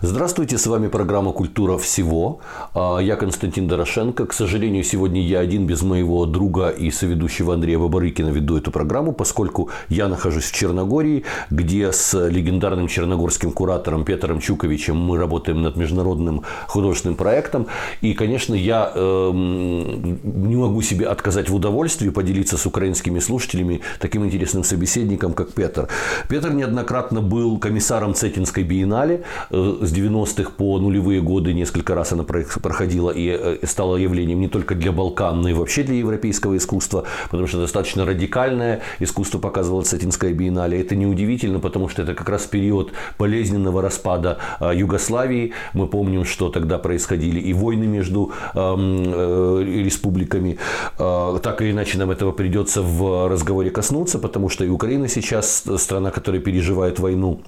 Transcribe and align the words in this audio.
Здравствуйте, 0.00 0.58
с 0.58 0.66
вами 0.68 0.86
программа 0.86 1.32
«Культура 1.32 1.76
всего». 1.76 2.38
А, 2.72 2.98
я 2.98 3.16
Константин 3.16 3.66
Дорошенко. 3.66 4.26
К 4.26 4.32
сожалению, 4.32 4.84
сегодня 4.84 5.20
я 5.20 5.40
один 5.40 5.66
без 5.66 5.82
моего 5.82 6.24
друга 6.24 6.68
и 6.68 6.92
соведущего 6.92 7.54
Андрея 7.54 7.80
Бабарыкина 7.80 8.28
веду 8.28 8.56
эту 8.56 8.70
программу, 8.70 9.12
поскольку 9.12 9.70
я 9.88 10.06
нахожусь 10.06 10.44
в 10.44 10.54
Черногории, 10.54 11.24
где 11.50 11.90
с 11.90 12.14
легендарным 12.28 12.86
черногорским 12.86 13.50
куратором 13.50 14.04
Петром 14.04 14.38
Чуковичем 14.38 14.96
мы 14.96 15.18
работаем 15.18 15.62
над 15.62 15.74
международным 15.74 16.44
художественным 16.68 17.16
проектом. 17.16 17.66
И, 18.00 18.14
конечно, 18.14 18.54
я 18.54 18.92
э, 18.94 19.30
не 19.32 20.54
могу 20.54 20.80
себе 20.80 21.06
отказать 21.06 21.50
в 21.50 21.56
удовольствии 21.56 22.10
поделиться 22.10 22.56
с 22.56 22.66
украинскими 22.66 23.18
слушателями 23.18 23.80
таким 23.98 24.24
интересным 24.24 24.62
собеседником, 24.62 25.32
как 25.32 25.54
Петр. 25.54 25.88
Петр 26.28 26.52
неоднократно 26.52 27.20
был 27.20 27.58
комиссаром 27.58 28.14
Цетинской 28.14 28.62
биеннале 28.62 29.24
э, 29.50 29.87
с 29.88 29.92
90-х 29.92 30.52
по 30.56 30.78
нулевые 30.78 31.20
годы 31.20 31.52
несколько 31.54 31.94
раз 31.94 32.12
она 32.12 32.24
проходила 32.24 33.10
и 33.10 33.28
э, 33.28 33.66
стала 33.66 33.96
явлением 33.96 34.40
не 34.40 34.48
только 34.48 34.74
для 34.74 34.92
Балкан, 34.92 35.40
но 35.40 35.48
и 35.48 35.52
вообще 35.52 35.82
для 35.82 35.96
европейского 35.96 36.56
искусства, 36.56 37.04
потому 37.30 37.46
что 37.46 37.58
достаточно 37.58 38.04
радикальное 38.04 38.80
искусство 38.98 39.38
показывала 39.38 39.82
Сатинская 39.82 40.32
биеннале. 40.32 40.80
Это 40.80 40.94
неудивительно, 40.94 41.58
потому 41.58 41.88
что 41.88 42.02
это 42.02 42.14
как 42.14 42.28
раз 42.28 42.44
период 42.44 42.92
болезненного 43.18 43.82
распада 43.82 44.38
э, 44.60 44.72
Югославии. 44.74 45.52
Мы 45.72 45.86
помним, 45.88 46.24
что 46.24 46.50
тогда 46.50 46.78
происходили 46.78 47.40
и 47.40 47.52
войны 47.52 47.86
между 47.86 48.32
эм, 48.54 49.02
э, 49.06 49.64
республиками. 49.84 50.58
Так 50.96 51.62
или 51.62 51.70
иначе, 51.70 51.98
нам 51.98 52.10
этого 52.10 52.32
придется 52.32 52.82
в 52.82 53.28
разговоре 53.28 53.70
коснуться, 53.70 54.18
потому 54.18 54.48
что 54.48 54.64
и 54.64 54.68
Украина 54.68 55.08
сейчас 55.08 55.64
страна, 55.76 56.10
которая 56.10 56.40
переживает 56.40 56.98
войну. 56.98 57.40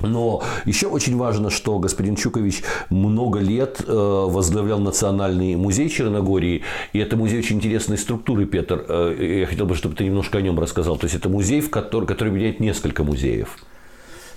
Но 0.00 0.42
еще 0.64 0.88
очень 0.88 1.16
важно, 1.16 1.50
что 1.50 1.78
господин 1.78 2.16
Чукович 2.16 2.62
много 2.90 3.38
лет 3.38 3.80
э, 3.86 3.92
возглавлял 3.92 4.78
Национальный 4.78 5.56
музей 5.56 5.88
Черногории. 5.88 6.62
И 6.92 6.98
это 6.98 7.16
музей 7.16 7.38
очень 7.38 7.56
интересной 7.56 7.98
структуры, 7.98 8.46
Петр. 8.46 8.84
Э, 8.88 9.38
я 9.40 9.46
хотел 9.46 9.66
бы, 9.66 9.74
чтобы 9.74 9.94
ты 9.94 10.04
немножко 10.04 10.38
о 10.38 10.40
нем 10.40 10.58
рассказал. 10.58 10.96
То 10.96 11.04
есть 11.04 11.16
это 11.16 11.28
музей, 11.28 11.60
в 11.60 11.70
который, 11.70 12.06
который 12.06 12.28
объединяет 12.28 12.60
несколько 12.60 13.04
музеев. 13.04 13.56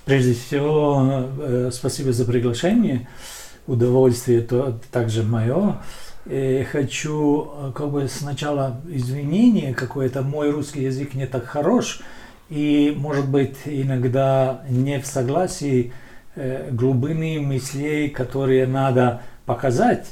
Прежде 0.06 0.34
всего, 0.34 1.26
э, 1.40 1.70
спасибо 1.74 2.14
за 2.14 2.26
приглашение. 2.26 3.08
Удовольствие 3.68 4.42
то 4.42 4.80
также 4.92 5.24
мое. 5.24 5.82
И 6.26 6.66
хочу 6.70 7.50
как 7.74 7.90
бы 7.90 8.08
сначала 8.08 8.82
извинения 8.90 9.74
какое-то. 9.74 10.22
Мой 10.22 10.52
русский 10.52 10.84
язык 10.84 11.14
не 11.14 11.26
так 11.26 11.46
хорош 11.46 12.02
и, 12.50 12.96
может 12.98 13.28
быть, 13.28 13.58
иногда 13.66 14.62
не 14.70 15.00
в 15.00 15.06
согласии 15.06 15.92
э, 16.36 16.70
глубины 16.72 17.40
мыслей, 17.42 18.10
которые 18.10 18.68
надо 18.68 19.22
показать, 19.46 20.08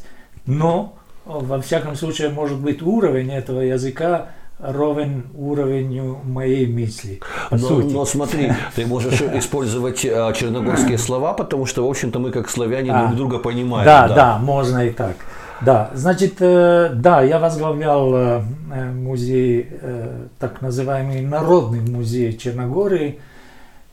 но, 0.46 0.96
во 1.26 1.62
всяком 1.62 1.96
случае, 1.96 2.30
может 2.30 2.60
быть, 2.60 2.82
уровень 2.82 3.32
этого 3.32 3.62
языка 3.62 4.28
ровен 4.60 5.26
уровню 5.36 6.20
моей 6.24 6.66
мысли. 6.66 7.20
но, 7.52 7.58
сути. 7.58 7.94
но 7.94 8.06
смотри, 8.06 8.54
ты 8.76 8.86
можешь 8.86 9.22
использовать 9.34 10.04
э, 10.06 10.34
черногорские 10.36 10.98
слова, 10.98 11.34
потому 11.34 11.66
что, 11.66 11.86
в 11.86 11.90
общем-то, 11.90 12.20
мы 12.20 12.32
как 12.32 12.50
славяне 12.50 12.92
а, 12.92 13.06
друг 13.06 13.18
друга 13.18 13.40
понимаем. 13.40 13.86
Да, 13.86 14.08
да, 14.08 14.16
да, 14.16 14.38
можно 14.38 14.86
и 14.86 14.92
так. 14.92 15.18
Да, 15.62 15.92
значит, 15.94 16.36
э, 16.40 16.92
да, 16.94 17.22
я 17.22 17.40
возглавлял 17.40 18.14
э, 18.16 18.42
музей, 18.92 19.68
э, 19.70 20.28
так 20.38 20.62
называемый 20.62 21.22
Народный 21.22 21.82
музей 21.82 22.38
Черногории. 22.38 23.20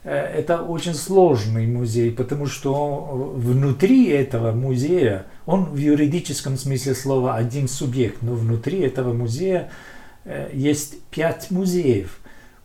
Это 0.03 0.61
очень 0.61 0.95
сложный 0.95 1.65
музей, 1.65 2.11
потому 2.11 2.45
что 2.45 3.33
внутри 3.35 4.09
этого 4.09 4.51
музея, 4.51 5.27
он 5.45 5.63
в 5.63 5.77
юридическом 5.77 6.57
смысле 6.57 6.93
слова 6.93 7.35
один 7.35 7.69
субъект, 7.69 8.17
но 8.21 8.33
внутри 8.33 8.81
этого 8.81 9.13
музея 9.13 9.69
есть 10.51 11.01
пять 11.03 11.51
музеев– 11.51 12.19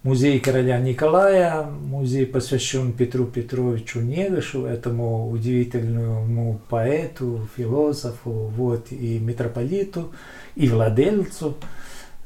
Музей 0.09 0.41
короля 0.41 0.79
Николая, 0.79 1.65
музей 1.65 2.25
посвящен 2.25 2.95
Петру 2.95 3.27
Петровичу 3.27 4.01
Негошу, 4.01 4.65
этому 4.65 5.29
удивительному 5.29 6.63
поэту, 6.71 7.47
философу, 7.55 8.51
вот, 8.57 8.91
и 8.91 9.19
митрополиту, 9.19 10.11
и 10.57 10.67
владельцу 10.67 11.59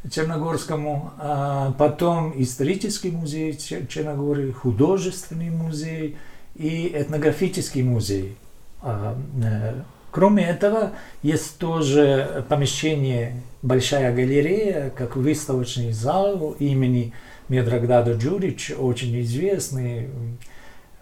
Черногорскому. 0.09 1.10
А 1.19 1.72
потом 1.72 2.32
исторический 2.37 3.10
музей 3.10 3.59
Черногории, 3.88 4.53
художественный 4.53 5.50
музей 5.50 6.16
и 6.54 6.88
этнографический 6.94 7.82
музей. 7.82 8.37
А, 8.81 9.19
э, 9.43 9.75
кроме 10.12 10.44
этого, 10.44 10.93
есть 11.25 11.59
тоже 11.59 12.44
помещение, 12.49 13.43
большая 13.60 14.14
галерея, 14.14 14.93
как 14.97 15.16
выставочный 15.16 15.91
зал 15.91 16.54
имени 16.60 17.12
Медрагдадо 17.49 18.13
Джурич, 18.13 18.73
очень 18.79 19.21
известный, 19.23 20.09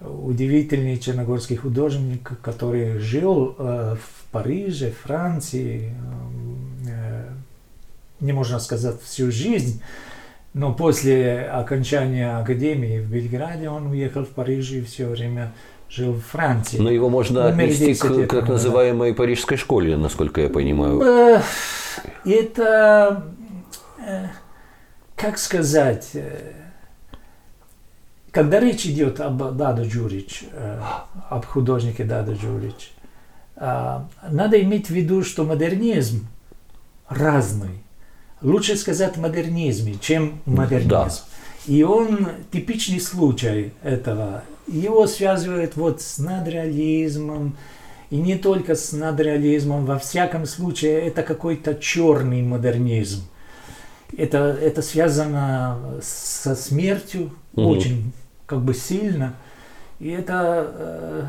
удивительный 0.01 0.99
черногорский 0.99 1.57
художник, 1.57 2.33
который 2.43 2.99
жил 2.99 3.55
э, 3.59 3.97
в 3.97 4.25
Париже, 4.33 4.93
Франции, 5.03 5.95
э, 6.89 7.29
не 8.21 8.33
можно 8.33 8.59
сказать 8.59 9.01
всю 9.03 9.31
жизнь, 9.31 9.83
но 10.55 10.73
после 10.73 11.43
окончания 11.43 12.39
академии 12.39 13.01
в 13.01 13.11
Белграде 13.11 13.69
он 13.69 13.89
уехал 13.89 14.25
в 14.25 14.31
Париж 14.31 14.73
и 14.73 14.83
все 14.83 15.07
время 15.07 15.53
жил 15.89 16.15
в 16.15 16.21
Франции. 16.21 16.79
Но 16.79 16.91
его 16.91 17.09
можно 17.09 17.49
отнести 17.49 17.95
к 17.95 18.27
так 18.27 18.49
называемой 18.49 19.15
парижской 19.15 19.57
школе, 19.57 19.97
насколько 19.97 20.41
я 20.41 20.49
понимаю. 20.49 21.01
Э, 21.03 21.43
это 22.25 23.25
как 25.21 25.39
сказать, 25.39 26.11
э, 26.15 26.53
когда 28.31 28.59
речь 28.59 28.87
идет 28.87 29.21
об 29.21 29.57
Дадо 29.57 29.83
Джурич, 29.83 30.45
э, 30.51 30.81
об 31.29 31.45
художнике 31.45 32.05
Дадо 32.05 32.33
Джурич, 32.33 32.93
э, 33.57 34.01
надо 34.31 34.61
иметь 34.63 34.87
в 34.87 34.91
виду, 34.91 35.23
что 35.23 35.45
модернизм 35.45 36.27
разный. 37.09 37.85
Лучше 38.41 38.77
сказать 38.77 39.19
модернизме, 39.19 39.97
чем 40.01 40.41
модернизм. 40.47 40.89
Да. 40.89 41.11
И 41.67 41.83
он 41.83 42.27
типичный 42.51 43.01
случай 43.01 43.75
этого. 43.83 44.43
Его 44.67 45.07
связывают 45.07 45.77
вот 45.77 46.01
с 46.01 46.17
надреализмом, 46.17 47.59
и 48.09 48.17
не 48.17 48.37
только 48.37 48.75
с 48.75 48.93
надреализмом, 48.93 49.85
во 49.85 49.99
всяком 49.99 50.47
случае, 50.47 51.03
это 51.03 51.23
какой-то 51.23 51.75
черный 51.75 52.41
модернизм 52.41 53.30
это, 54.17 54.39
это 54.39 54.83
связано 54.83 55.79
со 56.03 56.55
смертью 56.55 57.33
угу. 57.55 57.69
очень 57.69 58.13
как 58.47 58.63
бы 58.63 58.75
сильно. 58.75 59.35
И 60.01 60.09
это 60.09 60.73
э, 60.75 61.25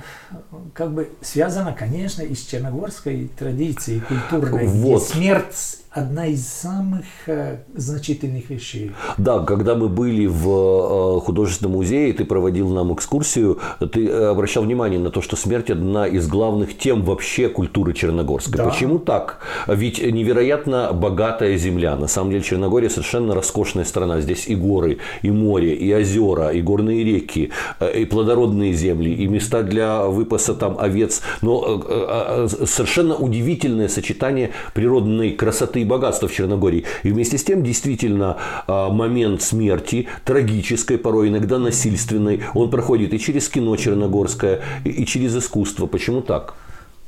как 0.73 0.93
бы 0.93 1.09
связано, 1.19 1.73
конечно, 1.73 2.21
и 2.21 2.33
с 2.33 2.45
черногорской 2.45 3.29
традицией 3.37 3.99
культурной, 3.99 4.65
вот. 4.67 5.03
где 5.03 5.13
смерть 5.13 5.81
одна 5.91 6.25
из 6.27 6.47
самых 6.47 7.03
э, 7.27 7.57
значительных 7.75 8.49
вещей. 8.49 8.93
Да, 9.17 9.39
когда 9.39 9.75
мы 9.75 9.89
были 9.89 10.25
в 10.25 11.17
э, 11.17 11.19
художественном 11.19 11.73
музее, 11.73 12.13
ты 12.13 12.23
проводил 12.23 12.69
нам 12.69 12.93
экскурсию, 12.93 13.59
ты 13.91 14.09
обращал 14.09 14.63
внимание 14.63 14.99
на 14.99 15.09
то, 15.09 15.21
что 15.21 15.35
смерть 15.35 15.69
одна 15.69 16.07
из 16.07 16.27
главных 16.29 16.77
тем 16.77 17.03
вообще 17.03 17.49
культуры 17.49 17.93
Черногорской. 17.93 18.55
Да. 18.55 18.69
Почему 18.69 18.99
так? 18.99 19.39
Ведь 19.67 20.01
невероятно 20.01 20.93
богатая 20.93 21.57
земля. 21.57 21.97
На 21.97 22.07
самом 22.07 22.31
деле 22.31 22.43
Черногория 22.43 22.89
совершенно 22.89 23.35
роскошная 23.35 23.83
страна. 23.83 24.21
Здесь 24.21 24.47
и 24.47 24.55
горы, 24.55 24.99
и 25.23 25.29
море, 25.29 25.75
и 25.75 25.93
озера, 25.93 26.51
и 26.51 26.61
горные 26.61 27.03
реки, 27.03 27.51
э, 27.81 27.99
и 27.99 28.05
плодородные 28.05 28.60
земли, 28.73 29.13
и 29.13 29.27
места 29.27 29.63
для 29.63 30.03
выпаса 30.03 30.53
там 30.53 30.77
овец. 30.79 31.21
Но 31.41 31.83
э, 31.87 32.47
э, 32.51 32.65
совершенно 32.65 33.15
удивительное 33.15 33.87
сочетание 33.87 34.51
природной 34.73 35.31
красоты 35.31 35.81
и 35.81 35.85
богатства 35.85 36.27
в 36.27 36.33
Черногории. 36.33 36.85
И 37.03 37.11
вместе 37.11 37.37
с 37.37 37.43
тем, 37.43 37.63
действительно, 37.63 38.37
а, 38.67 38.89
момент 38.89 39.41
смерти, 39.41 40.07
трагической, 40.25 40.97
порой 40.97 41.29
иногда 41.29 41.57
насильственной, 41.59 42.41
он 42.53 42.69
проходит 42.69 43.13
и 43.13 43.19
через 43.19 43.49
кино 43.49 43.75
черногорское, 43.75 44.61
и 44.85 45.05
через 45.05 45.35
искусство. 45.35 45.87
Почему 45.87 46.21
так? 46.21 46.55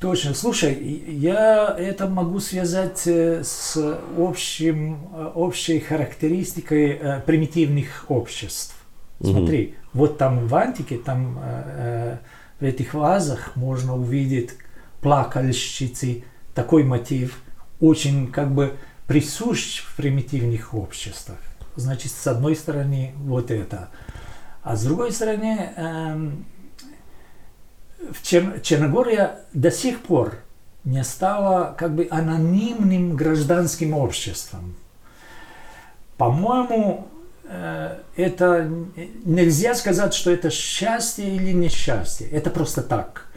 Точно. 0.03 0.33
Слушай, 0.33 0.75
я 1.07 1.73
это 1.79 2.09
могу 2.09 2.41
связать 2.41 3.03
э, 3.07 3.41
с 3.41 3.77
общим, 4.17 4.97
э, 5.13 5.31
общей 5.33 5.79
характеристикой 5.79 6.99
э, 7.01 7.21
примитивных 7.25 8.03
обществ. 8.09 8.75
Смотри. 9.21 9.75
Вот 9.93 10.17
там 10.17 10.47
в 10.47 10.55
антике, 10.55 10.97
там 10.97 11.39
в 12.59 12.63
этих 12.63 12.93
вазах 12.93 13.55
можно 13.55 13.95
увидеть 13.95 14.51
плакальщицы, 15.01 16.23
такой 16.53 16.83
мотив– 16.83 17.39
очень 17.83 18.31
как 18.31 18.51
бы 18.51 18.77
присущ 19.07 19.81
в 19.83 19.95
примитивных 19.97 20.73
обществах. 20.73 21.37
Значит, 21.75 22.13
с 22.13 22.25
одной 22.27 22.55
стороны 22.55 23.13
вот 23.17 23.51
это. 23.51 23.89
А 24.63 24.77
с 24.77 24.83
другой 24.83 25.11
стороны, 25.11 25.73
эм, 25.75 26.45
в 28.09 28.23
Чер... 28.23 28.61
Черногория 28.61 29.39
до 29.53 29.69
сих 29.69 29.99
пор 29.99 30.35
не 30.85 31.03
стала 31.03 31.75
как 31.77 31.93
бы 31.93 32.07
анонимным 32.09 33.17
гражданским 33.17 33.93
обществом. 33.93 34.75
По-моему, 36.17 37.07
э, 37.11 37.12
это 38.15 38.69
нельзя 39.25 39.75
сказать, 39.75 40.13
что 40.13 40.31
это 40.31 40.49
счастье 40.49 41.35
или 41.35 41.51
несчастье. 41.51 42.27
Это 42.27 42.49
просто 42.49 42.81
так. 42.81 43.27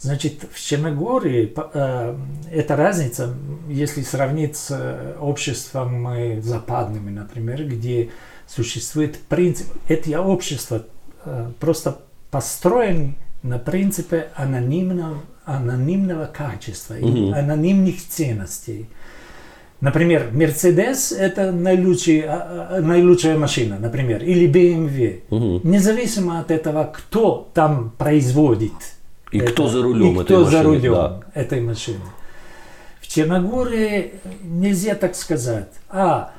Значит, 0.00 0.46
в 0.50 0.58
Черногории 0.58 1.52
э, 1.74 2.16
эта 2.50 2.74
разница, 2.74 3.34
если 3.68 4.00
сравнить 4.00 4.56
с 4.56 4.68
э, 4.70 5.16
обществом 5.20 6.08
э, 6.08 6.40
западными, 6.40 7.10
например, 7.10 7.66
где 7.66 8.08
существует 8.46 9.18
принцип, 9.18 9.66
эти 9.88 10.14
общества 10.14 10.86
э, 11.26 11.50
просто 11.60 11.98
построены 12.30 13.16
на 13.42 13.58
принципе 13.58 14.28
анонимного, 14.34 15.18
анонимного 15.44 16.24
качества, 16.24 16.94
mm-hmm. 16.94 17.34
анонимных 17.34 18.06
ценностей. 18.08 18.88
Например, 19.80 20.28
Mercedes 20.32 21.16
это 21.16 21.52
наилучшая, 21.52 22.24
а, 22.28 22.80
наилучшая 22.80 23.38
машина, 23.38 23.78
например, 23.78 24.22
или 24.22 24.46
BMW. 24.46 25.22
Угу. 25.30 25.68
Независимо 25.68 26.40
от 26.40 26.50
этого, 26.50 26.92
кто 26.94 27.48
там 27.54 27.92
производит 27.96 28.72
и 29.32 29.38
это, 29.38 29.52
кто 29.52 29.68
за 29.68 29.82
рулем 29.82 30.20
и 30.20 30.22
этой 30.22 30.24
кто 30.24 30.38
машины. 30.40 30.50
за 30.50 30.62
рулем 30.62 30.92
да. 30.92 31.20
этой 31.34 31.60
машины. 31.60 32.00
В 33.00 33.08
Черногории 33.08 34.12
нельзя 34.42 34.94
так 34.94 35.14
сказать. 35.14 35.70
А, 35.88 36.32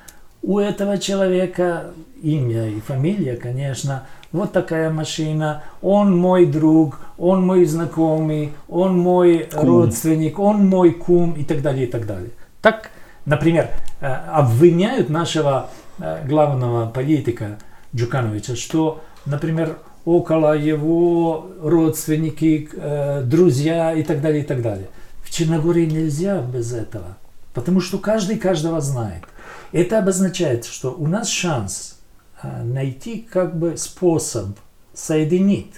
у 0.43 0.59
этого 0.59 0.97
человека 0.97 1.91
имя 2.21 2.67
и 2.67 2.79
фамилия, 2.79 3.35
конечно, 3.35 4.05
вот 4.31 4.51
такая 4.53 4.89
машина, 4.89 5.63
он 5.81 6.15
мой 6.15 6.45
друг, 6.45 6.99
он 7.17 7.45
мой 7.45 7.65
знакомый, 7.65 8.51
он 8.69 8.97
мой 8.97 9.49
кум. 9.51 9.67
родственник, 9.67 10.39
он 10.39 10.67
мой 10.67 10.91
кум 10.91 11.33
и 11.33 11.43
так 11.43 11.61
далее, 11.61 11.88
и 11.88 11.89
так 11.89 12.05
далее. 12.05 12.31
Так, 12.61 12.91
например, 13.25 13.69
э, 14.00 14.06
обвиняют 14.07 15.09
нашего 15.09 15.69
э, 16.00 16.25
главного 16.25 16.89
политика 16.89 17.57
Джукановича, 17.95 18.56
что, 18.56 19.03
например, 19.25 19.77
около 20.06 20.57
его 20.57 21.47
родственники, 21.62 22.69
э, 22.73 23.21
друзья 23.23 23.94
и 23.94 24.03
так 24.03 24.21
далее, 24.21 24.44
и 24.44 24.45
так 24.45 24.62
далее. 24.62 24.88
В 25.23 25.29
Черногории 25.29 25.85
нельзя 25.85 26.41
без 26.41 26.73
этого, 26.73 27.18
потому 27.53 27.81
что 27.81 27.97
каждый 27.97 28.38
каждого 28.38 28.81
знает. 28.81 29.24
Это 29.71 30.00
обозначает, 30.00 30.65
что 30.65 30.91
у 30.91 31.07
нас 31.07 31.29
шанс 31.29 32.00
найти 32.44 33.25
как 33.31 33.56
бы 33.57 33.77
способ 33.77 34.57
соединить 34.94 35.75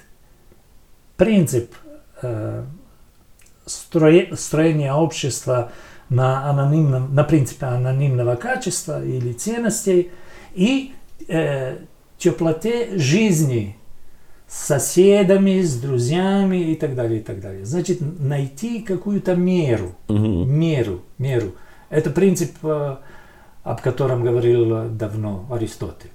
принцип 1.17 1.75
строения 3.65 4.93
общества 4.93 5.71
на, 6.13 6.49
анонимном, 6.49 7.13
на 7.13 7.23
принципе 7.23 7.65
анонимного 7.65 8.35
качества 8.35 9.03
или 9.03 9.33
ценностей 9.33 10.11
и 10.53 10.93
э, 11.27 11.77
теплоте 12.17 12.97
жизни 12.97 13.77
с 14.47 14.67
соседями, 14.67 15.61
с 15.61 15.79
друзьями 15.79 16.71
и 16.71 16.75
так 16.75 16.95
далее, 16.95 17.19
и 17.19 17.23
так 17.23 17.39
далее. 17.39 17.65
Значит, 17.65 17.99
найти 18.19 18.81
какую-то 18.81 19.35
меру, 19.35 19.95
угу. 20.07 20.45
меру, 20.45 21.01
меру. 21.17 21.55
Это 21.89 22.11
принцип, 22.11 22.51
э, 22.63 22.97
об 23.63 23.81
котором 23.81 24.23
говорил 24.23 24.89
давно 24.89 25.47
Аристотель 25.49 26.11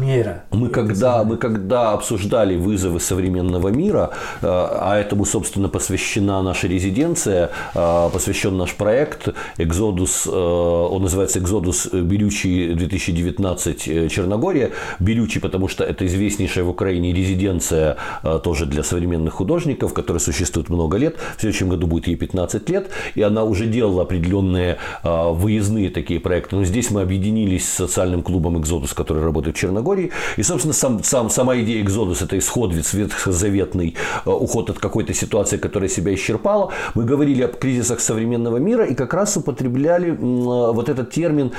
мира. 0.00 0.44
Мы 0.50 0.68
когда, 0.68 1.24
мы 1.24 1.36
когда 1.36 1.92
обсуждали 1.92 2.56
вызовы 2.56 3.00
современного 3.00 3.68
мира, 3.68 4.10
э, 4.42 4.46
а 4.46 4.96
этому, 4.96 5.24
собственно, 5.24 5.68
посвящена 5.68 6.42
наша 6.42 6.66
резиденция, 6.66 7.50
э, 7.74 8.10
посвящен 8.12 8.56
наш 8.56 8.74
проект 8.74 9.28
«Экзодус», 9.58 10.26
э, 10.26 10.30
он 10.30 11.02
называется 11.02 11.38
«Экзодус 11.38 11.88
Берючий 11.92 12.74
2019 12.74 14.10
Черногория». 14.10 14.70
Берючий, 14.98 15.40
потому 15.40 15.68
что 15.68 15.84
это 15.84 16.06
известнейшая 16.06 16.64
в 16.64 16.70
Украине 16.70 17.12
резиденция 17.12 17.96
тоже 18.42 18.66
для 18.66 18.82
современных 18.82 19.34
художников, 19.34 19.94
которая 19.94 20.20
существует 20.20 20.68
много 20.68 20.96
лет. 20.96 21.16
В 21.36 21.40
следующем 21.40 21.68
году 21.68 21.86
будет 21.86 22.08
ей 22.08 22.16
15 22.16 22.68
лет, 22.70 22.90
и 23.14 23.22
она 23.22 23.44
уже 23.44 23.66
делала 23.66 24.02
определенные 24.02 24.78
выездные 25.02 25.90
такие 25.90 26.20
проекты. 26.20 26.56
Но 26.56 26.64
здесь 26.64 26.90
мы 26.90 27.02
объединились 27.02 27.68
с 27.68 27.74
социальным 27.74 28.22
клубом 28.22 28.58
«Экзодус», 28.60 28.92
который 28.92 29.22
работает 29.22 29.49
в 29.52 29.56
Черногории. 29.56 30.10
И, 30.36 30.42
собственно, 30.42 30.74
сам, 30.74 31.02
сам, 31.02 31.30
сама 31.30 31.56
идея 31.60 31.82
экзодус– 31.82 32.22
это 32.22 32.38
исход 32.38 32.72
ветхозаветный, 32.74 33.94
э, 34.24 34.30
уход 34.30 34.70
от 34.70 34.78
какой-то 34.78 35.14
ситуации, 35.14 35.56
которая 35.56 35.88
себя 35.88 36.14
исчерпала. 36.14 36.72
Мы 36.94 37.04
говорили 37.04 37.42
об 37.42 37.56
кризисах 37.56 38.00
современного 38.00 38.58
мира 38.58 38.84
и 38.84 38.94
как 38.94 39.14
раз 39.14 39.36
употребляли 39.36 40.10
э, 40.10 40.14
вот 40.16 40.88
этот 40.88 41.10
термин 41.10 41.52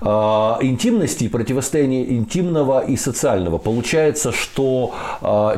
э, 0.00 0.06
интимности 0.06 1.24
и 1.24 1.28
противостояния 1.28 2.04
интимного 2.04 2.80
и 2.80 2.96
социального. 2.96 3.58
Получается, 3.58 4.32
что 4.32 4.94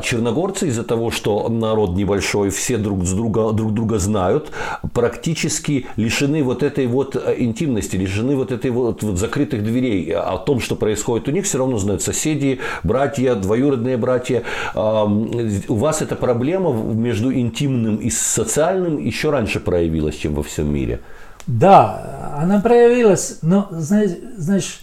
черногорцы 0.03 0.67
из-за 0.67 0.83
того, 0.83 1.11
что 1.11 1.47
народ 1.49 1.95
небольшой, 1.95 2.49
все 2.49 2.77
друг 2.77 3.05
с 3.05 3.11
друга, 3.13 3.51
друг 3.51 3.73
друга 3.73 3.99
знают, 3.99 4.51
практически 4.93 5.87
лишены 5.95 6.43
вот 6.43 6.63
этой 6.63 6.87
вот 6.87 7.15
интимности, 7.37 7.95
лишены 7.95 8.35
вот 8.35 8.51
этой 8.51 8.71
вот, 8.71 9.03
вот 9.03 9.17
закрытых 9.17 9.63
дверей. 9.63 10.13
О 10.13 10.37
том, 10.37 10.59
что 10.59 10.75
происходит 10.75 11.27
у 11.27 11.31
них, 11.31 11.45
все 11.45 11.57
равно 11.57 11.76
узнают 11.77 12.01
соседи, 12.01 12.59
братья, 12.83 13.35
двоюродные 13.35 13.97
братья. 13.97 14.43
У 14.75 15.75
вас 15.75 16.01
эта 16.01 16.15
проблема 16.15 16.71
между 16.73 17.33
интимным 17.33 17.97
и 17.97 18.09
социальным 18.09 18.97
еще 18.97 19.29
раньше 19.29 19.59
проявилась, 19.59 20.15
чем 20.15 20.35
во 20.35 20.43
всем 20.43 20.73
мире. 20.73 20.99
Да, 21.47 22.35
она 22.37 22.59
проявилась, 22.59 23.39
но 23.41 23.67
знаешь, 23.71 24.11
знаешь 24.35 24.81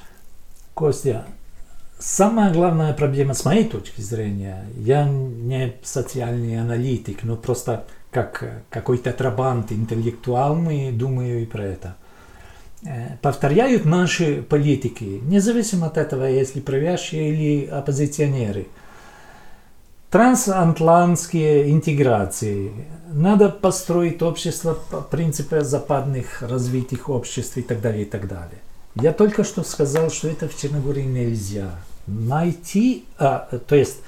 Костя, 0.72 1.24
самая 1.98 2.52
главная 2.52 2.94
проблема 2.94 3.34
с 3.34 3.44
моей 3.44 3.64
точки 3.64 4.00
зрения, 4.00 4.64
я 4.78 5.04
не 5.06 5.74
социальный 5.82 6.58
аналитик, 6.58 7.22
но 7.22 7.36
просто 7.36 7.84
как 8.10 8.62
какой-то 8.70 9.12
трабант, 9.12 9.72
интеллектуал, 9.72 10.54
мы 10.54 10.90
думаю 10.92 11.42
и 11.42 11.46
про 11.46 11.64
это– 11.64 11.96
Э, 12.03 12.03
повторяют 13.22 13.84
наши 13.84 14.42
политики, 14.42 15.20
независимо 15.22 15.86
от 15.86 15.96
этого, 15.96 16.24
если 16.24 16.60
правящие 16.60 17.30
или 17.30 17.66
оппозиционеры. 17.66 18.66
Трансатлантские 20.10 21.72
интеграции. 21.72 22.72
Надо 23.12 23.48
построить 23.48 24.22
общество 24.22 24.74
по 24.74 25.00
принципу 25.00 25.60
западных 25.60 26.42
развитых 26.42 27.08
обществ 27.08 27.56
и 27.56 27.62
так 27.62 27.80
далее, 27.80 28.02
и 28.02 28.04
так 28.04 28.28
далее. 28.28 28.58
Я 28.94 29.12
только 29.12 29.42
что 29.42 29.64
сказал, 29.64 30.10
что 30.10 30.28
это 30.28 30.48
в 30.48 30.56
Черногории 30.56 31.02
нельзя. 31.02 31.70
Найти, 32.06 33.06
а, 33.18 33.48
то 33.66 33.74
есть 33.74 33.98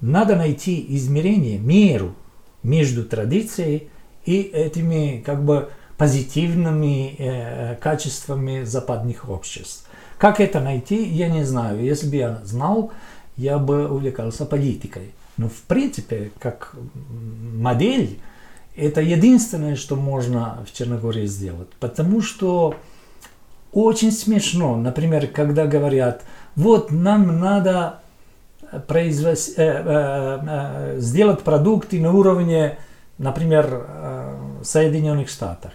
надо 0.00 0.36
найти 0.36 0.84
измерение, 0.90 1.58
меру 1.58 2.14
между 2.62 3.04
традицией 3.04 3.88
и 4.26 4.42
этими 4.42 5.22
как 5.24 5.42
бы 5.42 5.70
позитивными 5.96 7.14
э, 7.18 7.76
качествами 7.76 8.64
западных 8.64 9.28
обществ. 9.28 9.88
Как 10.18 10.40
это 10.40 10.60
найти, 10.60 11.02
я 11.04 11.28
не 11.28 11.44
знаю. 11.44 11.82
Если 11.82 12.08
бы 12.08 12.16
я 12.16 12.40
знал, 12.44 12.92
я 13.36 13.58
бы 13.58 13.88
увлекался 13.88 14.46
политикой. 14.46 15.12
Но 15.36 15.48
в 15.48 15.60
принципе, 15.62 16.30
как 16.38 16.74
модель, 17.54 18.18
это 18.76 19.00
единственное, 19.00 19.76
что 19.76 19.96
можно 19.96 20.64
в 20.66 20.72
Черногории 20.72 21.26
сделать. 21.26 21.68
Потому 21.80 22.22
что 22.22 22.74
очень 23.72 24.12
смешно, 24.12 24.76
например, 24.76 25.26
когда 25.26 25.66
говорят, 25.66 26.24
вот 26.54 26.90
нам 26.90 27.40
надо 27.40 28.00
произвести, 28.86 29.54
э, 29.56 29.64
э, 29.64 30.38
э, 30.46 31.00
сделать 31.00 31.42
продукты 31.42 32.00
на 32.00 32.12
уровне, 32.12 32.78
например, 33.18 33.86
э, 33.86 34.60
Соединенных 34.62 35.28
Штатов. 35.28 35.72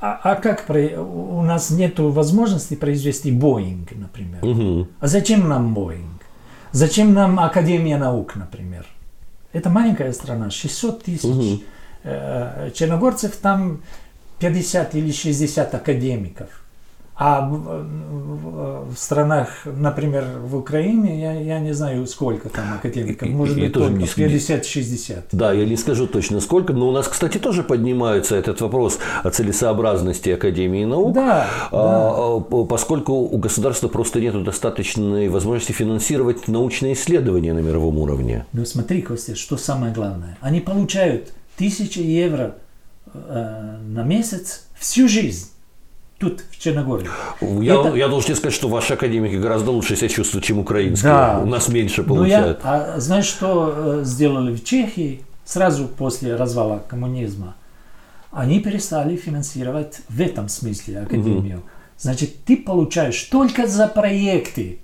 А, 0.00 0.20
а 0.22 0.34
как 0.36 0.66
про... 0.66 0.78
у 1.00 1.42
нас 1.42 1.70
нет 1.70 1.98
возможности 1.98 2.74
произвести 2.74 3.32
Боинг, 3.32 3.92
например? 3.92 4.44
Угу. 4.44 4.88
А 5.00 5.06
зачем 5.06 5.48
нам 5.48 5.72
Боинг? 5.74 6.22
Зачем 6.72 7.14
нам 7.14 7.40
Академия 7.40 7.96
наук, 7.96 8.36
например? 8.36 8.86
Это 9.52 9.70
маленькая 9.70 10.12
страна, 10.12 10.50
600 10.50 11.02
тысяч 11.04 11.24
угу. 11.24 11.62
черногорцев, 12.74 13.36
там 13.36 13.80
50 14.38 14.94
или 14.96 15.10
60 15.12 15.74
академиков. 15.74 16.48
А 17.18 17.48
в, 17.48 18.94
странах, 18.94 19.48
например, 19.64 20.24
в 20.42 20.54
Украине, 20.54 21.18
я, 21.18 21.32
я 21.32 21.60
не 21.60 21.72
знаю, 21.72 22.06
сколько 22.06 22.50
там 22.50 22.74
академиков, 22.74 23.26
может 23.30 23.56
и, 23.56 23.62
быть, 23.62 23.72
тоже 23.72 23.92
не, 23.92 24.04
50-60. 24.04 25.22
Да, 25.32 25.50
я 25.52 25.64
не 25.64 25.76
скажу 25.76 26.06
точно 26.06 26.40
сколько, 26.40 26.74
но 26.74 26.88
у 26.88 26.92
нас, 26.92 27.08
кстати, 27.08 27.38
тоже 27.38 27.62
поднимается 27.62 28.36
этот 28.36 28.60
вопрос 28.60 28.98
о 29.22 29.30
целесообразности 29.30 30.28
Академии 30.28 30.84
наук, 30.84 31.14
да, 31.14 31.48
а, 31.72 32.38
да. 32.38 32.64
поскольку 32.64 33.14
у 33.14 33.38
государства 33.38 33.88
просто 33.88 34.20
нет 34.20 34.42
достаточной 34.44 35.30
возможности 35.30 35.72
финансировать 35.72 36.48
научные 36.48 36.92
исследования 36.92 37.54
на 37.54 37.60
мировом 37.60 37.96
уровне. 37.96 38.44
Ну 38.52 38.66
смотри, 38.66 39.00
Костя, 39.00 39.36
что 39.36 39.56
самое 39.56 39.94
главное. 39.94 40.36
Они 40.42 40.60
получают 40.60 41.32
тысячи 41.56 42.00
евро 42.00 42.56
э, 43.14 43.78
на 43.86 44.02
месяц 44.02 44.66
всю 44.78 45.08
жизнь 45.08 45.48
тут, 46.18 46.42
в 46.50 46.58
Черногории. 46.58 47.08
Я, 47.40 47.80
это... 47.80 47.94
я 47.94 48.08
должен 48.08 48.34
сказать, 48.34 48.54
что 48.54 48.68
ваши 48.68 48.94
академики 48.94 49.34
гораздо 49.34 49.70
лучше 49.70 49.96
себя 49.96 50.08
чувствуют, 50.08 50.44
чем 50.44 50.58
украинские. 50.58 51.12
Да. 51.12 51.40
У 51.42 51.46
нас 51.46 51.68
меньше 51.68 52.02
получают. 52.02 52.60
Ну, 52.64 52.70
я, 52.70 52.94
а 52.94 53.00
знаешь, 53.00 53.26
что 53.26 53.74
э, 53.76 54.00
сделали 54.04 54.54
в 54.54 54.64
Чехии 54.64 55.22
сразу 55.44 55.86
после 55.86 56.36
развала 56.36 56.82
коммунизма? 56.88 57.54
Они 58.30 58.60
перестали 58.60 59.16
финансировать 59.16 60.00
в 60.08 60.20
этом 60.20 60.48
смысле 60.48 61.00
академию. 61.00 61.58
Угу. 61.58 61.66
Значит, 61.98 62.44
ты 62.44 62.56
получаешь 62.56 63.22
только 63.24 63.66
за 63.66 63.88
проекты. 63.88 64.80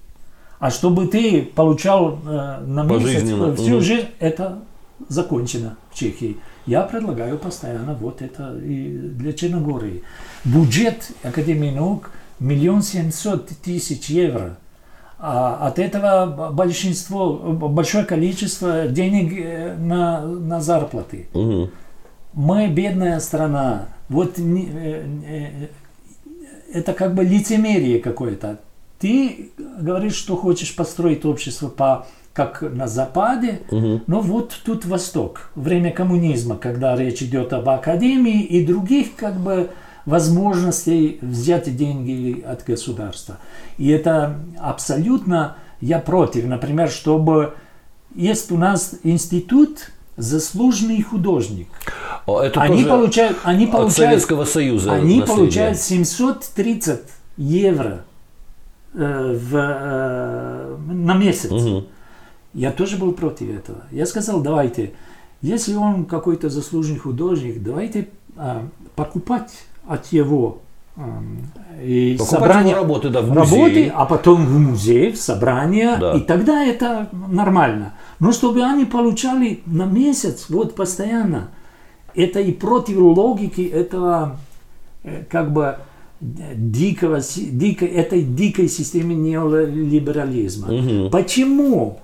А 0.59 0.71
чтобы 0.71 1.09
ты 1.09 1.43
получал 1.43 2.21
э, 2.25 2.61
на 2.65 2.85
месяц 2.85 3.25
всю 3.59 3.75
угу. 3.75 3.81
жизнь, 3.81 4.07
это 4.21 4.61
закончено 5.09 5.77
в 5.91 5.99
Чехии. 5.99 6.37
Я 6.67 6.83
предлагаю 6.83 7.39
постоянно 7.39 7.95
вот 7.95 8.23
это 8.23 8.57
и 8.59 8.97
для 8.97 9.33
Черногории. 9.33 10.03
Бюджет 10.45 11.13
Академии 11.23 11.71
наук 11.71 12.11
миллион 12.41 12.83
семьсот 12.83 13.49
тысяч 13.63 14.09
евро. 14.09 14.57
А 15.19 15.69
от 15.69 15.79
этого 15.79 16.51
большинство, 16.51 17.33
большое 17.33 18.05
количество 18.05 18.89
денег 18.89 19.33
э, 19.39 19.77
на, 19.77 20.23
на 20.23 20.61
зарплаты. 20.61 21.29
Угу. 21.33 21.71
Мы 22.35 22.67
бедная 22.67 23.21
страна. 23.21 23.87
Вот 24.09 24.37
э, 24.41 25.07
э, 25.25 25.69
это 26.73 26.93
как 26.93 27.15
бы 27.15 27.23
лицемерие 27.23 28.01
какое-то. 28.01 28.59
Ты 28.99 29.51
говоришь, 29.59 30.17
что 30.17 30.37
хочешь 30.37 30.75
построить 30.75 31.25
общество 31.25 31.69
по 31.69 32.07
как 32.33 32.63
на 32.63 32.89
Западе, 32.89 33.61
угу. 33.71 34.01
но 34.07 34.21
вот 34.21 34.59
тут 34.65 34.87
Восток, 34.87 35.51
время 35.55 35.93
коммунизма, 35.93 36.57
когда 36.57 36.97
речь 36.97 37.23
идет 37.23 37.53
об 37.53 37.69
академии 37.69 38.43
и 38.43 38.67
других 38.67 39.15
как 39.17 39.37
бы 39.39 39.71
возможностей 40.07 41.19
взять 41.21 41.75
деньги 41.77 42.41
от 42.43 42.65
государства. 42.65 43.39
И 43.79 43.89
это 43.89 44.41
абсолютно 44.59 45.57
я 45.81 45.99
против. 45.99 46.47
Например, 46.47 46.91
чтобы 46.91 47.55
есть 48.15 48.51
у 48.53 48.59
нас 48.59 48.95
институт 49.03 49.91
заслуженный 50.17 51.03
художник. 51.03 51.69
Это 52.27 52.61
они 52.61 52.85
получают, 52.85 53.39
они 53.45 53.65
от 53.65 53.73
получают, 53.73 53.95
Советского 53.95 54.45
Союза. 54.45 54.93
Они 54.93 55.21
наследие. 55.21 55.37
получают 55.37 55.79
730 55.79 57.01
евро 57.37 58.05
э, 58.95 59.39
в, 59.41 59.57
э, 59.57 60.77
на 60.93 61.15
месяц. 61.15 61.51
Угу. 61.51 61.87
Я 62.55 62.71
тоже 62.71 62.99
был 62.99 63.13
против 63.13 63.49
этого. 63.49 63.85
Я 63.91 64.05
сказал, 64.05 64.43
давайте, 64.43 64.93
если 65.41 65.75
он 65.75 66.05
какой-то 66.05 66.51
заслуженный 66.51 66.99
художник, 66.99 67.63
давайте 67.63 68.09
а, 68.37 68.69
покупать 68.95 69.51
от 69.87 70.07
его 70.13 70.61
а, 70.97 71.23
и 71.83 72.19
собрание 72.19 72.73
его 72.73 72.83
работы, 72.83 73.09
да, 73.09 73.23
в 73.23 73.33
работы, 73.33 73.89
а 73.95 74.05
потом 74.05 74.45
в 74.45 74.59
музей, 74.59 75.13
в 75.13 75.17
собрание, 75.17 75.97
да. 75.99 76.13
и 76.15 76.21
тогда 76.21 76.65
это 76.65 77.09
нормально. 77.13 77.95
Но 78.21 78.33
чтобы 78.33 78.63
они 78.63 78.85
получали 78.85 79.63
на 79.67 79.85
месяц, 79.85 80.47
вот 80.49 80.75
постоянно, 80.75 81.49
это 82.15 82.41
и 82.41 82.53
против 82.53 82.99
логики 82.99 83.63
этого 83.63 84.37
э, 85.03 85.25
как 85.29 85.53
бы 85.53 85.79
дикого, 86.21 87.21
дикой, 87.37 87.89
этой 87.89 88.23
дикой 88.23 88.69
системы 88.69 89.15
неолиберализма. 89.15 90.73
Угу. 90.73 91.11
Почему 91.11 91.99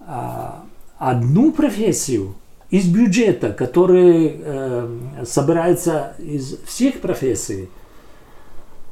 а, 0.00 0.64
одну 0.98 1.50
профессию 1.50 2.34
из 2.70 2.86
бюджета, 2.86 3.52
который 3.52 4.36
э, 4.38 5.24
собирается 5.26 6.14
из 6.18 6.58
всех 6.66 7.00
профессий, 7.00 7.68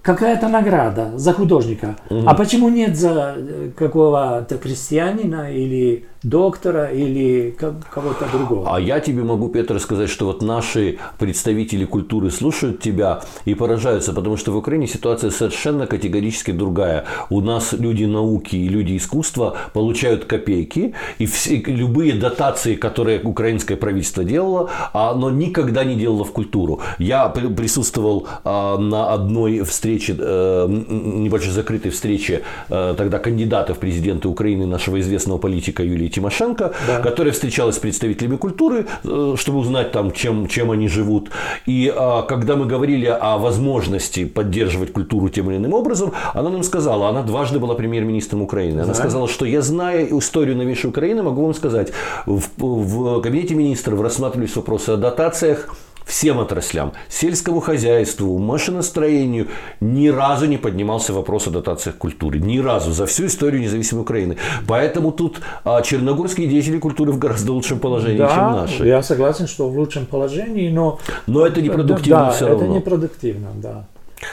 какая-то 0.06 0.46
награда 0.48 1.10
за 1.16 1.32
художника. 1.32 1.96
Угу. 2.10 2.22
А 2.26 2.34
почему 2.34 2.68
нет 2.68 2.96
за 2.96 3.34
э, 3.36 3.70
какого-то 3.76 4.56
крестьянина 4.56 5.52
или 5.52 6.04
доктора 6.22 6.86
или 6.86 7.50
кого-то 7.90 8.26
другого? 8.32 8.76
А 8.76 8.80
я 8.80 9.00
тебе 9.00 9.24
могу, 9.24 9.48
Петр, 9.48 9.80
сказать, 9.80 10.08
что 10.08 10.26
вот 10.26 10.42
наши 10.42 10.98
представители 11.18 11.84
культуры 11.84 12.30
слушают 12.30 12.80
тебя 12.80 13.22
и 13.46 13.54
поражаются, 13.54 14.12
потому 14.12 14.36
что 14.36 14.52
в 14.52 14.56
Украине 14.56 14.86
ситуация 14.86 15.30
совершенно 15.30 15.86
категорически 15.86 16.52
другая. 16.52 17.04
У 17.28 17.40
нас 17.40 17.72
люди 17.72 18.04
науки 18.04 18.54
и 18.56 18.68
люди 18.68 18.96
искусства 18.96 19.56
получают 19.72 20.24
копейки, 20.24 20.94
и 21.18 21.26
все, 21.26 21.56
любые 21.56 22.14
дотации, 22.14 22.76
которые 22.76 23.20
украинское 23.22 23.76
правительство 23.76 24.22
делало, 24.24 24.70
оно 24.92 25.30
никогда 25.30 25.84
не 25.84 25.96
делало 25.96 26.24
в 26.24 26.30
культуру. 26.32 26.80
Я 26.98 27.28
присутствовал 27.28 28.28
а, 28.44 28.78
на 28.78 29.12
одной 29.12 29.62
встрече 29.64 29.95
встрече, 29.96 30.16
э, 30.18 30.66
небольшой 30.68 31.52
закрытой 31.52 31.90
встрече 31.90 32.42
э, 32.68 32.94
тогда 32.96 33.18
кандидата 33.18 33.74
в 33.74 33.78
президенты 33.78 34.28
Украины, 34.28 34.66
нашего 34.66 35.00
известного 35.00 35.38
политика 35.38 35.82
Юлии 35.82 36.08
Тимошенко, 36.08 36.72
да. 36.86 37.00
которая 37.00 37.32
встречалась 37.32 37.76
с 37.76 37.78
представителями 37.78 38.36
культуры, 38.36 38.86
э, 39.04 39.34
чтобы 39.38 39.58
узнать 39.58 39.92
там, 39.92 40.12
чем, 40.12 40.46
чем 40.48 40.70
они 40.70 40.88
живут. 40.88 41.30
И 41.66 41.92
когда 42.28 42.56
мы 42.56 42.66
говорили 42.66 43.06
о 43.06 43.38
возможности 43.38 44.24
поддерживать 44.24 44.92
культуру 44.92 45.28
тем 45.28 45.50
или 45.50 45.56
иным 45.56 45.74
образом, 45.74 46.12
она 46.34 46.50
нам 46.50 46.62
сказала, 46.62 47.08
она 47.08 47.22
дважды 47.22 47.58
была 47.58 47.74
премьер-министром 47.74 48.42
Украины, 48.42 48.80
она 48.80 48.92
да. 48.92 48.94
сказала, 48.94 49.28
что 49.28 49.46
я, 49.46 49.62
зная 49.62 50.06
историю 50.06 50.56
новейшей 50.56 50.90
Украины, 50.90 51.22
могу 51.22 51.42
вам 51.42 51.54
сказать, 51.54 51.92
в, 52.26 52.42
в 52.58 53.20
кабинете 53.22 53.54
министров 53.54 54.00
рассматривались 54.00 54.56
вопросы 54.56 54.90
о 54.90 54.96
дотациях, 54.96 55.74
всем 56.06 56.38
отраслям, 56.38 56.92
сельскому 57.08 57.60
хозяйству, 57.60 58.38
машиностроению, 58.38 59.48
ни 59.80 60.08
разу 60.08 60.46
не 60.46 60.56
поднимался 60.56 61.12
вопрос 61.12 61.48
о 61.48 61.50
дотациях 61.50 61.96
культуры. 61.96 62.38
Ни 62.38 62.58
разу 62.58 62.92
за 62.92 63.06
всю 63.06 63.26
историю 63.26 63.60
независимой 63.60 64.02
Украины. 64.02 64.36
Поэтому 64.68 65.10
тут 65.10 65.40
а, 65.64 65.82
черногорские 65.82 66.46
деятели 66.46 66.78
культуры 66.78 67.12
в 67.12 67.18
гораздо 67.18 67.52
лучшем 67.52 67.80
положении, 67.80 68.18
да, 68.18 68.28
чем 68.28 68.52
наши. 68.52 68.86
Я 68.86 69.02
согласен, 69.02 69.48
что 69.48 69.68
в 69.68 69.76
лучшем 69.76 70.06
положении, 70.06 70.70
но... 70.70 71.00
Но 71.26 71.44
это 71.44 71.60
непродуктивно 71.60 72.26
да, 72.26 72.30
все 72.30 72.46
равно. 72.46 72.64
это 72.64 72.74
непродуктивно, 72.74 73.48
да. 73.56 73.86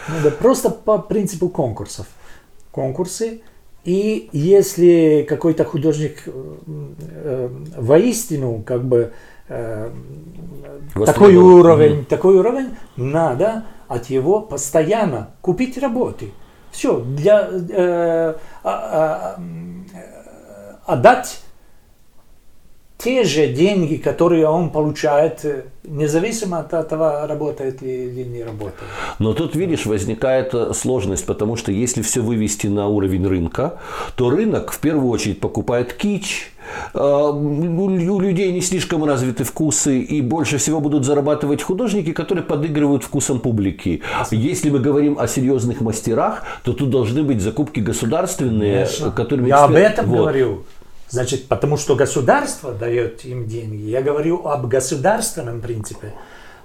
Ну, 0.07 0.15
да. 0.23 0.29
Просто 0.29 0.69
по 0.69 0.99
принципу 0.99 1.49
конкурсов. 1.49 2.05
Конкурсы 2.71 3.41
и 3.83 4.29
если 4.31 5.25
какой-то 5.27 5.65
художник 5.65 6.23
э, 6.25 6.31
э 6.67 7.49
воистину 7.75 8.63
как 8.65 8.85
бы 8.85 9.11
такой 9.47 11.35
уровень, 11.35 11.99
mm 11.99 12.05
такой 12.05 12.37
уровень, 12.37 12.75
надо 12.95 13.65
от 13.87 14.05
его 14.07 14.41
постоянно 14.41 15.31
купить 15.41 15.77
работы. 15.77 16.31
Все, 16.71 16.99
для, 17.01 17.49
э, 17.51 18.35
а, 18.63 19.35
а, 19.35 19.39
отдать 20.85 21.42
те 23.03 23.23
же 23.25 23.47
деньги, 23.47 23.97
которые 23.97 24.47
он 24.47 24.69
получает, 24.69 25.45
независимо 25.83 26.59
от 26.59 26.73
этого, 26.73 27.27
работает 27.27 27.81
ли 27.81 28.05
или 28.05 28.23
не 28.23 28.43
работает. 28.43 28.89
Но 29.19 29.33
тут, 29.33 29.55
видишь, 29.55 29.85
возникает 29.85 30.53
сложность, 30.75 31.25
потому 31.25 31.57
что 31.57 31.71
если 31.71 32.01
все 32.01 32.21
вывести 32.21 32.67
на 32.67 32.87
уровень 32.87 33.27
рынка, 33.27 33.79
то 34.15 34.29
рынок 34.29 34.71
в 34.71 34.79
первую 34.79 35.09
очередь 35.09 35.41
покупает 35.41 35.93
кич, 35.93 36.53
а, 36.93 37.29
у 37.29 38.19
людей 38.21 38.53
не 38.53 38.61
слишком 38.61 39.03
развиты 39.03 39.43
вкусы, 39.43 39.99
и 39.99 40.21
больше 40.21 40.57
всего 40.57 40.79
будут 40.79 41.03
зарабатывать 41.03 41.61
художники, 41.61 42.13
которые 42.13 42.45
подыгрывают 42.45 43.03
вкусом 43.03 43.41
публики. 43.41 44.01
Если 44.31 44.69
мы 44.69 44.79
говорим 44.79 45.19
о 45.19 45.27
серьезных 45.27 45.81
мастерах, 45.81 46.43
то 46.63 46.71
тут 46.71 46.89
должны 46.89 47.23
быть 47.23 47.41
закупки 47.41 47.81
государственные, 47.81 48.85
Конечно. 48.85 49.11
которыми... 49.11 49.49
Я 49.49 49.65
об 49.65 49.73
этом 49.73 50.05
вот. 50.05 50.17
говорю. 50.17 50.63
Значит, 51.09 51.47
потому 51.47 51.77
что 51.77 51.95
государство 51.95 52.73
дает 52.73 53.23
им 53.25 53.47
деньги. 53.47 53.89
Я 53.89 54.01
говорю 54.01 54.47
об 54.47 54.67
государственном 54.67 55.61
принципе. 55.61 56.13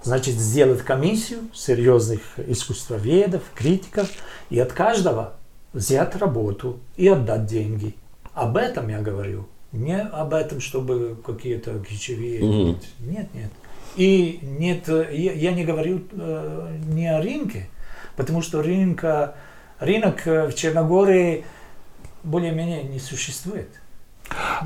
Значит, 0.03 0.35
сделать 0.35 0.83
комиссию 0.83 1.41
серьезных 1.53 2.21
искусствоведов, 2.47 3.43
критиков, 3.55 4.09
и 4.49 4.59
от 4.59 4.73
каждого 4.73 5.35
взять 5.73 6.17
работу 6.17 6.79
и 6.97 7.09
отдать 7.09 7.47
деньги. 7.47 7.95
Об 8.33 8.57
этом 8.57 8.89
я 8.89 9.01
говорю. 9.01 9.49
Не 9.73 10.01
об 10.01 10.33
этом, 10.33 10.61
чтобы 10.61 11.17
какие-то 11.25 11.79
ключевые... 11.81 12.43
Угу. 12.43 12.79
Нет, 13.01 13.29
нет. 13.35 13.51
И 13.97 14.39
нет, 14.43 14.89
я, 14.89 15.33
я 15.33 15.53
не 15.53 15.65
говорю 15.65 16.03
э, 16.13 16.79
не 16.87 17.13
о 17.13 17.21
рынке, 17.21 17.69
потому 18.17 18.43
что 18.43 18.63
рынка 18.63 19.35
рынок 19.81 20.25
в 20.25 20.53
Черногории 20.55 21.45
более-менее 22.23 22.85
не 22.85 22.99
существует. 22.99 23.69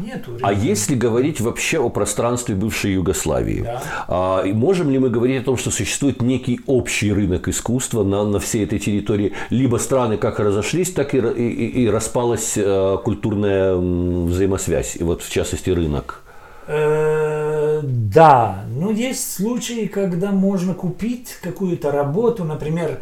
Нету. 0.01 0.33
А 0.43 0.53
если 0.53 0.95
говорить 0.95 1.41
вообще 1.41 1.79
о 1.79 1.89
пространстве 1.91 2.55
бывшей 2.55 2.93
Югославии, 2.95 3.63
Да. 3.63 3.83
а, 4.09 4.45
можем 4.47 4.91
ли 4.91 4.99
мы 4.99 5.11
говорить 5.11 5.43
о 5.43 5.45
том, 5.45 5.57
что 5.57 5.71
существует 5.71 6.23
некий 6.23 6.61
общий 6.67 7.13
рынок 7.13 7.49
искусства 7.49 8.05
на, 8.05 8.25
на 8.25 8.39
всей 8.39 8.65
этой 8.65 8.79
территории? 8.79 9.33
Либо 9.51 9.77
страны 9.79 10.17
как 10.17 10.41
разошлись, 10.41 10.93
так 10.93 11.15
и, 11.15 11.19
и, 11.19 11.85
и- 11.85 11.89
распалась 11.91 12.55
э, 12.57 12.97
культурная 13.05 13.75
взаимосвязь, 13.77 14.97
и 14.97 15.05
вот 15.05 15.23
в 15.23 15.31
частности 15.31 15.71
рынок. 15.71 16.23
Э, 16.67 17.81
Да, 17.83 18.65
но 18.77 18.91
есть 18.91 19.35
случаи, 19.35 19.87
когда 19.87 20.31
можно 20.31 20.75
купить 20.75 21.37
какую-то 21.43 21.91
работу, 21.91 22.45
например, 22.45 22.99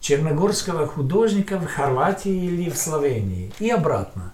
черногорского 0.00 0.86
художника 0.86 1.58
в 1.58 1.66
Хорватии 1.66 2.34
или 2.46 2.70
в 2.70 2.76
Словении 2.76 3.52
и 3.60 3.70
обратно. 3.70 4.32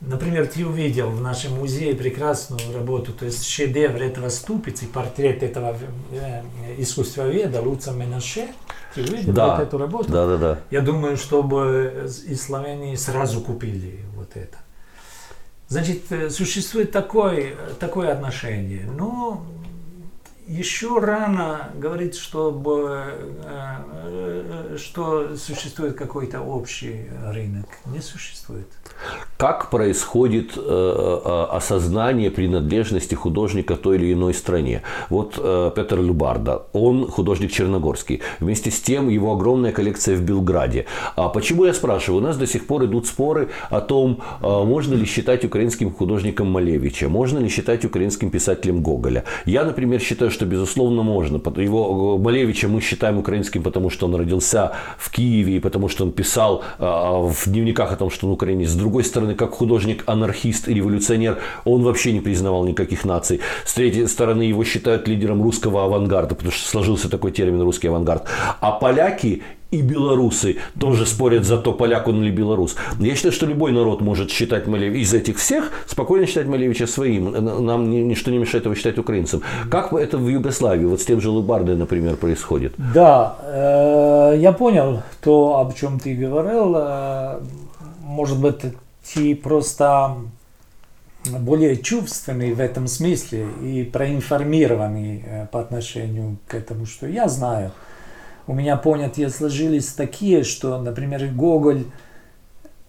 Например, 0.00 0.46
ты 0.46 0.64
увидел 0.64 1.10
в 1.10 1.20
нашем 1.20 1.54
музее 1.58 1.94
прекрасную 1.94 2.60
работу, 2.72 3.12
то 3.12 3.24
есть 3.24 3.44
шедевр 3.44 4.00
этого 4.00 4.28
ступицы, 4.28 4.86
портрет 4.86 5.42
этого 5.42 5.76
э, 6.12 6.42
искусствоведа 6.78 7.60
Луца 7.60 7.90
Менаше. 7.92 8.46
Ты 8.94 9.02
увидел 9.02 9.32
Да. 9.32 9.56
вот 9.56 9.66
эту 9.66 9.78
работу? 9.78 10.10
Да, 10.10 10.26
да, 10.26 10.36
да. 10.36 10.58
Я 10.70 10.82
думаю, 10.82 11.16
чтобы 11.16 12.06
из 12.26 12.40
Словении 12.40 12.94
сразу 12.94 13.40
купили 13.40 14.00
вот 14.14 14.30
это. 14.36 14.58
Значит, 15.66 16.10
э, 16.10 16.30
существует 16.30 16.92
такое, 16.92 17.54
такое 17.80 18.12
отношение. 18.12 18.88
Но 18.96 19.44
еще 20.48 20.98
рано 20.98 21.70
говорить, 21.74 22.16
чтобы, 22.16 23.02
э, 23.44 23.76
э, 24.72 24.76
что 24.78 25.36
существует 25.36 25.94
какой-то 25.94 26.40
общий 26.40 27.06
рынок. 27.26 27.66
Не 27.86 28.00
существует. 28.00 28.66
Как 29.36 29.70
происходит 29.70 30.52
э, 30.56 31.46
осознание 31.50 32.30
принадлежности 32.30 33.14
художника 33.14 33.76
той 33.76 33.96
или 33.96 34.12
иной 34.14 34.32
стране? 34.32 34.82
Вот 35.10 35.34
Петр 35.74 36.00
Любарда, 36.00 36.62
он 36.72 37.08
художник 37.08 37.52
черногорский. 37.52 38.22
Вместе 38.40 38.70
с 38.70 38.80
тем 38.80 39.08
его 39.08 39.32
огромная 39.32 39.72
коллекция 39.72 40.16
в 40.16 40.22
Белграде. 40.22 40.86
А 41.14 41.28
почему 41.28 41.66
я 41.66 41.74
спрашиваю? 41.74 42.22
У 42.22 42.24
нас 42.24 42.36
до 42.36 42.46
сих 42.46 42.66
пор 42.66 42.86
идут 42.86 43.06
споры 43.06 43.50
о 43.70 43.80
том, 43.80 44.22
можно 44.40 44.94
ли 44.94 45.04
считать 45.04 45.44
украинским 45.44 45.92
художником 45.92 46.50
Малевича, 46.50 47.08
можно 47.08 47.38
ли 47.38 47.48
считать 47.48 47.84
украинским 47.84 48.30
писателем 48.30 48.82
Гоголя. 48.82 49.24
Я, 49.44 49.64
например, 49.64 50.00
считаю, 50.00 50.30
что 50.38 50.46
безусловно 50.46 51.02
можно. 51.02 51.40
Его 51.60 52.16
э, 52.16 52.22
Малевича 52.22 52.68
мы 52.68 52.80
считаем 52.80 53.18
украинским, 53.18 53.62
потому 53.64 53.90
что 53.90 54.06
он 54.06 54.14
родился 54.14 54.70
в 54.96 55.10
Киеве 55.10 55.56
и 55.56 55.60
потому 55.60 55.88
что 55.88 56.04
он 56.04 56.12
писал 56.12 56.62
э, 56.78 56.84
в 56.84 57.42
дневниках 57.46 57.92
о 57.92 57.96
том, 57.96 58.10
что 58.10 58.28
он 58.28 58.32
украинец. 58.32 58.70
С 58.70 58.76
другой 58.76 59.02
стороны, 59.02 59.34
как 59.34 59.50
художник-анархист 59.50 60.68
и 60.68 60.74
революционер, 60.74 61.38
он 61.64 61.82
вообще 61.82 62.12
не 62.12 62.20
признавал 62.20 62.64
никаких 62.64 63.04
наций. 63.04 63.40
С 63.64 63.74
третьей 63.74 64.06
стороны, 64.06 64.42
его 64.42 64.62
считают 64.64 65.08
лидером 65.08 65.42
русского 65.42 65.84
авангарда, 65.84 66.36
потому 66.36 66.52
что 66.52 66.68
сложился 66.68 67.08
такой 67.10 67.32
термин 67.32 67.62
русский 67.62 67.88
авангард. 67.88 68.22
А 68.60 68.70
поляки 68.70 69.42
и 69.70 69.82
белорусы 69.82 70.56
тоже 70.80 71.04
спорят 71.04 71.44
за 71.44 71.58
то, 71.58 71.72
поляк 71.72 72.08
он 72.08 72.22
или 72.22 72.30
белорус. 72.30 72.76
Я 72.98 73.14
считаю, 73.14 73.32
что 73.32 73.46
любой 73.46 73.72
народ 73.72 74.00
может 74.00 74.30
считать 74.30 74.66
Малевича, 74.66 75.02
из 75.02 75.14
этих 75.14 75.38
всех, 75.38 75.72
спокойно 75.86 76.26
считать 76.26 76.46
Малевича 76.46 76.86
своим. 76.86 77.32
Нам 77.66 77.90
ни- 77.90 77.98
ничто 77.98 78.30
не 78.30 78.38
мешает 78.38 78.64
его 78.64 78.74
считать 78.74 78.98
украинцем. 78.98 79.42
Как 79.70 79.92
это 79.92 80.16
в 80.16 80.26
Югославии, 80.26 80.86
вот 80.86 81.00
с 81.00 81.04
тем 81.04 81.20
же 81.20 81.30
Лубардой, 81.30 81.76
например, 81.76 82.16
происходит? 82.16 82.74
Да, 82.94 83.36
э, 83.42 84.38
я 84.38 84.52
понял 84.52 85.02
то, 85.22 85.58
об 85.58 85.74
чем 85.74 86.00
ты 86.00 86.14
говорил. 86.14 86.74
Э, 86.76 87.40
может 88.02 88.40
быть, 88.40 88.56
ты 89.12 89.36
просто 89.36 90.16
более 91.38 91.76
чувственный 91.76 92.54
в 92.54 92.60
этом 92.60 92.86
смысле 92.86 93.48
и 93.62 93.84
проинформированный 93.84 95.24
э, 95.26 95.46
по 95.52 95.60
отношению 95.60 96.38
к 96.46 96.54
этому, 96.54 96.86
что 96.86 97.06
я 97.06 97.28
знаю. 97.28 97.72
У 98.48 98.54
меня 98.54 98.76
понятия 98.76 99.28
сложились 99.28 99.88
такие, 99.88 100.42
что, 100.42 100.80
например, 100.80 101.26
Гоголь 101.26 101.84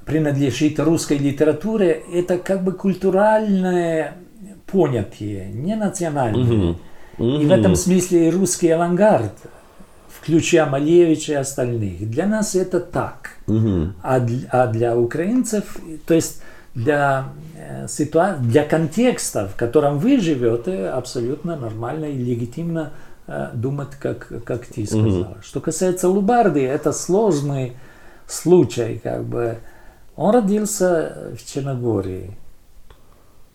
принадлежит 0.05 0.79
русской 0.79 1.17
литературе, 1.17 2.01
это 2.13 2.37
как 2.37 2.63
бы 2.63 2.71
культуральное 2.71 4.15
понятие, 4.71 5.49
не 5.53 5.75
национальное. 5.75 6.77
И 7.17 7.45
в 7.45 7.51
этом 7.51 7.75
смысле 7.75 8.29
и 8.29 8.31
русский 8.31 8.69
авангард, 8.69 9.33
включая 10.07 10.65
Малевича 10.65 11.33
и 11.33 11.35
остальных, 11.35 12.09
для 12.09 12.25
нас 12.25 12.55
это 12.55 12.79
так. 12.79 13.31
Мгм. 13.47 13.95
А 14.01 14.21
для, 14.21 14.47
а 14.51 14.67
для 14.67 14.97
украинцев, 14.97 15.77
то 16.07 16.13
есть 16.13 16.41
для, 16.73 17.25
э, 17.57 17.87
ситуа- 17.87 18.37
для 18.39 18.63
контекста, 18.63 19.49
в 19.53 19.57
котором 19.57 19.99
вы 19.99 20.21
живете, 20.21 20.87
абсолютно 20.87 21.57
нормально 21.57 22.05
и 22.05 22.17
легитимно 22.17 22.93
думать, 23.53 23.91
как, 23.99 24.31
как 24.43 24.65
ты 24.65 24.85
сказал. 24.85 25.37
Что 25.41 25.59
касается 25.59 26.09
Лубарды, 26.09 26.65
это 26.65 26.91
сложный 26.91 27.73
случай. 28.27 28.99
Как 29.03 29.23
бы. 29.23 29.57
Он 30.15 30.33
родился 30.33 31.33
в 31.37 31.45
Черногории 31.45 32.35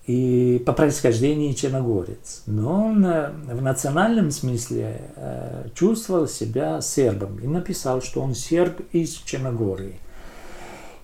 и 0.07 0.63
по 0.65 0.73
происхождению 0.73 1.55
черногорец. 1.55 2.43
Но 2.47 2.87
он 2.87 3.05
э, 3.07 3.31
в 3.53 3.63
национальном 3.63 4.31
смысле 4.31 5.01
э, 5.17 5.69
чувствовал 5.75 6.29
себя 6.29 6.81
сербом 6.83 7.39
и 7.39 7.47
написал, 7.47 8.03
что 8.03 8.21
он 8.21 8.35
серб 8.35 8.81
из 8.93 9.15
Черногории. 9.25 9.95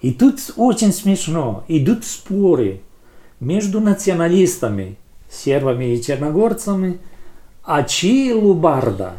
И 0.03 0.13
тут 0.13 0.39
очень 0.57 0.93
смешно. 0.93 1.65
Идут 1.69 2.05
споры 2.05 2.83
между 3.39 3.81
националистами, 3.81 4.99
сербами 5.31 5.95
и 5.95 6.03
черногорцами, 6.03 6.99
а 7.63 7.83
чьи 7.83 8.33
Лубарда? 8.33 9.15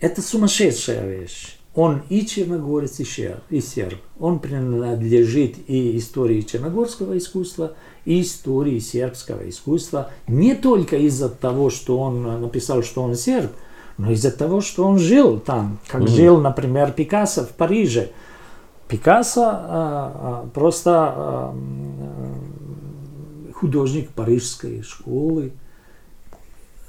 Это 0.00 0.20
сумасшедшая 0.20 1.06
вещь. 1.06 1.56
Он 1.74 2.02
и 2.10 2.26
черногорец, 2.26 3.00
и 3.00 3.04
серб, 3.04 3.40
и 3.48 3.60
серб. 3.60 3.98
Он 4.20 4.40
принадлежит 4.40 5.56
и 5.68 5.96
истории 5.96 6.42
черногорского 6.42 7.16
искусства, 7.16 7.72
и 8.04 8.20
истории 8.20 8.78
сербского 8.78 9.48
искусства. 9.48 10.10
Не 10.26 10.54
только 10.54 10.96
из-за 10.96 11.30
того, 11.30 11.70
что 11.70 11.98
он 11.98 12.42
написал, 12.42 12.82
что 12.82 13.02
он 13.02 13.14
серб, 13.14 13.52
но 13.96 14.10
из-за 14.10 14.30
того, 14.30 14.60
что 14.60 14.84
он 14.84 14.98
жил 14.98 15.38
там. 15.38 15.78
Как 15.86 16.08
жил, 16.08 16.40
например, 16.40 16.92
Пикассо 16.92 17.44
в 17.44 17.50
Париже. 17.50 18.10
Пикассо 18.88 19.42
а, 19.44 19.62
а, 19.64 20.48
просто 20.52 20.90
а, 20.94 21.56
художник 23.54 24.10
парижской 24.10 24.82
школы. 24.82 25.52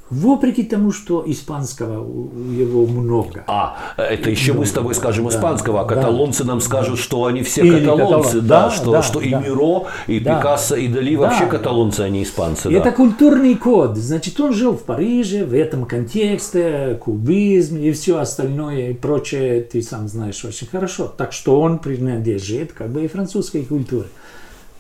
Вопреки 0.10 0.64
тому, 0.64 0.92
что 0.92 1.24
испанского 1.26 2.04
у 2.04 2.30
его 2.52 2.86
много. 2.86 3.46
А, 3.48 3.78
это 3.98 4.30
еще 4.30 4.54
мы 4.54 4.66
с 4.66 4.72
тобой 4.72 4.94
скажем 4.94 5.26
Да, 5.26 5.32
испанского, 5.32 5.82
а 5.82 5.86
да. 5.86 5.96
каталонцы 5.96 6.44
нам 6.44 6.62
скажут, 6.62 7.00
что 7.00 7.26
они 7.26 7.42
все 7.42 7.64
Или 7.64 7.80
каталонцы, 7.80 8.38
каталон- 8.38 8.42
да, 8.42 8.64
да, 8.66 8.70
что, 8.72 8.92
да, 8.92 9.02
что 9.02 9.22
и 9.22 9.32
да. 9.32 9.40
Миро, 9.40 9.86
и 10.08 10.20
Да. 10.20 10.38
Пикассо, 10.38 10.76
и 10.76 10.88
Дали 10.88 11.16
Да. 11.16 11.22
вообще 11.22 11.46
каталонцы, 11.48 12.02
а 12.02 12.10
не 12.10 12.24
испанцы. 12.24 12.70
И 12.70 12.74
да. 12.74 12.80
Это 12.80 12.92
культурный 12.92 13.56
код. 13.56 13.98
Значит, 13.98 14.40
он 14.40 14.54
жил 14.54 14.74
в 14.74 14.84
Париже, 14.84 15.46
в 15.46 15.54
этом 15.54 15.86
контексте, 15.86 17.00
кубизм 17.02 17.78
и 17.78 17.92
все 17.94 18.20
остальное 18.20 18.90
и 18.90 18.94
прочее, 18.94 19.62
ты 19.62 19.82
сам 19.82 20.08
знаешь 20.08 20.44
очень 20.46 20.68
хорошо. 20.68 21.12
Так 21.18 21.34
что 21.34 21.60
он 21.60 21.80
принадлежит 21.80 22.74
как 22.74 22.90
бы 22.92 23.04
и 23.06 23.08
французской 23.08 23.64
культуре. 23.64 24.08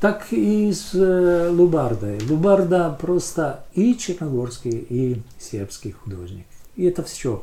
Так 0.03 0.33
и 0.33 0.69
с 0.73 0.89
э, 0.95 1.49
Лубардой. 1.49 2.19
Лубарда 2.29 2.93
просто 2.99 3.63
и 3.73 3.97
черногорский, 3.97 4.85
и 4.89 5.21
сербский 5.39 5.93
художник. 5.93 6.45
И 6.75 6.83
это 6.83 7.03
все. 7.03 7.41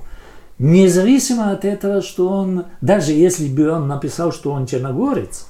Независимо 0.59 1.53
от 1.53 1.64
этого, 1.64 2.03
что 2.03 2.29
он, 2.29 2.66
даже 2.83 3.12
если 3.12 3.49
бы 3.49 3.70
он 3.70 3.88
написал, 3.88 4.31
что 4.31 4.53
он 4.53 4.66
черногорец, 4.66 5.46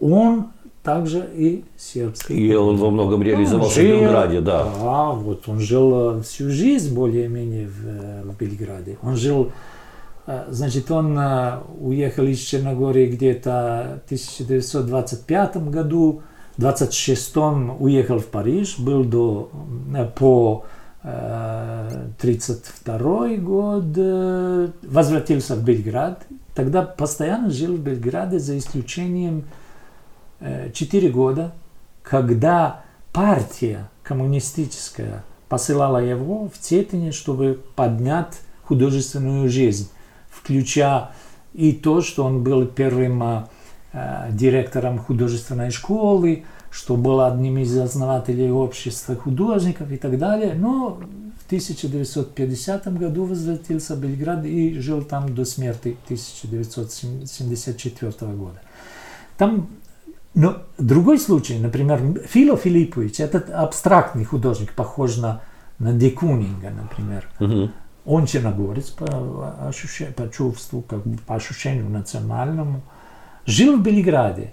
он 0.00 0.46
также 0.82 1.28
и 1.34 1.62
сербский. 1.76 2.38
И 2.38 2.54
он 2.54 2.78
во 2.78 2.90
многом 2.90 3.22
реализовался 3.22 3.78
в 3.78 3.82
жил- 3.82 4.00
Белграде, 4.00 4.40
да. 4.40 4.64
Да, 4.64 5.10
вот 5.10 5.46
он 5.46 5.60
жил 5.60 6.20
э, 6.20 6.22
всю 6.22 6.48
жизнь 6.48 6.94
более-менее 6.94 7.68
в, 7.68 7.86
э, 7.86 8.22
в 8.24 8.34
Белграде. 8.38 8.96
Он 9.02 9.16
жил, 9.16 9.52
значит, 10.26 10.90
он 10.90 11.18
э, 11.18 11.60
уехал 11.80 12.24
из 12.24 12.38
Черногории 12.38 13.06
где-то 13.06 14.00
в 14.02 14.06
1925 14.06 15.56
году, 15.68 16.22
в 16.56 16.60
26 16.60 17.36
уехал 17.78 18.18
в 18.18 18.26
Париж, 18.26 18.78
был 18.78 19.04
до, 19.04 19.50
э, 19.94 20.06
по 20.14 20.66
1932 21.02 23.36
год, 23.38 23.84
э, 23.96 24.68
возвратился 24.82 25.56
в 25.56 25.64
Белград. 25.64 26.24
Тогда 26.54 26.82
постоянно 26.82 27.50
жил 27.50 27.74
в 27.74 27.80
Белграде, 27.80 28.38
за 28.38 28.56
исключением 28.56 29.46
4 30.40 31.08
года, 31.08 31.52
когда 32.04 32.84
партия 33.12 33.90
коммунистическая 34.04 35.24
посылала 35.48 35.98
его 35.98 36.48
в 36.48 36.56
Цетине, 36.58 37.10
чтобы 37.10 37.60
поднять 37.74 38.38
художественную 38.64 39.48
жизнь, 39.48 39.88
включая 40.42 41.10
и 41.54 41.72
то, 41.72 42.02
что 42.02 42.24
он 42.24 42.42
был 42.42 42.66
первым 42.66 43.46
э, 43.92 44.30
директором 44.30 44.98
художественной 44.98 45.70
школы, 45.70 46.42
что 46.70 46.96
был 46.96 47.20
одним 47.20 47.58
из 47.58 47.76
основателей 47.76 48.50
общества 48.50 49.14
художников 49.14 49.92
и 49.92 49.96
так 49.96 50.18
далее. 50.18 50.54
Но 50.54 50.98
в 51.40 51.46
1950 51.46 52.98
году 52.98 53.26
возвратился 53.26 53.94
в 53.94 54.00
Белград 54.00 54.44
и 54.44 54.80
жил 54.80 55.02
там 55.02 55.32
до 55.34 55.44
смерти 55.44 55.96
1974 56.06 58.32
года. 58.32 58.60
Там 59.36 59.68
но 60.34 60.62
другой 60.78 61.18
случай, 61.18 61.58
например, 61.58 62.00
Фило 62.26 62.56
Филиппович, 62.56 63.20
этот 63.20 63.50
абстрактный 63.50 64.24
художник, 64.24 64.72
похож 64.72 65.18
на, 65.18 65.42
на 65.78 65.92
Декунинга, 65.92 66.70
например. 66.70 67.28
Мгм. 67.38 67.70
Он 68.04 68.26
черногорец 68.26 68.90
по, 68.90 69.04
ощущ- 69.04 70.12
по 70.12 70.28
чувству, 70.28 70.82
как 70.82 71.06
бы 71.06 71.18
по 71.18 71.36
ощущению 71.36 71.88
национальному. 71.88 72.82
Жил 73.46 73.78
в 73.78 73.82
Белграде. 73.82 74.52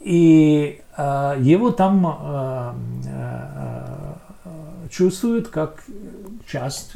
И 0.00 0.80
э, 0.96 1.36
его 1.40 1.72
там 1.72 2.06
э, 2.06 2.72
э, 3.06 4.88
чувствуют 4.90 5.48
как 5.48 5.82
часть 6.46 6.92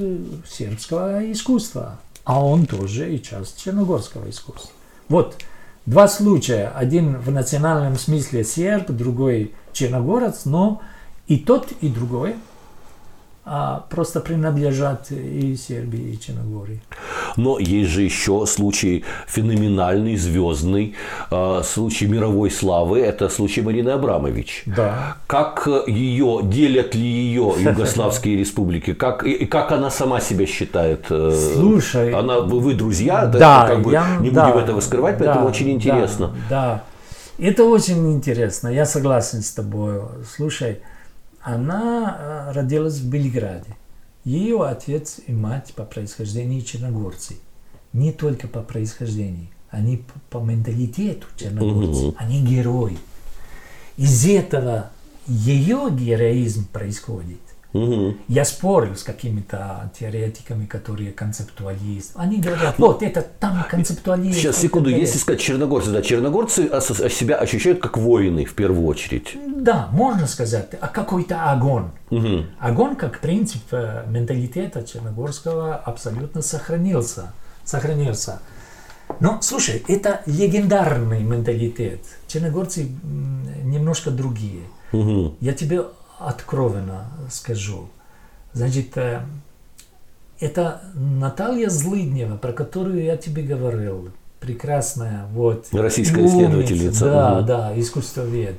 сербского 0.48 1.32
искусства. 1.32 1.98
А 2.24 2.44
он 2.44 2.66
тоже 2.66 3.12
и 3.12 3.20
часть 3.20 3.60
черногорского 3.60 4.30
искусства. 4.30 4.70
Вот 5.08 5.36
два 5.86 6.06
случая. 6.06 6.68
Один 6.68 7.18
в 7.18 7.32
национальном 7.32 7.96
смысле 7.96 8.44
серб, 8.44 8.90
другой 8.90 9.52
черногорец, 9.72 10.44
но 10.44 10.80
и 11.26 11.38
тот, 11.38 11.72
и 11.80 11.88
другой 11.88 12.36
а, 13.52 13.84
просто 13.90 14.20
принадлежат 14.20 15.10
и 15.10 15.56
Сербии, 15.56 16.12
и 16.14 16.20
Черногории. 16.20 16.80
Но 17.36 17.58
есть 17.58 17.90
же 17.90 18.02
еще 18.02 18.46
случай 18.46 19.04
феноменальный, 19.26 20.14
звездный, 20.16 20.94
э, 21.32 21.62
случай 21.64 22.06
мировой 22.06 22.52
славы. 22.52 23.00
Это 23.00 23.28
случай 23.28 23.60
Марины 23.62 23.88
Абрамович. 23.90 24.62
Да. 24.66 25.16
Как 25.26 25.66
ее, 25.88 26.42
делят 26.44 26.94
ли 26.94 27.02
ее 27.02 27.52
югославские 27.58 28.36
республики? 28.36 28.94
Как, 28.94 29.24
и, 29.24 29.44
как 29.46 29.72
она 29.72 29.90
сама 29.90 30.20
себя 30.20 30.46
считает? 30.46 31.06
э, 31.10 31.32
Слушай, 31.56 32.12
Она, 32.12 32.38
вы, 32.38 32.74
друзья, 32.74 33.26
да, 33.26 33.38
Да, 33.40 33.66
как 33.66 33.82
бы 33.82 33.90
я- 33.90 34.18
не 34.20 34.30
да, 34.30 34.46
будем 34.46 34.58
этого 34.64 34.78
скрывать, 34.80 35.18
поэтому 35.18 35.40
да, 35.46 35.50
очень 35.50 35.70
интересно. 35.72 36.36
Да, 36.48 36.82
да. 37.38 37.44
Это 37.44 37.64
очень 37.64 38.12
интересно, 38.12 38.68
я 38.68 38.86
согласен 38.86 39.42
с 39.42 39.50
тобой. 39.50 40.02
Слушай, 40.36 40.78
она 41.42 42.16
э, 42.18 42.52
родилась 42.52 42.98
в 42.98 43.08
Белграде. 43.08 43.76
Ее 44.24 44.62
отец 44.64 45.20
и 45.26 45.32
мать 45.32 45.72
по 45.74 45.84
происхождению 45.84 46.62
черногорцы. 46.62 47.36
Не 47.92 48.12
только 48.12 48.46
по 48.48 48.60
происхождению, 48.60 49.48
они 49.70 50.04
по 50.28 50.38
менталитету 50.38 51.26
черногорцы. 51.36 52.06
Мгм. 52.08 52.14
Они 52.18 52.42
герои. 52.44 52.98
Из 53.96 54.26
этого 54.26 54.90
ее 55.26 55.88
героизм 55.90 56.66
происходит. 56.66 57.40
Мгм. 57.72 58.18
Я 58.28 58.44
спорил 58.44 58.96
с 58.96 59.02
какими-то 59.02 59.90
теоретиками, 59.98 60.66
которые 60.66 61.12
концептуалисты. 61.12 62.12
Они 62.16 62.38
говорят, 62.38 62.78
вот 62.78 63.02
это 63.02 63.22
там 63.22 63.64
концептуалист. 63.68 64.38
Сейчас, 64.38 64.56
это 64.56 64.62
секунду, 64.62 64.90
далее». 64.90 65.06
если 65.06 65.18
сказать 65.18 65.40
черногорцы, 65.40 65.90
да, 65.90 66.02
черногорцы 66.02 66.68
себя 67.10 67.36
ощущают 67.36 67.80
как 67.80 67.96
воины 67.96 68.44
в 68.44 68.54
первую 68.54 68.86
очередь. 68.86 69.36
Да, 69.46 69.88
можно 69.92 70.26
сказать, 70.26 70.70
а 70.80 70.88
какой-то 70.88 71.50
огонь. 71.50 71.90
Мгм. 72.10 72.46
Огонь 72.58 72.96
как 72.96 73.20
принцип 73.20 73.62
э, 73.72 74.04
менталитета 74.08 74.82
черногорского 74.82 75.76
абсолютно 75.76 76.42
сохранился. 76.42 77.32
Сохранился. 77.64 78.40
Но, 79.20 79.38
слушай, 79.42 79.82
это 79.88 80.22
легендарный 80.26 81.22
менталитет. 81.22 82.00
Черногорцы 82.26 82.88
немножко 83.64 84.10
другие. 84.10 84.62
Мгм. 84.92 85.36
Я 85.40 85.52
тебе 85.52 85.84
откровенно 86.20 87.06
скажу. 87.30 87.88
Значит, 88.52 88.96
э, 88.96 89.20
это 90.38 90.82
Наталья 90.94 91.68
Злыднева, 91.68 92.36
про 92.36 92.52
которую 92.52 93.02
я 93.02 93.16
тебе 93.16 93.42
говорил. 93.42 94.10
Прекрасная, 94.40 95.26
вот. 95.32 95.66
Российская 95.72 96.20
умница, 96.20 96.36
исследовательница, 96.36 97.04
Да, 97.04 97.34
мгм. 97.36 97.46
да, 97.46 97.80
искусствовед. 97.80 98.58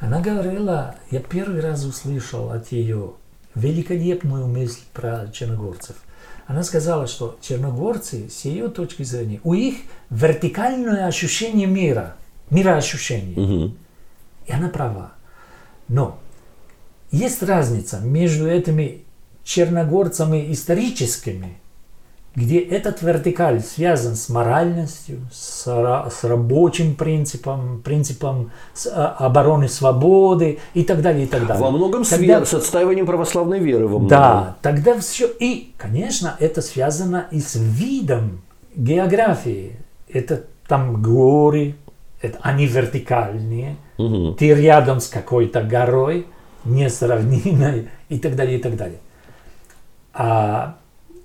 Она 0.00 0.20
говорила, 0.20 0.94
я 1.10 1.20
первый 1.20 1.60
раз 1.60 1.84
услышал 1.84 2.50
от 2.50 2.72
ее 2.72 3.12
великолепную 3.54 4.46
мысль 4.46 4.80
про 4.94 5.28
черногорцев. 5.32 5.96
Она 6.46 6.62
сказала, 6.64 7.06
что 7.06 7.36
черногорцы, 7.42 8.28
с 8.30 8.44
ее 8.44 8.68
точки 8.68 9.02
зрения, 9.02 9.40
у 9.44 9.54
них 9.54 9.76
вертикальное 10.08 11.06
ощущение 11.06 11.66
мира, 11.66 12.16
мироощущение. 12.48 13.38
Мгм. 13.38 13.76
И 14.46 14.52
она 14.52 14.68
права. 14.68 15.12
Но 15.88 16.18
есть 17.10 17.42
разница 17.42 18.00
между 18.00 18.48
этими 18.48 19.02
черногорцами 19.44 20.52
историческими, 20.52 21.58
где 22.36 22.60
этот 22.60 23.02
вертикаль 23.02 23.60
связан 23.60 24.14
с 24.14 24.28
моральностью, 24.28 25.18
с, 25.32 25.64
с 25.66 26.24
рабочим 26.24 26.94
принципом, 26.94 27.82
принципом 27.82 28.52
с, 28.72 28.86
а, 28.86 29.16
обороны 29.18 29.68
свободы 29.68 30.60
и 30.74 30.84
так 30.84 31.02
далее, 31.02 31.24
и 31.24 31.26
так 31.26 31.46
далее. 31.46 31.62
Во 31.62 31.72
многом 31.72 32.02
вер- 32.02 32.44
с 32.46 32.54
отстаиванием 32.54 33.06
православной 33.06 33.58
веры. 33.58 33.88
Во 33.88 33.98
многом. 33.98 34.08
да, 34.08 34.56
тогда 34.62 34.98
все. 35.00 35.26
И, 35.40 35.72
конечно, 35.76 36.36
это 36.38 36.62
связано 36.62 37.26
и 37.32 37.40
с 37.40 37.56
видом 37.56 38.42
географии. 38.76 39.76
Это 40.08 40.44
там 40.68 41.02
горы, 41.02 41.74
это, 42.22 42.38
они 42.42 42.66
вертикальные. 42.66 43.76
Мгм. 43.98 44.36
Ты 44.36 44.54
рядом 44.54 45.00
с 45.00 45.08
какой-то 45.08 45.62
горой, 45.62 46.26
несравнимой 46.64 47.88
и 48.08 48.18
так 48.18 48.36
далее, 48.36 48.58
и 48.58 48.62
так 48.62 48.76
далее. 48.76 48.98
А 50.12 50.76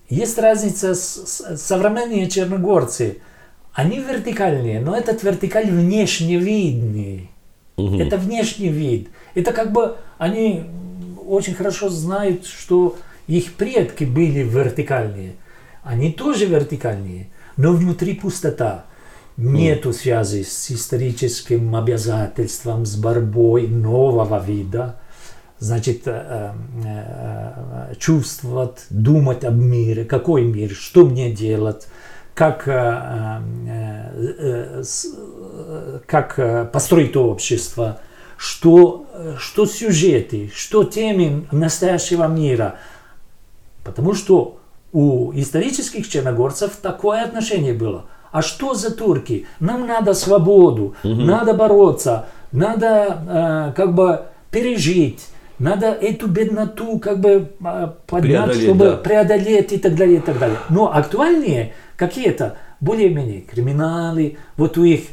есть 0.10 0.38
разница 0.38 0.94
с, 0.94 1.26
с- 1.26 1.58
современные 1.58 2.30
черногорцы. 2.30 3.20
Они 3.74 4.00
вертикальные, 4.00 4.80
но 4.80 4.96
этот 4.96 5.24
вертикаль 5.24 5.70
внешне 5.70 6.38
видный. 6.38 7.30
Мгм. 7.78 8.00
Это 8.00 8.18
внешний 8.18 8.70
вид. 8.70 9.10
Это 9.34 9.52
как 9.52 9.74
бы 9.74 9.98
они 10.18 10.64
очень 11.28 11.56
хорошо 11.56 11.90
знают, 11.90 12.46
что 12.46 12.96
их 13.28 13.54
предки 13.56 14.04
были 14.06 14.40
вертикальные. 14.44 15.34
Они 15.84 16.12
тоже 16.12 16.46
вертикальные, 16.46 17.28
но 17.58 17.74
внутри 17.74 18.14
пустота. 18.16 18.86
Нету 19.38 19.92
связи 19.92 20.44
с 20.44 20.72
историческим 20.72 21.76
обязательством, 21.76 22.86
с 22.86 22.96
борьбой 22.96 23.68
нового 23.68 24.42
вида. 24.42 24.96
Значит, 25.66 26.04
э, 26.06 26.12
э, 26.12 27.90
э, 27.90 27.96
чувствовать, 27.98 28.86
думать 28.92 29.44
об 29.44 29.56
мире, 29.56 30.06
какой 30.06 30.44
мир, 30.44 30.70
что 30.70 31.08
мне 31.08 31.32
делать, 31.32 31.88
как, 32.36 32.66
как 36.06 36.72
построить 36.72 37.16
общество, 37.16 38.00
что, 38.38 39.08
что 39.40 39.66
сюжеты, 39.66 40.52
что 40.54 40.84
темы 40.84 41.48
настоящего 41.52 42.28
мира. 42.28 42.76
Потому 43.84 44.14
что 44.14 44.60
у 44.94 45.32
исторических 45.34 46.08
черногорцев 46.08 46.74
такое 46.80 47.24
отношение 47.24 47.74
было. 47.74 48.06
А 48.32 48.44
что 48.44 48.76
за 48.76 48.92
турки? 48.96 49.48
Нам 49.60 49.88
надо 49.88 50.14
свободу, 50.14 50.96
надо 51.02 51.56
бороться, 51.56 52.28
надо 52.52 53.72
э, 53.74 53.74
как 53.76 53.96
бы 53.96 54.26
пережить, 54.52 55.26
надо 55.60 55.88
эту 55.88 56.28
бедноту 56.28 57.00
как 57.00 57.20
бы 57.20 57.52
э, 57.64 57.88
поднять, 58.08 58.32
Преодолеть, 58.32 58.64
чтобы 58.64 58.86
да. 58.86 58.98
преодолеть 58.98 59.74
и 59.74 59.78
так 59.78 59.96
далее, 59.96 60.18
и 60.18 60.22
так 60.22 60.38
далее. 60.40 60.58
Но 60.70 60.94
актуальнее 60.96 61.74
какие-то 61.96 62.58
более-менее 62.82 63.42
криминалы, 63.42 64.38
вот 64.58 64.78
у 64.78 64.84
их 64.84 65.08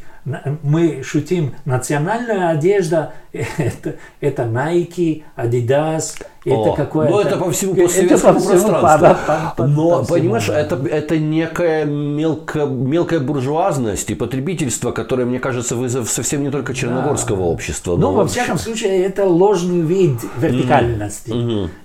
мы 0.62 1.02
шутим, 1.02 1.54
национальная 1.64 2.50
одежда 2.50 3.12
это, 3.32 3.96
это 4.20 4.42
Nike, 4.42 5.22
Adidas, 5.36 6.22
это 6.44 6.74
какое-то... 6.76 7.12
ну, 7.12 7.20
это 7.20 7.36
по 7.38 7.50
всему 7.50 7.74
постсоветскому 7.74 8.34
по 8.34 8.40
всему, 8.40 8.68
пространству. 8.68 9.26
по- 9.26 9.32
по- 9.32 9.54
по- 9.56 9.66
Но, 9.66 9.98
по 9.98 10.04
всему, 10.04 10.18
понимаешь, 10.18 10.46
да. 10.48 10.60
это, 10.60 10.76
это 10.86 11.18
некая 11.18 11.84
мелко, 11.86 12.66
мелкая 12.66 13.20
буржуазность 13.20 14.10
и 14.10 14.14
потребительство, 14.14 14.92
которое, 14.92 15.24
мне 15.24 15.38
кажется, 15.38 15.76
вызов 15.76 16.10
совсем 16.10 16.42
не 16.42 16.50
только 16.50 16.74
черногорского 16.74 17.42
общества. 17.42 17.96
Ну, 17.96 18.12
во 18.12 18.26
всяком 18.26 18.58
случае, 18.58 19.02
это 19.04 19.24
ложный 19.24 19.80
вид 19.80 20.18
вертикальности. 20.38 21.32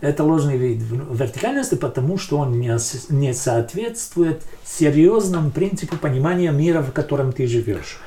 Это 0.01 0.23
ложный 0.23 0.57
вид 0.57 0.83
вертикальности, 1.11 1.75
потому 1.75 2.17
что 2.17 2.37
он 2.39 2.59
не, 2.59 2.75
не 3.09 3.33
соответствует 3.33 4.41
серьезному 4.65 5.51
принципу 5.51 5.95
понимания 5.97 6.51
мира, 6.51 6.81
в 6.81 6.91
котором 6.91 7.31
ты 7.31 7.47
живешь. 7.47 7.99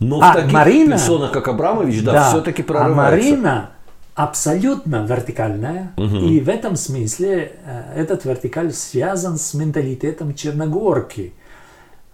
Но 0.00 0.20
А 0.20 0.32
в 0.32 0.34
таких 0.34 0.52
Марина- 0.52 0.92
персонах, 0.92 1.32
как 1.32 1.48
Абрамович, 1.48 2.02
да, 2.02 2.28
все-таки 2.28 2.62
А 2.62 2.64
прорывается. 2.64 2.96
Марина 2.96 3.70
абсолютно 4.14 5.04
вертикальная, 5.06 5.92
и 5.96 6.40
в 6.40 6.48
этом 6.48 6.76
смысле 6.76 7.52
э, 7.64 7.92
этот 7.96 8.24
вертикаль 8.24 8.72
связан 8.72 9.36
с 9.36 9.52
менталитетом 9.54 10.34
черногорки. 10.34 11.34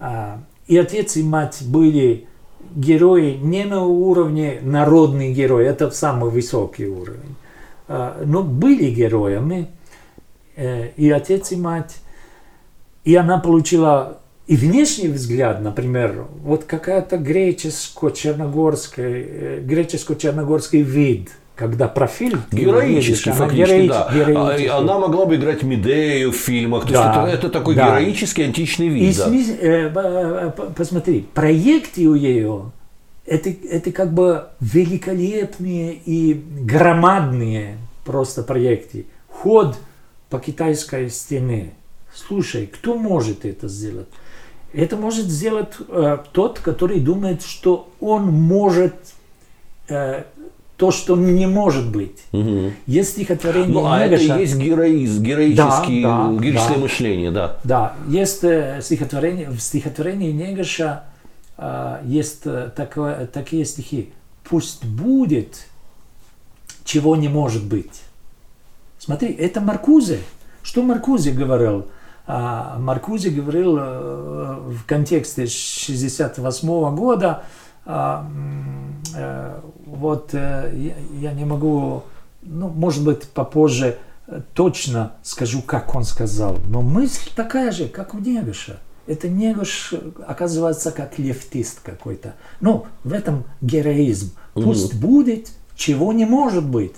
А, 0.00 0.40
и 0.66 0.76
отец 0.78 1.16
и 1.16 1.22
мать 1.22 1.58
были 1.64 2.26
герои 2.74 3.38
не 3.40 3.64
на 3.64 3.84
уровне 3.84 4.58
народный 4.62 5.32
герой, 5.32 5.64
это 5.66 5.90
самый 5.92 6.30
высокий 6.30 6.86
уровень, 6.86 7.36
а, 7.86 8.20
но 8.24 8.42
были 8.42 8.90
героями, 8.90 9.68
э, 10.56 10.88
и 10.96 11.08
отец 11.10 11.52
и 11.52 11.56
мать, 11.56 11.96
и 13.04 13.14
она 13.14 13.38
получила 13.38 14.18
и 14.52 14.56
внешний 14.56 15.08
взгляд, 15.08 15.62
например, 15.62 16.26
вот 16.42 16.64
какая-то 16.64 17.16
греческо-черногорский, 17.16 19.02
э, 19.06 19.60
греческо-черногорский 19.62 20.82
вид– 20.82 21.30
когда 21.54 21.86
профиль 21.86 22.36
героический 22.50 23.30
видишь, 23.30 23.38
фактически, 23.38 23.72
герои, 23.72 23.88
да. 23.88 24.10
Героический. 24.12 24.66
А, 24.68 24.78
она 24.78 24.98
могла 24.98 25.26
бы 25.26 25.36
играть 25.36 25.62
Медею 25.62 26.32
в 26.32 26.36
фильмах, 26.36 26.86
то 26.86 26.92
Да, 26.92 27.26
есть 27.26 27.34
это, 27.38 27.46
это 27.46 27.58
такой 27.58 27.76
да. 27.76 27.86
героический 27.86 28.42
античный 28.42 28.88
вид. 28.88 29.14
И 29.14 29.18
да. 29.18 29.28
э, 29.30 29.92
э, 29.94 30.50
посмотри, 30.74 31.26
проекты 31.34 32.08
у 32.08 32.16
нее 32.16 32.72
это, 33.26 33.50
это 33.70 33.92
как 33.92 34.12
бы 34.12 34.48
великолепные 34.60 35.94
и 35.94 36.42
громадные 36.60 37.76
просто 38.04 38.42
проекты. 38.42 39.06
Ход 39.28 39.76
по 40.30 40.38
китайской 40.38 41.10
стене. 41.10 41.74
Слушай, 42.14 42.66
кто 42.66 42.96
может 42.96 43.44
это 43.44 43.68
сделать? 43.68 44.08
Это 44.72 44.96
может 44.96 45.26
сделать 45.26 45.74
э, 45.88 46.18
тот, 46.32 46.58
который 46.60 47.00
думает, 47.00 47.42
что 47.42 47.90
он 48.00 48.24
может 48.26 48.94
э, 49.88 50.24
то, 50.76 50.90
что 50.90 51.16
не 51.16 51.46
может 51.46 51.90
быть. 51.92 52.24
Мгм. 52.32 52.72
Есть 52.86 53.10
стихотворение 53.10 53.68
Ну, 53.72 53.86
а 53.86 54.00
это 54.00 54.16
и 54.16 54.24
Негоша. 54.24 54.40
есть 54.40 54.56
героизм, 54.56 55.22
героический, 55.22 56.02
Да, 56.02 56.28
да, 56.28 56.42
героическое 56.42 56.74
да. 56.76 56.80
мышление, 56.80 57.30
да. 57.30 57.56
Да, 57.64 57.92
есть 58.08 58.42
э, 58.44 58.80
стихотворение, 58.82 59.50
в 59.50 59.60
стихотворении 59.60 60.32
Негаша 60.32 61.04
э, 61.58 61.98
есть 62.04 62.40
э, 62.46 62.70
такое, 62.74 63.26
такие 63.26 63.64
стихи. 63.64 64.10
Пусть 64.42 64.84
будет, 64.84 65.66
чего 66.84 67.14
не 67.14 67.28
может 67.28 67.64
быть. 67.64 68.00
Смотри, 68.98 69.28
это 69.32 69.60
Маркузе. 69.60 70.18
Что 70.62 70.82
Маркузе 70.82 71.32
говорил? 71.32 71.86
А, 72.34 72.78
Маркузе 72.78 73.28
говорил 73.28 73.76
э, 73.78 74.56
в 74.70 74.86
контексте 74.86 75.46
68 75.46 76.96
года, 76.96 77.42
а, 77.84 78.26
э, 79.14 79.60
вот 79.84 80.30
э, 80.32 80.94
я, 81.20 81.32
не 81.32 81.44
могу, 81.44 82.04
ну, 82.40 82.68
может 82.70 83.04
быть, 83.04 83.28
попозже 83.28 83.98
точно 84.54 85.12
скажу, 85.22 85.60
как 85.60 85.94
он 85.94 86.04
сказал, 86.04 86.56
но 86.68 86.80
мысль 86.80 87.28
такая 87.36 87.70
же, 87.70 87.86
как 87.86 88.14
у 88.14 88.18
Негоша. 88.18 88.78
Это 89.06 89.28
Негош, 89.28 89.92
оказывается, 90.26 90.90
как 90.90 91.18
лефтист 91.18 91.80
какой-то. 91.80 92.32
Ну, 92.62 92.86
в 93.04 93.12
этом 93.12 93.44
героизм. 93.60 94.32
Пусть 94.54 94.94
будет, 94.94 95.50
чего 95.76 96.14
не 96.14 96.24
может 96.24 96.64
быть. 96.64 96.94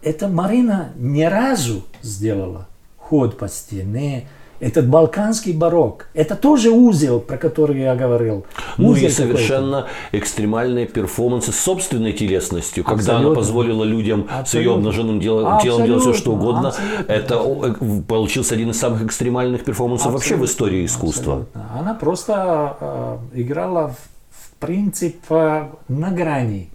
Это 0.00 0.28
Марина 0.28 0.92
ни 0.96 1.24
разу 1.24 1.84
сделала. 2.00 2.68
Ход 2.96 3.36
по 3.36 3.48
стене, 3.48 4.26
этот 4.60 4.88
балканский 4.88 5.52
барок. 5.52 6.08
Это 6.14 6.34
тоже 6.36 6.70
узел, 6.70 7.20
про 7.20 7.36
который 7.36 7.80
я 7.80 7.94
говорил. 7.94 8.46
Ну 8.76 8.88
Узел 8.88 9.08
и 9.08 9.10
какой-то. 9.10 9.16
совершенно 9.36 9.86
экстремальные 10.12 10.86
перформансы 10.86 11.52
с 11.52 11.58
собственной 11.58 12.12
телесностью, 12.12 12.84
когда 12.84 13.12
она 13.12 13.30
Абсолютно. 13.30 13.34
позволила 13.36 13.84
людям 13.84 14.20
с 14.22 14.28
ее 14.28 14.40
Абсолютно. 14.40 14.74
обнаженным 14.74 15.20
делом, 15.20 15.60
телом 15.60 15.84
делать 15.84 16.02
все, 16.02 16.12
что 16.14 16.32
Абсолютно, 16.32 16.48
угодно. 16.50 16.68
абсолютно. 16.68 17.12
Это 17.12 17.34
э, 17.80 18.02
получился 18.08 18.54
один 18.54 18.70
из 18.70 18.78
самых 18.78 19.02
экстремальных 19.04 19.64
перформансов 19.64 20.12
вообще 20.12 20.36
в 20.36 20.42
Абсолютно, 20.42 20.52
истории 20.52 20.86
искусства. 20.86 21.32
абсолютно. 21.34 21.78
Она 21.78 21.94
просто 21.94 22.76
э, 22.80 23.18
играла 23.40 23.88
в, 23.88 23.94
в 24.30 24.50
принцип 24.58 25.16
э, 25.30 25.68
на 25.88 26.10
грани, 26.10 26.70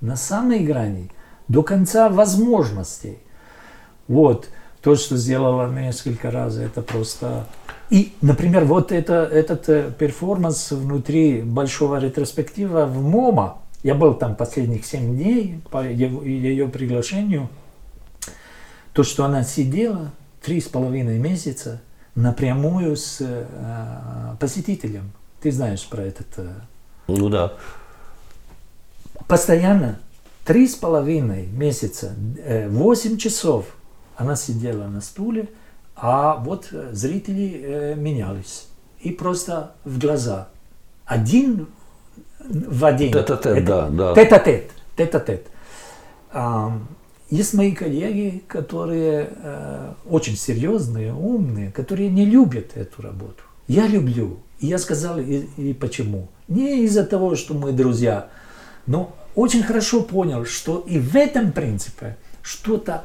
на 0.00 0.16
самой 0.16 0.60
грани, 0.60 1.10
до 1.48 1.62
конца 1.62 2.08
возможностей. 2.08 3.18
Вот 4.08 4.48
то, 4.82 4.96
что 4.96 5.16
сделала 5.16 5.70
несколько 5.70 6.30
раз, 6.30 6.56
это 6.56 6.82
просто... 6.82 7.46
И, 7.90 8.12
например, 8.22 8.64
вот 8.64 8.90
это, 8.90 9.14
этот 9.30 9.68
э, 9.68 9.92
перформанс 9.96 10.70
внутри 10.72 11.42
большого 11.42 11.98
ретроспектива 12.00 12.86
в 12.86 13.00
MoMA, 13.02 13.58
я 13.82 13.94
был 13.94 14.14
там 14.14 14.34
последних 14.34 14.86
7 14.86 15.14
дней 15.16 15.60
по 15.70 15.84
его- 15.86 16.22
ее 16.24 16.68
приглашению, 16.68 17.48
то, 18.92 19.02
что 19.04 19.24
она 19.24 19.44
сидела 19.44 20.10
три 20.42 20.60
с 20.60 20.68
половиной 20.68 21.18
месяца 21.18 21.80
напрямую 22.14 22.96
с 22.96 23.18
э, 23.20 23.44
посетителем. 24.40 25.12
Ты 25.42 25.52
знаешь 25.52 25.86
про 25.86 26.02
этот. 26.02 26.26
э, 26.38 26.48
Ну 27.08 27.28
да. 27.28 27.52
Постоянно 29.28 29.98
три 30.44 30.66
с 30.66 30.74
половиной 30.74 31.46
месяца, 31.46 32.14
э, 32.44 32.68
восемь 32.68 33.16
часов 33.18 33.66
она 34.22 34.36
сидела 34.36 34.86
на 34.86 35.00
стуле, 35.00 35.48
а 35.94 36.36
вот 36.36 36.68
э, 36.72 36.90
зрители 36.92 37.60
э, 37.62 37.94
менялись. 37.94 38.66
И 39.00 39.10
просто 39.10 39.72
в 39.84 39.98
глаза. 39.98 40.48
Один 41.04 41.66
в 42.40 42.84
один. 42.84 43.12
Тет-а-тет, 43.12 43.58
Это- 43.58 43.88
да, 43.90 44.14
да. 44.14 44.14
Тет-а-тет. 44.14 44.70
Тет-а-тет. 44.96 45.46
Есть 47.30 47.54
мои 47.54 47.72
коллеги, 47.72 48.42
которые 48.46 49.30
э, 49.34 49.92
очень 50.08 50.36
серьезные, 50.36 51.14
умные, 51.14 51.72
которые 51.72 52.10
не 52.10 52.26
любят 52.26 52.72
эту 52.76 53.00
работу. 53.00 53.42
Я 53.68 53.86
люблю. 53.86 54.38
И 54.60 54.66
я 54.66 54.78
сказал 54.78 55.18
и, 55.18 55.46
и 55.56 55.72
почему. 55.72 56.28
Не 56.48 56.84
из-за 56.84 57.04
того, 57.04 57.34
что 57.34 57.54
мы 57.54 57.72
друзья, 57.72 58.28
но 58.86 59.16
очень 59.34 59.62
хорошо 59.62 60.02
понял, 60.02 60.44
что 60.44 60.80
и 60.80 60.98
в 60.98 61.16
этом 61.16 61.52
принципе 61.52 62.18
что-то, 62.42 63.04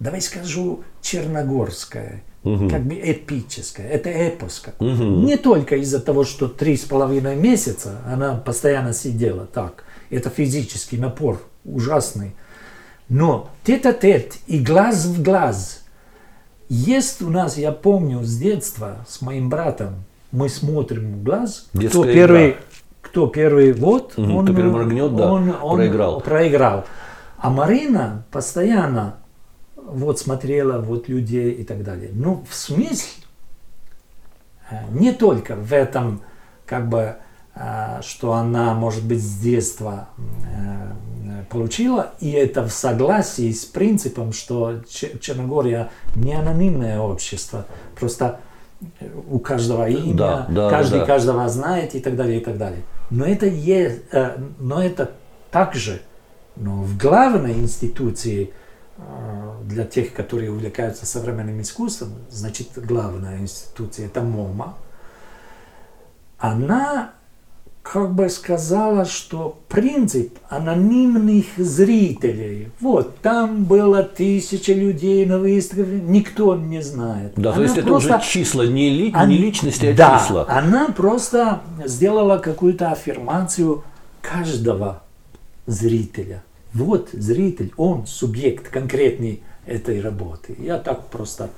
давай 0.00 0.20
скажу, 0.20 0.82
черногорское, 1.02 2.22
как 2.42 2.82
бы 2.84 2.94
эпическое, 2.94 3.86
это 3.86 4.08
эпос 4.08 4.60
какой-то. 4.60 5.04
Не 5.04 5.36
только 5.36 5.76
из-за 5.76 6.00
того, 6.00 6.24
что 6.24 6.48
три 6.48 6.76
с 6.76 6.84
половиной 6.84 7.36
месяца 7.36 7.98
она 8.06 8.34
постоянно 8.34 8.92
сидела 8.94 9.46
так. 9.46 9.84
Это 10.08 10.30
физический 10.30 10.96
напор 10.96 11.40
ужасный. 11.64 12.34
Но 13.08 13.50
тет-а-тет 13.64 14.34
и 14.46 14.58
глаз 14.58 15.04
в 15.04 15.22
глаз. 15.22 15.82
Есть 16.68 17.20
у 17.22 17.28
нас, 17.30 17.58
я 17.58 17.72
помню 17.72 18.22
с 18.22 18.36
детства, 18.38 19.04
с 19.08 19.20
моим 19.20 19.50
братом, 19.50 20.04
мы 20.32 20.48
смотрим 20.48 21.14
в 21.16 21.22
глаз, 21.24 21.66
кто 21.70 21.78
Детская 21.80 22.12
первый, 22.12 22.50
игра. 22.50 22.58
кто 23.02 23.26
первый 23.26 23.72
вот, 23.72 24.16
Мгм, 24.16 24.36
он, 24.36 24.44
кто 24.46 24.54
первый 24.54 24.72
моргнет, 24.72 25.16
да, 25.16 25.32
он, 25.32 25.54
он 25.60 25.76
проиграл. 25.76 26.20
проиграл. 26.20 26.84
А 27.38 27.50
Марина 27.50 28.24
постоянно 28.30 29.16
вот 29.86 30.18
смотрела 30.18 30.80
вот 30.80 31.08
людей 31.08 31.52
и 31.52 31.64
так 31.64 31.82
далее. 31.82 32.10
Ну, 32.12 32.44
в 32.48 32.54
смысле, 32.54 33.24
э, 34.70 34.76
не 34.90 35.12
только 35.12 35.56
в 35.56 35.72
этом, 35.72 36.22
как 36.66 36.88
бы, 36.88 37.16
э, 37.54 38.00
что 38.02 38.32
она, 38.34 38.74
может 38.74 39.04
быть, 39.04 39.22
с 39.22 39.38
детства 39.38 40.08
э, 40.18 41.44
получила, 41.50 42.12
и 42.20 42.30
это 42.30 42.66
в 42.66 42.72
согласии 42.72 43.50
с 43.52 43.64
принципом, 43.64 44.32
что 44.32 44.82
Че- 44.88 45.18
Черногория 45.18 45.90
не 46.14 46.34
анонимное 46.34 47.00
общество, 47.00 47.66
просто 47.98 48.40
у 49.28 49.38
каждого 49.38 49.88
имя, 49.88 50.14
Да, 50.14 50.46
да, 50.48 50.70
каждый 50.70 51.00
да. 51.00 51.06
каждого 51.06 51.48
знает 51.48 51.94
и 51.94 52.00
так 52.00 52.16
далее, 52.16 52.40
и 52.40 52.44
так 52.44 52.56
далее. 52.56 52.82
Но 53.10 53.26
это, 53.26 53.46
есть, 53.46 54.02
но 54.58 54.82
это 54.82 55.10
также 55.50 56.00
но 56.60 56.82
в 56.82 56.96
главной 56.98 57.54
институции 57.54 58.52
для 59.64 59.84
тех, 59.84 60.12
которые 60.12 60.50
увлекаются 60.50 61.06
современным 61.06 61.60
искусством, 61.60 62.10
значит, 62.30 62.68
главная 62.76 63.38
институция 63.38 64.06
это 64.06 64.20
МОМА, 64.20 64.74
она 66.38 67.12
как 67.82 68.12
бы 68.14 68.28
сказала, 68.28 69.04
что 69.04 69.58
принцип 69.68 70.38
анонимных 70.48 71.46
зрителей, 71.56 72.70
вот 72.80 73.18
там 73.20 73.64
было 73.64 74.02
тысяча 74.02 74.72
людей 74.74 75.24
на 75.26 75.38
выставке, 75.38 76.00
никто 76.02 76.54
не 76.56 76.82
знает. 76.82 77.32
Да, 77.36 77.50
то 77.50 77.56
Она 77.56 77.62
есть 77.64 77.76
это 77.78 77.86
просто- 77.86 78.16
уже 78.16 78.24
числа, 78.24 78.62
не, 78.66 78.90
ли- 78.90 79.14
он- 79.16 79.28
не 79.28 79.38
личности, 79.38 79.86
а 79.86 79.94
да, 79.96 80.18
числа. 80.22 80.46
Она 80.48 80.88
просто 80.88 81.60
сделала 81.86 82.38
какую-то 82.38 82.90
аффирмацию 82.92 83.82
каждого 84.20 85.02
зрителя. 85.66 86.42
Вот 86.72 87.10
зритель, 87.12 87.72
он 87.76 88.06
субъект 88.06 88.68
конкретный 88.68 89.42
этой 89.66 90.00
работы. 90.00 90.56
Я 90.58 90.78
так 90.78 91.08
просто 91.08 91.50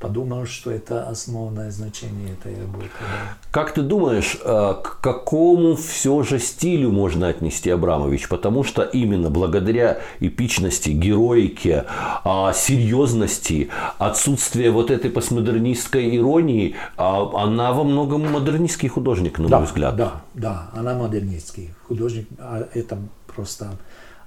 подумал, 0.00 0.46
что 0.46 0.70
это 0.70 1.08
основное 1.08 1.70
значение 1.70 2.32
этой 2.32 2.58
работы. 2.58 2.88
Да. 3.00 3.36
Как 3.50 3.74
ты 3.74 3.82
думаешь, 3.82 4.36
э, 4.42 4.74
к 4.82 5.00
какому 5.00 5.76
все 5.76 6.22
же 6.22 6.38
стилю 6.38 6.90
можно 6.90 7.28
отнести 7.28 7.70
Абрамович? 7.70 8.28
Потому 8.28 8.64
что 8.64 8.82
именно 8.82 9.30
благодаря 9.30 10.00
эпичности, 10.20 10.90
героике, 10.90 11.84
а, 12.24 12.52
серьезности, 12.54 13.68
отсутствию 13.98 14.72
вот 14.72 14.90
этой 14.90 15.10
постмодернистской 15.10 16.16
иронии, 16.16 16.74
а, 16.96 17.44
она 17.44 17.72
во 17.72 17.84
многом 17.84 18.32
модернистский 18.32 18.88
художник, 18.88 19.38
на 19.38 19.48
да, 19.48 19.58
мой 19.58 19.66
взгляд. 19.66 19.96
Да, 19.96 20.22
да, 20.34 20.70
она 20.72 20.94
модернистский 20.94 21.74
художник. 21.86 22.26
А 22.38 22.66
это 22.72 22.98
просто 23.26 23.72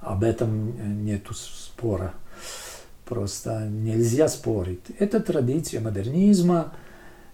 об 0.04 0.24
этом 0.24 1.04
нету 1.04 1.34
спора. 1.34 2.12
Просто 3.04 3.66
нельзя 3.68 4.28
спорить. 4.28 4.80
Это 4.98 5.20
традиция 5.20 5.80
модернизма. 5.80 6.72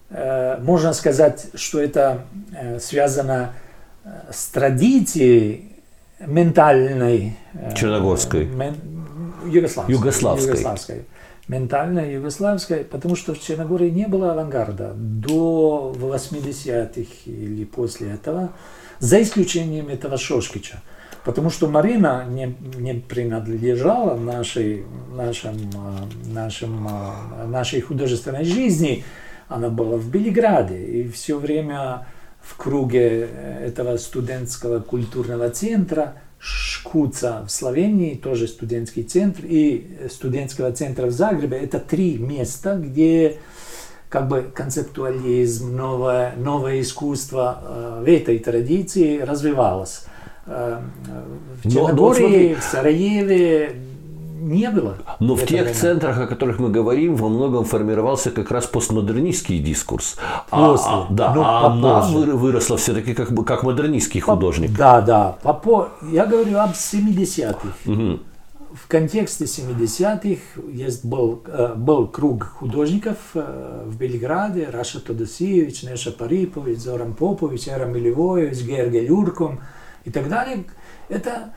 Э, 0.09 0.57
можно 0.61 0.93
сказать, 0.93 1.47
что 1.53 1.79
это 1.79 2.25
э, 2.53 2.79
связано 2.79 3.53
э, 4.03 4.09
с 4.31 4.47
традицией 4.47 5.71
ментальной. 6.19 7.37
Черногорской. 7.75 8.45
Мен, 8.45 8.75
югославской. 9.45 9.95
Югославской. 9.95 10.47
югославской. 10.49 11.05
Ментальной 11.47 12.13
югославской, 12.13 12.83
потому 12.83 13.15
что 13.15 13.33
в 13.33 13.41
Черногории 13.41 13.89
не 13.89 14.07
было 14.07 14.31
авангарда 14.31 14.93
до 14.95 15.93
80-х 15.97 17.11
или 17.25 17.65
после 17.65 18.11
этого, 18.11 18.51
за 18.99 19.21
исключением 19.21 19.89
этого 19.89 20.17
Шошкича. 20.17 20.81
Потому 21.23 21.49
что 21.49 21.67
Марина 21.67 22.25
не, 22.27 22.55
не 22.77 22.95
принадлежала 22.95 24.17
нашей, 24.17 24.85
нашим, 25.13 25.55
а, 25.75 26.07
нашим, 26.25 26.87
а, 26.89 27.45
нашей 27.47 27.81
художественной 27.81 28.43
жизни. 28.43 29.03
Она 29.47 29.69
была 29.69 29.97
в 29.97 30.09
Белиграде 30.09 30.83
и 30.83 31.07
все 31.09 31.37
время 31.37 32.07
в 32.41 32.57
круге 32.57 33.29
этого 33.63 33.97
студентского 33.97 34.79
культурного 34.79 35.49
центра 35.49 36.15
Шкуца 36.43 37.43
в 37.45 37.51
Словении, 37.51 38.15
тоже 38.15 38.47
студентский 38.47 39.03
центр, 39.03 39.41
и 39.43 40.07
студентского 40.09 40.71
центра 40.71 41.05
в 41.05 41.11
Загребе. 41.11 41.57
Это 41.59 41.79
три 41.79 42.17
места, 42.17 42.77
где 42.77 43.37
как 44.09 44.27
бы 44.27 44.51
концептуализм, 44.53 45.75
новое, 45.75 46.33
новое 46.35 46.81
искусство 46.81 47.61
э, 47.61 48.03
в 48.03 48.09
этой 48.09 48.39
традиции 48.39 49.19
развивалось. 49.19 50.05
Э, 50.47 50.79
в 51.63 51.71
Черногории, 51.71 52.55
в 52.55 52.63
Сараеве 52.63 53.75
не 54.41 54.69
было. 54.69 54.97
Но 55.19 55.35
в 55.35 55.45
тех 55.45 55.61
время. 55.61 55.73
центрах, 55.73 56.19
о 56.19 56.27
которых 56.27 56.59
мы 56.59 56.69
говорим, 56.69 57.15
во 57.15 57.29
многом 57.29 57.63
формировался 57.63 58.31
как 58.31 58.49
раз 58.51 58.65
постмодернистский 58.65 59.59
дискурс. 59.59 60.17
А, 60.49 60.71
После. 60.71 60.91
А, 60.91 61.07
да, 61.09 61.33
ну, 61.35 61.41
а 61.43 61.67
она 61.67 62.01
выросла 62.01 62.77
все-таки 62.77 63.13
как, 63.13 63.29
как 63.45 63.63
модернистский 63.63 64.19
художник. 64.19 64.71
Да, 64.75 65.01
да. 65.01 65.37
Попо... 65.43 65.89
Я 66.11 66.25
говорю 66.25 66.57
об 66.57 66.71
70-х. 66.71 67.67
Угу. 67.85 68.19
В 68.73 68.87
контексте 68.87 69.45
70-х 69.45 70.61
есть 70.71 71.05
был, 71.05 71.43
э, 71.45 71.73
был 71.75 72.07
круг 72.07 72.45
художников 72.45 73.17
э, 73.35 73.83
в 73.85 73.97
Белграде, 73.97 74.69
Раша 74.71 75.01
Тодосиевич, 75.01 75.83
Неша 75.83 76.11
Парипович, 76.11 76.79
Зоран 76.79 77.13
Попович, 77.13 77.67
Эра 77.67 77.85
Милевоевич, 77.85 78.61
Гергель 78.61 79.05
Юрком– 79.05 79.59
и 80.03 80.11
так 80.11 80.27
далее, 80.29 80.65
это 81.09 81.53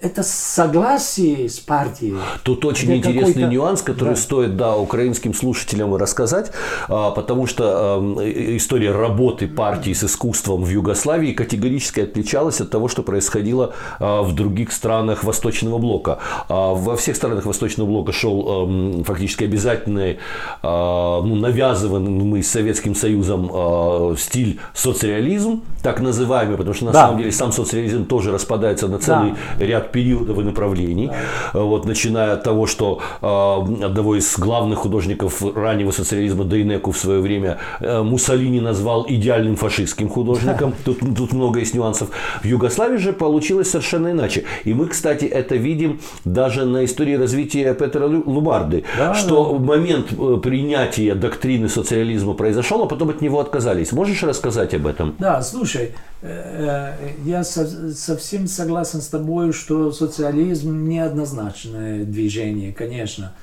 это 0.00 0.22
согласие 0.22 1.48
с 1.48 1.58
партией. 1.58 2.14
Тут 2.44 2.64
очень 2.64 2.96
это 2.96 3.10
интересный 3.10 3.48
нюанс, 3.48 3.82
который 3.82 4.10
да. 4.10 4.16
стоит 4.16 4.56
да, 4.56 4.76
украинским 4.76 5.34
слушателям 5.34 5.94
рассказать, 5.96 6.52
а, 6.88 7.10
потому 7.10 7.46
что 7.46 8.16
история 8.24 8.92
работы 8.92 9.48
партии 9.48 9.92
с 9.92 10.04
искусством 10.04 10.62
в 10.62 10.68
Югославии 10.68 11.32
категорически 11.32 12.00
отличалась 12.00 12.60
от 12.60 12.70
того, 12.70 12.86
что 12.86 13.02
происходило 13.02 13.74
а, 13.98 14.22
в 14.22 14.36
других 14.36 14.70
странах 14.70 15.24
Восточного 15.24 15.78
блока. 15.78 16.18
А, 16.48 16.74
во 16.74 16.96
всех 16.96 17.16
странах 17.16 17.44
Восточного 17.44 17.88
блока 17.88 18.12
шел 18.12 19.02
фактически 19.04 19.44
обязательный, 19.44 20.18
ну, 20.62 21.34
навязываемый 21.34 22.42
Советским 22.42 22.94
Союзом 22.94 24.16
стиль 24.16 24.60
соцреализм, 24.74 25.62
так 25.82 26.00
называемый, 26.00 26.56
потому 26.56 26.74
что 26.74 26.86
на 26.86 26.92
да. 26.92 27.06
самом 27.06 27.18
деле 27.18 27.32
сам 27.32 27.52
соцреализм 27.52 28.06
тоже 28.06 28.30
распадается 28.32 28.88
на 28.88 28.98
целый 28.98 29.34
да. 29.58 29.64
ряд 29.64 29.87
периодов 29.92 30.38
и 30.38 30.42
направлений. 30.42 31.10
Да. 31.52 31.60
Вот, 31.60 31.84
начиная 31.84 32.34
от 32.34 32.42
того, 32.42 32.66
что 32.66 33.00
э, 33.22 33.84
одного 33.84 34.16
из 34.16 34.38
главных 34.38 34.78
художников 34.78 35.42
раннего 35.54 35.90
социализма 35.90 36.44
Дейнеку 36.44 36.92
в 36.92 36.98
свое 36.98 37.20
время 37.20 37.58
э, 37.80 38.02
Муссолини 38.02 38.60
назвал 38.60 39.06
идеальным 39.08 39.56
фашистским 39.56 40.08
художником. 40.08 40.74
Тут, 40.84 41.00
тут 41.16 41.32
много 41.32 41.60
есть 41.60 41.74
нюансов. 41.74 42.10
В 42.42 42.46
Югославии 42.46 42.98
же 42.98 43.12
получилось 43.12 43.70
совершенно 43.70 44.10
иначе. 44.10 44.44
И 44.64 44.74
мы, 44.74 44.86
кстати, 44.86 45.24
это 45.24 45.56
видим 45.56 46.00
даже 46.24 46.64
на 46.64 46.84
истории 46.84 47.14
развития 47.14 47.74
Петра 47.74 48.06
Лубарды, 48.06 48.84
да, 48.96 49.14
что 49.14 49.52
да. 49.52 49.64
момент 49.64 50.12
э, 50.12 50.38
принятия 50.42 51.14
доктрины 51.14 51.68
социализма 51.68 52.34
произошел, 52.34 52.82
а 52.82 52.86
потом 52.86 53.10
от 53.10 53.20
него 53.20 53.40
отказались. 53.40 53.92
Можешь 53.92 54.22
рассказать 54.22 54.74
об 54.74 54.86
этом? 54.86 55.14
Да, 55.18 55.42
слушай, 55.42 55.92
Э, 56.20 56.96
э, 56.98 57.10
я 57.24 57.44
совсем 57.44 58.48
согласен 58.48 59.00
с 59.00 59.06
тобой, 59.08 59.52
что 59.52 59.92
социализм 59.92 60.88
неоднозначное 60.88 62.04
движение, 62.04 62.72
конечно. 62.72 63.34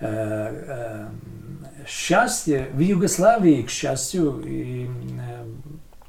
Э, 0.00 1.08
счастье 1.86 2.68
в 2.72 2.78
Югославии, 2.78 3.62
к 3.62 3.70
счастью, 3.70 4.42
и 4.46 4.88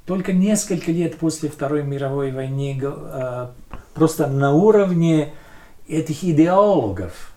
только 0.05 0.31
несколько 0.33 0.91
лет 0.91 1.17
после 1.17 1.49
Второй 1.49 1.83
мировой 1.83 2.31
войны 2.31 2.81
просто 3.93 4.27
на 4.27 4.53
уровне 4.53 5.33
этих 5.87 6.23
идеологов 6.23 7.33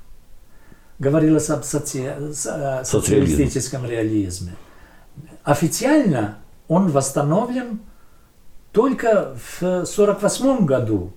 говорилось 0.98 1.48
об 1.50 1.62
соци... 1.64 2.32
социалистическом 2.32 3.86
реализме. 3.86 4.52
Официально 5.44 6.38
он 6.68 6.90
восстановлен 6.90 7.80
только 8.76 9.34
в 9.42 9.62
1948 9.62 10.66
году. 10.66 11.12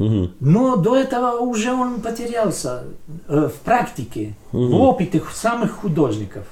Угу. 0.00 0.30
Но 0.40 0.74
до 0.74 0.96
этого 0.96 1.38
уже 1.38 1.72
он 1.72 2.00
потерялся 2.00 2.82
э, 3.28 3.48
в 3.48 3.60
практике, 3.60 4.34
угу. 4.50 4.66
в 4.66 4.80
опыте 4.80 5.22
самых 5.32 5.70
художников. 5.70 6.46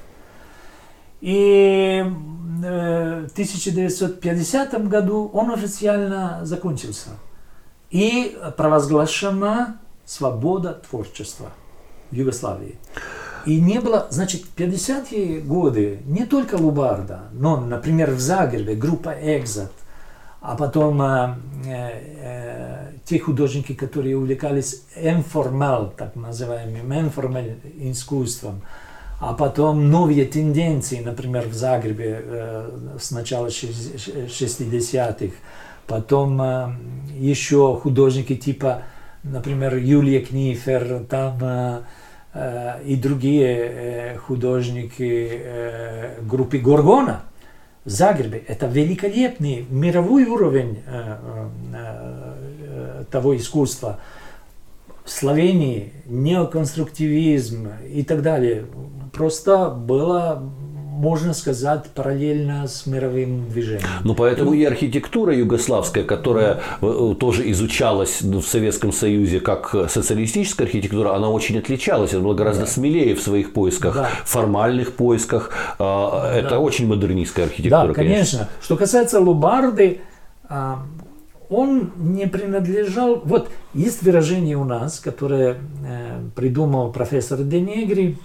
И 1.21 2.05
э, 2.05 3.27
в 3.27 3.33
1950 3.33 4.89
году 4.89 5.29
он 5.35 5.51
официально 5.51 6.39
закончился. 6.45 7.11
И 7.91 8.39
провозглашена 8.57 9.79
свобода 10.07 10.81
творчества 10.89 11.49
в 12.13 12.15
Югославии. 12.15 12.79
И 13.45 13.61
не 13.61 13.81
было, 13.81 14.07
значит, 14.11 14.45
50-е 14.57 15.41
годы 15.41 15.99
не 16.07 16.27
только 16.27 16.55
Лубарда, 16.55 17.23
но, 17.33 17.57
например, 17.57 18.13
в 18.13 18.21
Загребе 18.21 18.77
группа 18.77 19.13
«Экзот», 19.21 19.73
а 20.41 20.55
потом 20.55 21.03
э, 21.03 21.35
э, 21.65 22.93
те 23.05 23.19
художники, 23.19 23.75
которые 23.75 24.17
увлекались 24.17 24.85
информал, 24.97 25.93
так 25.97 26.15
называемым 26.15 26.93
информал 26.93 27.43
искусством, 27.81 28.63
а 29.21 29.35
потом 29.35 29.91
новые 29.91 30.25
тенденции, 30.27 31.01
например, 31.01 31.49
в 31.49 31.55
Загребе 31.55 32.23
э, 32.23 32.97
с 33.01 33.11
начала 33.11 33.49
60-х, 33.49 35.35
потом 35.89 36.41
э, 36.41 36.69
еще 37.17 37.77
художники 37.83 38.37
типа, 38.37 38.83
например, 39.25 39.75
Юлия 39.75 40.21
Книфер, 40.21 41.05
там 41.11 41.39
э, 41.43 41.81
э, 42.35 42.83
и 42.85 42.95
другие 42.95 43.57
э, 43.57 44.17
художники 44.19 45.41
э, 45.43 46.21
группы 46.23 46.59
Горгона– 46.59 47.23
Загребе 47.89 48.43
это 48.47 48.67
великолепный 48.67 49.67
мировой 49.71 50.25
уровень 50.25 50.83
э, 50.87 51.17
э, 51.73 52.35
э, 53.01 53.05
того 53.11 53.37
искусства. 53.37 53.99
В 55.05 55.11
Словении 55.11 55.93
неоконструктивизм 56.07 57.69
и 57.91 58.03
так 58.03 58.23
далее. 58.23 58.67
Просто 59.13 59.71
было 59.71 60.43
можно 60.99 61.33
сказать, 61.33 61.85
параллельно 61.95 62.67
с 62.67 62.87
мировым 62.87 63.49
движением. 63.49 63.89
Ну, 64.03 64.15
поэтому 64.15 64.53
и 64.53 64.65
архитектура 64.65 65.35
югославская, 65.35 66.03
которая 66.03 66.61
э, 66.81 67.15
тоже 67.19 67.49
изучалась 67.53 68.21
в 68.21 68.43
Советском 68.43 68.93
Союзе 68.93 69.39
как 69.41 69.75
социалистическая 69.89 70.65
архитектура, 70.65 71.15
она 71.15 71.29
очень 71.29 71.57
отличалась, 71.59 72.15
она 72.15 72.25
была 72.25 72.35
гораздо 72.35 72.65
да. 72.65 72.71
смелее 72.71 73.15
в 73.15 73.23
своих 73.23 73.53
поисках, 73.53 73.95
да. 73.95 74.11
формальных 74.25 74.95
поисках. 74.95 75.51
А, 75.79 76.33
это 76.35 76.51
да. 76.51 76.59
очень 76.59 76.89
модернистская 76.89 77.47
архитектура, 77.47 77.89
Да, 77.89 77.95
конечно. 77.95 78.39
конечно. 78.39 78.49
Что 78.61 78.77
касается 78.77 79.21
Лубарды, 79.21 80.01
а, 80.49 80.85
он 81.49 81.93
не 81.97 82.27
принадлежал... 82.27 83.23
Вот 83.25 83.51
есть 83.73 84.03
выражение 84.03 84.57
у 84.57 84.65
нас, 84.65 84.99
которое 84.99 85.59
э, 85.87 86.21
придумал 86.35 86.93
профессор 86.93 87.39
Денегри. 87.39 88.19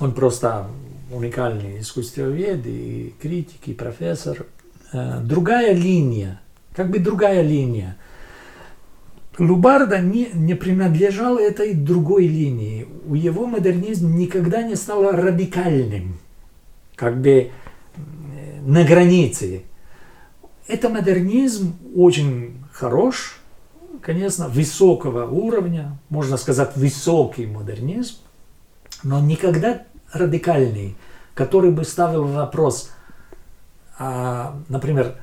Он 0.00 0.12
просто 0.12 0.66
уникальный 1.10 1.80
искусствовед 1.80 2.66
и 2.66 3.14
критик, 3.20 3.66
и 3.66 3.74
профессор. 3.74 4.46
Э, 4.92 5.20
другая 5.22 5.72
линия, 5.72 6.40
как 6.74 6.90
бы 6.90 6.98
другая 6.98 7.42
линия. 7.42 7.96
Лубарда 9.38 10.00
не, 10.00 10.28
не 10.34 10.54
принадлежал 10.54 11.38
этой 11.38 11.72
другой 11.74 12.26
линии. 12.26 12.86
У 13.06 13.14
его 13.14 13.46
модернизм 13.46 14.14
никогда 14.14 14.62
не 14.62 14.76
стал 14.76 15.10
радикальным, 15.10 16.18
как 16.94 17.20
бы 17.20 17.30
э, 17.30 17.50
на 18.62 18.84
границе. 18.84 19.62
Это 20.68 20.88
модернизм 20.88 21.74
очень 21.96 22.58
хорош, 22.72 23.40
конечно, 24.02 24.48
высокого 24.48 25.26
уровня, 25.28 25.98
можно 26.08 26.36
сказать, 26.36 26.76
высокий 26.76 27.46
модернизм, 27.46 28.16
но 29.02 29.20
никогда 29.20 29.82
радикальный, 30.12 30.96
который 31.34 31.70
бы 31.70 31.84
ставил 31.84 32.24
вопрос, 32.24 32.90
а, 33.98 34.54
например, 34.68 35.14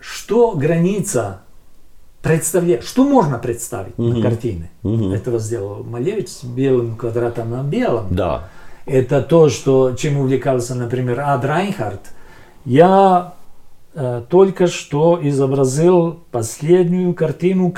что 0.00 0.52
граница 0.52 1.42
представляет, 2.22 2.84
что 2.84 3.04
можно 3.04 3.38
представить 3.38 3.98
угу. 3.98 4.08
на 4.08 4.22
картине. 4.22 4.70
Угу. 4.82 5.12
Этого 5.12 5.38
сделал 5.38 5.84
Малевич 5.84 6.28
с 6.28 6.44
белым 6.44 6.96
квадратом 6.96 7.50
на 7.50 7.62
белом. 7.62 8.06
Да. 8.10 8.48
Это 8.86 9.22
то, 9.22 9.48
что, 9.48 9.94
чем 9.94 10.18
увлекался, 10.18 10.74
например, 10.74 11.20
Ад 11.20 11.44
Райнхард. 11.44 12.00
Я 12.64 13.34
э, 13.94 14.22
только 14.28 14.66
что 14.66 15.18
изобразил 15.22 16.20
последнюю 16.30 17.14
картину, 17.14 17.72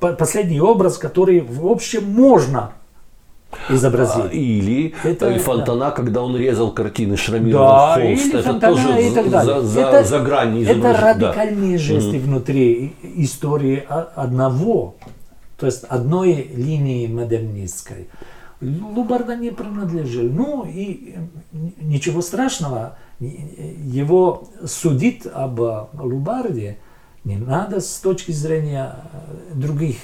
последний 0.00 0.60
образ, 0.60 0.98
который 0.98 1.40
в 1.40 1.66
общем 1.66 2.10
можно 2.10 2.72
изобразить. 3.68 4.24
А, 4.24 4.28
или 4.28 4.94
это, 5.04 5.38
Фонтана, 5.38 5.86
да. 5.86 5.90
когда 5.90 6.22
он 6.22 6.36
резал 6.36 6.72
картины 6.72 7.16
Шрамирова 7.16 7.66
да, 7.66 7.94
холст. 7.94 8.24
Или 8.24 8.38
это 8.38 8.42
Фонтана 8.42 8.76
тоже 8.76 9.02
и 9.02 9.10
так 9.10 9.30
далее. 9.30 9.60
За, 9.60 9.66
за, 9.66 9.80
это, 9.80 10.04
за 10.08 10.18
грань 10.20 10.62
Это 10.62 10.92
радикальные 10.92 11.78
да. 11.78 11.82
жесты 11.82 12.16
mm. 12.16 12.20
внутри 12.20 12.96
истории 13.16 13.84
одного, 13.88 14.96
то 15.58 15.66
есть 15.66 15.84
одной 15.84 16.50
линии 16.54 17.06
модернистской. 17.06 18.08
Лубарда 18.60 19.34
не 19.34 19.50
принадлежал. 19.50 20.24
Ну 20.24 20.64
и 20.64 21.16
ничего 21.80 22.22
страшного, 22.22 22.96
его 23.18 24.44
судить 24.64 25.26
об 25.26 25.60
Лубарде– 25.94 26.78
не 27.24 27.36
надо 27.36 27.80
с 27.80 27.98
точки 27.98 28.32
зрения 28.32 28.96
э, 29.12 29.54
других 29.54 29.96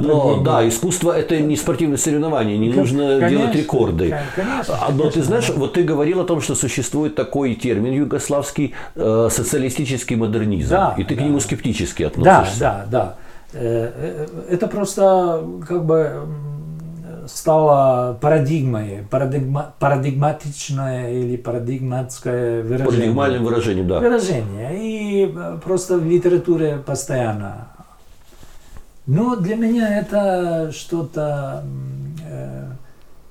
Но 0.00 0.42
да, 0.42 0.66
искусство 0.66 1.12
это 1.16 1.38
не 1.38 1.56
спортивное 1.56 1.98
соревнование, 1.98 2.56
не 2.56 2.70
нужно 2.70 3.20
конечно, 3.20 3.28
делать 3.28 3.54
рекорды. 3.54 4.16
Конечно, 4.34 4.74
а, 4.80 4.90
Но 4.90 4.98
конечно, 4.98 5.10
ты 5.10 5.22
знаешь, 5.22 5.48
да. 5.48 5.54
вот 5.54 5.74
ты 5.74 5.82
говорил 5.82 6.20
о 6.20 6.24
том, 6.24 6.40
что 6.40 6.54
существует 6.54 7.14
такой 7.14 7.54
термин 7.56 7.92
югославский 7.92 8.74
э, 8.94 9.28
социалистический 9.30 10.16
модернизм, 10.16 10.70
да, 10.70 10.94
и 10.96 11.04
ты 11.04 11.14
да. 11.14 11.20
к 11.20 11.24
нему 11.24 11.40
скептически 11.40 12.04
относишься. 12.04 12.60
Да, 12.60 12.86
да, 12.90 12.90
да. 12.90 13.16
Э, 13.52 13.92
э, 13.94 14.26
это 14.54 14.66
просто 14.66 15.44
как 15.68 15.84
бы 15.84 16.26
стало 17.26 18.14
парадигмой, 18.20 19.06
парадигма, 19.10 19.74
парадигматичное 19.78 21.12
или 21.12 21.36
парадигматское 21.36 22.62
выражение. 22.62 22.86
Парадигмальным 22.86 23.44
выражением, 23.44 23.88
да. 23.88 24.00
Выражение. 24.00 24.78
И 24.78 25.32
э, 25.34 25.58
просто 25.62 25.98
в 25.98 26.04
литературе 26.04 26.78
постоянно. 26.78 27.68
Но 29.06 29.36
для 29.36 29.56
меня 29.56 29.98
это 29.98 30.70
что-то... 30.72 31.64
Э, 32.26 32.66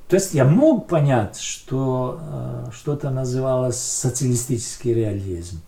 то 0.08 0.16
есть 0.16 0.34
я 0.34 0.44
мог 0.44 0.88
понять, 0.88 1.40
что 1.40 2.20
э, 2.22 2.72
что-то 2.74 3.10
называлось 3.10 3.80
социалистический 3.80 4.94
реализм. 4.94 5.62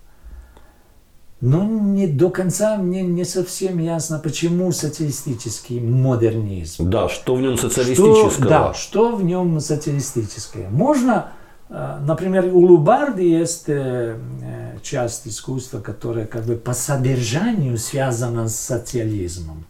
Но 1.46 1.66
не 1.66 2.08
до 2.08 2.30
конца 2.30 2.78
мне 2.78 3.02
не 3.02 3.26
совсем 3.26 3.78
ясно, 3.78 4.18
почему 4.18 4.72
социалистический 4.72 5.82
модернизм. 5.82 6.90
Да, 6.90 7.10
что 7.10 7.36
в 7.36 7.42
нем 7.42 7.58
социалистического? 7.58 8.30
Что, 8.32 8.48
да, 8.48 8.74
что 8.74 9.14
в 9.14 9.26
нем 9.26 9.60
социалистическое. 9.60 10.70
Можно, 10.70 11.34
э, 11.70 11.98
например, 12.08 12.46
у 12.46 12.60
Лубарди 12.60 13.24
есть 13.24 13.68
э, 13.68 14.16
э, 14.42 14.78
часть 14.84 15.28
искусства, 15.28 15.82
которая 15.82 16.28
как 16.28 16.46
бы 16.46 16.56
по 16.56 16.72
содержанию 16.74 17.78
связана 17.78 18.48
с 18.48 18.56
социализмом. 18.56 19.66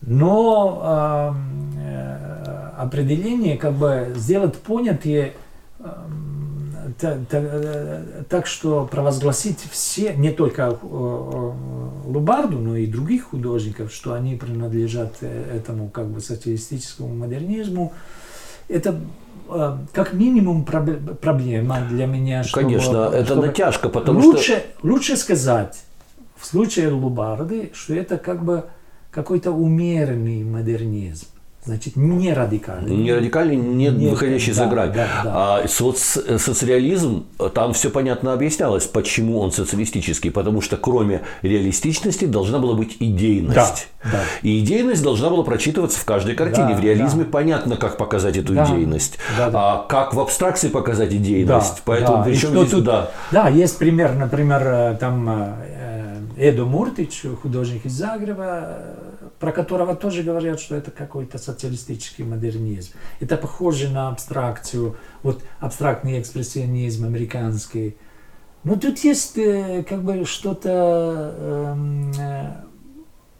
Но 0.00 1.32
э, 1.78 2.72
определение 2.76 3.56
как 3.56 3.74
бы 3.74 4.12
сделать 4.16 4.56
понятие 4.56 5.34
так 6.98 8.46
что 8.46 8.88
провозгласить 8.90 9.58
все, 9.70 10.14
не 10.14 10.30
только 10.30 10.78
Лубарду, 12.06 12.58
но 12.58 12.76
и 12.76 12.86
других 12.86 13.24
художников, 13.30 13.92
что 13.92 14.14
они 14.14 14.36
принадлежат 14.36 15.16
э, 15.20 15.56
этому 15.56 15.88
как 15.88 16.06
бы 16.06 16.20
социалистическому 16.20 17.14
модернизму, 17.14 17.92
это 18.68 19.00
э, 19.48 19.78
как 19.92 20.12
минимум 20.12 20.64
проблема 20.64 21.80
для 21.88 22.06
меня. 22.06 22.44
Чтобы, 22.44 22.66
Конечно, 22.66 23.10
это 23.12 23.26
чтобы 23.26 23.46
натяжка, 23.46 23.88
потому 23.88 24.20
лучше, 24.20 24.42
что... 24.42 24.62
Лучше 24.82 25.16
сказать 25.16 25.84
в 26.36 26.46
случае 26.46 26.90
Лубарды, 26.90 27.70
что 27.74 27.94
это 27.94 28.18
как 28.18 28.44
бы 28.44 28.64
какой-то 29.10 29.50
умеренный 29.52 30.44
модернизм. 30.44 31.26
Значит, 31.66 31.96
не 31.96 32.34
радикальный. 32.34 32.94
Не 32.94 33.14
радикальный, 33.14 33.56
не, 33.56 33.88
не 33.88 34.08
выходящий 34.08 34.52
да, 34.52 34.64
за 34.64 34.66
грань. 34.66 34.92
Да, 34.92 35.08
да. 35.24 35.32
А 35.34 35.66
соц, 35.66 36.18
социализм, 36.36 37.24
там 37.54 37.72
все 37.72 37.88
понятно 37.88 38.34
объяснялось, 38.34 38.84
почему 38.84 39.40
он 39.40 39.50
социалистический. 39.50 40.30
Потому 40.30 40.60
что 40.60 40.76
кроме 40.76 41.22
реалистичности 41.40 42.26
должна 42.26 42.58
была 42.58 42.74
быть 42.74 42.98
идейность. 43.00 43.88
Да, 44.04 44.10
да. 44.12 44.20
И 44.42 44.60
идейность 44.60 45.02
должна 45.02 45.30
была 45.30 45.42
прочитываться 45.42 45.98
в 45.98 46.04
каждой 46.04 46.34
картине. 46.34 46.74
Да, 46.74 46.76
в 46.76 46.80
реализме 46.80 47.24
да. 47.24 47.30
понятно, 47.30 47.76
как 47.76 47.96
показать 47.96 48.36
эту 48.36 48.52
да, 48.52 48.66
идейность. 48.66 49.18
Да, 49.38 49.48
да. 49.48 49.72
А 49.72 49.86
как 49.88 50.12
в 50.12 50.20
абстракции 50.20 50.68
показать 50.68 51.14
идейность. 51.14 51.76
Да, 51.76 51.82
Поэтому 51.86 52.18
да. 52.18 52.24
причем 52.24 52.50
здесь, 52.50 52.70
тут, 52.72 52.84
да. 52.84 53.10
Да, 53.32 53.48
есть 53.48 53.78
пример, 53.78 54.14
например, 54.14 54.62
э, 54.66 54.96
там 55.00 55.56
э, 56.36 56.48
Эдо 56.48 56.64
Муртич, 56.64 57.24
художник 57.42 57.86
из 57.86 57.92
Загреба, 57.92 58.96
про 59.38 59.52
которого 59.52 59.94
тоже 59.96 60.22
говорят, 60.22 60.60
что 60.60 60.74
это 60.74 60.90
какой-то 60.90 61.38
социалистический 61.38 62.24
модернизм. 62.24 62.92
Это 63.20 63.36
похоже 63.36 63.88
на 63.88 64.08
абстракцию, 64.08 64.96
вот 65.22 65.42
абстрактный 65.60 66.20
экспрессионизм 66.20 67.04
американский. 67.04 67.96
Но 68.64 68.76
тут 68.76 68.98
есть 69.00 69.36
э, 69.38 69.84
как 69.88 70.02
бы 70.02 70.24
что-то, 70.24 71.34
эм, 71.38 72.12
э, 72.18 72.54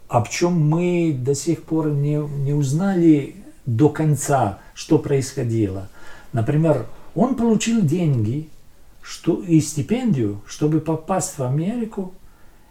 об 0.07 0.29
чем 0.29 0.53
мы 0.53 1.17
до 1.19 1.33
сих 1.33 1.63
пор 1.63 1.89
не, 1.89 2.17
не 2.17 2.53
узнали 2.53 3.35
до 3.65 3.89
конца, 3.89 4.59
что 4.73 4.99
происходило. 4.99 5.89
Например, 6.33 6.85
он 7.15 7.35
получил 7.35 7.81
деньги 7.81 8.49
что, 9.05 9.41
и 9.41 9.59
стипендию, 9.61 10.41
чтобы 10.47 10.79
попасть 10.79 11.37
в 11.37 11.43
Америку 11.43 12.13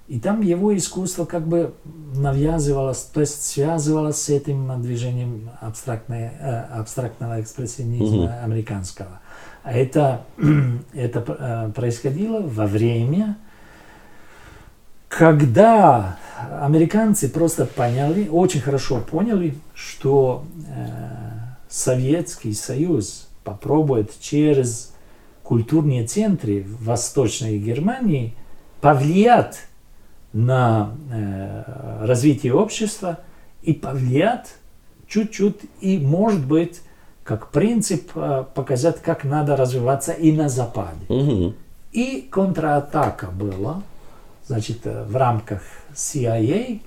и 0.06 0.20
там 0.20 0.42
его 0.42 0.76
искусство 0.76 1.24
как 1.24 1.46
бы 1.46 1.72
навязывалось, 2.14 3.02
то 3.04 3.20
есть 3.20 3.42
связывалось 3.42 4.20
с 4.20 4.28
этим 4.28 4.82
движением 4.82 5.50
абстрактной, 5.60 6.30
э, 6.38 6.60
абстрактного 6.78 7.40
экспрессионизма 7.40 8.24
угу. 8.24 8.32
американского. 8.42 9.20
А 9.62 9.72
это, 9.72 10.22
это 10.92 11.24
э, 11.26 11.72
происходило 11.74 12.40
во 12.40 12.66
время, 12.66 13.38
когда 15.08 16.18
американцы 16.60 17.30
просто 17.30 17.64
поняли, 17.64 18.28
очень 18.28 18.60
хорошо 18.60 19.00
поняли, 19.00 19.54
что 19.74 20.44
э, 20.68 20.88
Советский 21.68 22.52
Союз 22.52 23.28
попробует 23.42 24.12
через 24.20 24.94
культурные 25.42 26.06
центры 26.06 26.62
в 26.62 26.84
Восточной 26.84 27.58
Германии 27.58 28.34
повлиять 28.80 29.60
на 30.34 30.90
э, 31.10 32.04
развитие 32.04 32.54
общества 32.54 33.20
и 33.62 33.72
повлиять 33.72 34.56
чуть-чуть 35.06 35.60
и, 35.80 35.98
может 35.98 36.44
быть, 36.44 36.82
как 37.22 37.50
принцип 37.50 38.10
э, 38.16 38.44
показать, 38.54 39.00
как 39.00 39.24
надо 39.24 39.56
развиваться 39.56 40.12
и 40.12 40.32
на 40.32 40.48
Западе. 40.48 41.06
Угу. 41.08 41.54
И 41.92 42.28
контратака 42.30 43.28
была, 43.28 43.82
значит, 44.46 44.80
э, 44.84 45.04
в 45.04 45.16
рамках 45.16 45.62
CIA 45.94 46.80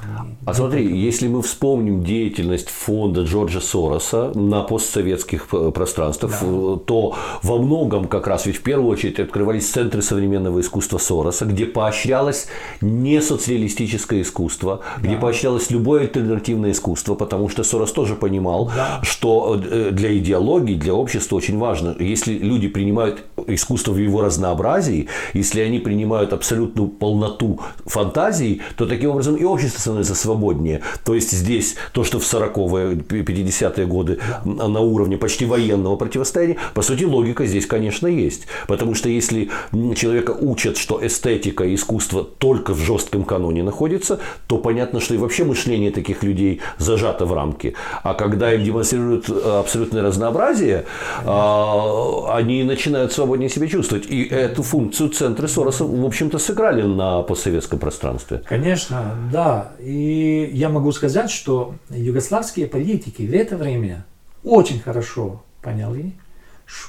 А 0.47 0.55
смотри, 0.55 0.87
если 0.99 1.29
мы 1.29 1.43
вспомним 1.43 2.03
деятельность 2.03 2.71
фонда 2.71 3.25
Джорджа 3.25 3.61
Сороса 3.61 4.33
на 4.35 4.63
постсоветских 4.63 5.49
пространствах, 5.49 6.33
да. 6.41 6.77
то 6.87 7.15
во 7.43 7.59
многом 7.59 8.07
как 8.07 8.27
раз 8.27 8.47
ведь 8.47 8.57
в 8.57 8.63
первую 8.63 8.91
очередь 8.91 9.21
открывались 9.21 9.69
центры 9.69 10.01
современного 10.01 10.61
искусства 10.61 10.97
Сороса, 10.97 11.45
где 11.45 11.67
поощрялось 11.67 12.47
не 12.81 13.21
социалистическое 13.21 14.23
искусство, 14.23 14.81
да. 14.97 15.07
где 15.07 15.17
поощрялось 15.19 15.71
любое 15.71 16.03
альтернативное 16.03 16.71
искусство, 16.71 17.15
потому 17.17 17.51
что 17.51 17.65
Сорос 17.65 17.93
тоже 17.93 18.15
понимал, 18.15 18.73
да. 18.75 19.01
что 19.03 19.61
э, 19.63 19.91
для 19.93 20.17
идеологии, 20.17 20.75
для 20.75 20.95
общества 20.95 21.37
очень 21.37 21.59
важно, 21.59 21.95
если 22.01 22.33
люди 22.33 22.69
принимают 22.69 23.25
искусство 23.47 23.93
в 23.93 23.99
его 23.99 24.23
разнообразии, 24.23 25.09
если 25.35 25.61
они 25.61 25.81
принимают 25.81 26.33
абсолютную 26.33 26.89
полноту 27.11 27.59
фантазий, 27.87 28.63
то 28.77 28.87
таким 28.87 29.11
образом 29.11 29.35
и 29.35 29.45
общество 29.45 29.81
становится 29.81 30.15
свободнее. 30.15 30.83
То 31.05 31.15
есть 31.15 31.33
здесь 31.33 31.75
то, 31.93 32.05
что 32.05 32.21
в 32.21 32.23
40-е, 32.23 32.97
50-е 32.97 33.87
годы 33.87 34.21
на 34.45 34.81
уровне 34.81 35.17
почти 35.17 35.45
военного 35.45 35.97
противостояния, 35.97 36.57
по 36.75 36.83
сути, 36.83 37.05
логика 37.05 37.47
здесь, 37.47 37.67
конечно, 37.67 38.07
есть. 38.07 38.47
Потому 38.69 38.95
что 38.95 39.09
если 39.09 39.51
человека 39.97 40.31
учат, 40.31 40.77
что 40.77 41.05
эстетика 41.05 41.65
и 41.65 41.75
искусство 41.75 42.23
только 42.23 42.75
в 42.75 42.79
жестком 42.79 43.25
каноне 43.25 43.63
находится, 43.63 44.21
то 44.47 44.59
понятно, 44.59 45.01
что 45.01 45.15
и 45.15 45.19
вообще 45.19 45.45
мышление 45.45 45.91
таких 45.91 46.23
людей 46.23 46.61
зажато 46.79 47.27
в 47.27 47.33
рамки. 47.33 47.75
А 48.05 48.15
когда 48.15 48.53
им 48.55 48.63
демонстрируют 48.63 49.29
абсолютное 49.29 50.03
разнообразие, 50.03 50.85
а, 51.25 52.37
они 52.37 52.63
начинают 52.63 53.13
свободнее 53.13 53.49
себя 53.49 53.67
чувствовать. 53.67 54.07
И 54.09 54.23
эту 54.23 54.63
функцию 54.63 55.09
центры 55.11 55.49
Сороса, 55.49 55.85
в 55.85 56.05
общем-то, 56.05 56.39
сыграли 56.39 56.83
на 57.01 57.23
постсоветском 57.23 57.79
пространстве. 57.79 58.43
Конечно, 58.47 59.17
да. 59.33 59.73
И 59.81 60.51
я 60.53 60.69
могу 60.69 60.93
сказать, 60.93 61.31
что 61.31 61.75
югославские 61.89 62.67
политики 62.67 63.23
в 63.23 63.33
это 63.33 63.57
время 63.57 64.05
очень 64.45 64.81
хорошо 64.81 65.43
поняли, 65.63 66.13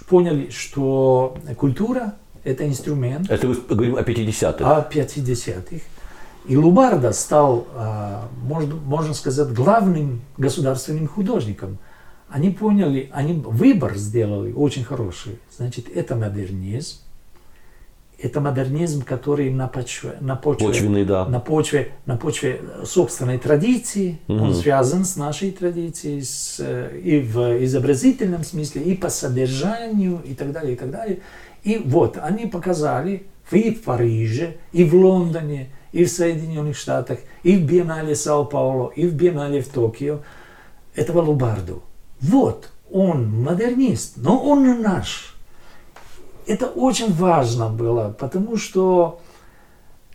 поняли, 0.09 0.49
что 0.49 1.37
культура– 1.57 2.15
это 2.43 2.67
инструмент. 2.67 3.29
Это 3.31 3.47
мы 3.47 3.55
говорим 3.55 3.95
о 3.95 4.01
50-х. 4.01 4.77
О 4.77 4.89
50-х. 4.89 5.85
И 6.47 6.57
Лубарда 6.57 7.13
стал, 7.13 7.67
а, 7.73 8.27
можно, 8.43 8.75
можно 8.75 9.13
сказать, 9.13 9.53
главным 9.53 10.21
государственным 10.37 11.07
художником. 11.07 11.77
Они 12.27 12.49
поняли, 12.49 13.09
они 13.13 13.33
выбор 13.33 13.95
сделали 13.95 14.51
очень 14.51 14.83
хороший. 14.83 15.39
Значит, 15.55 15.85
это 15.93 16.15
модернизм, 16.15 16.97
это 18.21 18.39
модернизм, 18.39 19.03
который 19.03 19.51
на 19.51 19.67
почве, 19.67 20.17
на 20.21 20.35
почве, 20.35 20.67
Почвенный, 20.67 21.05
да. 21.05 21.25
на 21.25 21.39
почве, 21.39 21.93
на 22.05 22.17
почве 22.17 22.61
собственной 22.83 23.37
традиции, 23.37 24.19
угу. 24.27 24.43
он 24.43 24.53
связан 24.53 25.05
с 25.05 25.15
нашей 25.15 25.51
традицией, 25.51 26.23
с, 26.23 26.57
э, 26.59 26.99
и 27.03 27.19
в 27.19 27.63
изобразительном 27.63 28.43
смысле, 28.43 28.83
и 28.83 28.95
по 28.95 29.09
содержанию, 29.09 30.21
и 30.23 30.33
так 30.33 30.51
далее, 30.51 30.73
и 30.73 30.75
так 30.75 30.91
далее. 30.91 31.19
И 31.63 31.81
вот 31.83 32.17
они 32.17 32.45
показали 32.45 33.23
и 33.51 33.71
в 33.71 33.83
Париже, 33.83 34.57
и 34.71 34.83
в 34.83 34.95
Лондоне, 34.95 35.69
и 35.91 36.05
в 36.05 36.09
Соединенных 36.09 36.77
Штатах, 36.77 37.19
и 37.43 37.57
в 37.57 37.65
Биеннале 37.65 38.13
Сао-Пауло, 38.13 38.91
и 38.95 39.05
в 39.05 39.13
Биеннале 39.13 39.61
в 39.61 39.67
Токио 39.67 40.19
этого 40.95 41.21
Лубарду. 41.21 41.83
Вот 42.21 42.69
он 42.89 43.29
модернист, 43.43 44.13
но 44.17 44.37
он 44.37 44.81
наш 44.81 45.30
это 46.47 46.67
очень 46.67 47.13
важно 47.13 47.69
было, 47.69 48.15
потому 48.17 48.57
что 48.57 49.19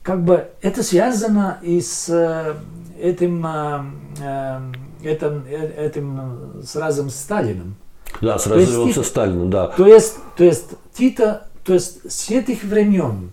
как 0.07 0.23
бы 0.23 0.49
это 0.63 0.85
связано 0.85 1.59
и 1.63 1.81
с 1.81 2.09
э, 2.09 2.55
этим, 3.01 3.45
э, 3.45 3.81
э, 4.21 4.61
этим, 5.03 5.45
этим 5.49 6.63
с 6.63 6.77
разом 6.77 7.11
Сталиным. 7.11 7.75
Да, 8.21 8.39
с 8.39 8.47
разрывом 8.47 8.95
со 8.95 9.03
Сталиным, 9.03 9.51
да. 9.51 9.67
То 9.67 9.85
есть, 9.85 10.15
то 10.37 10.45
есть 10.45 10.67
Тита, 10.95 11.49
то 11.65 11.75
есть 11.75 12.11
с 12.11 12.31
этих 12.31 12.63
времен 12.63 13.33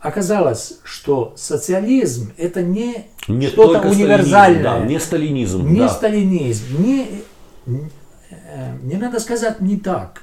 оказалось, 0.00 0.80
что 0.82 1.34
социализм 1.36 2.32
это 2.36 2.62
не, 2.62 3.06
не 3.28 3.46
что-то 3.46 3.88
универсальное. 3.88 4.62
Да, 4.62 4.78
не 4.80 4.98
сталинизм. 4.98 5.68
Не 5.68 5.80
да. 5.80 5.88
сталинизм. 5.88 6.82
Не, 6.82 7.22
не 8.82 8.96
надо 8.96 9.20
сказать 9.20 9.60
не 9.60 9.76
так. 9.76 10.22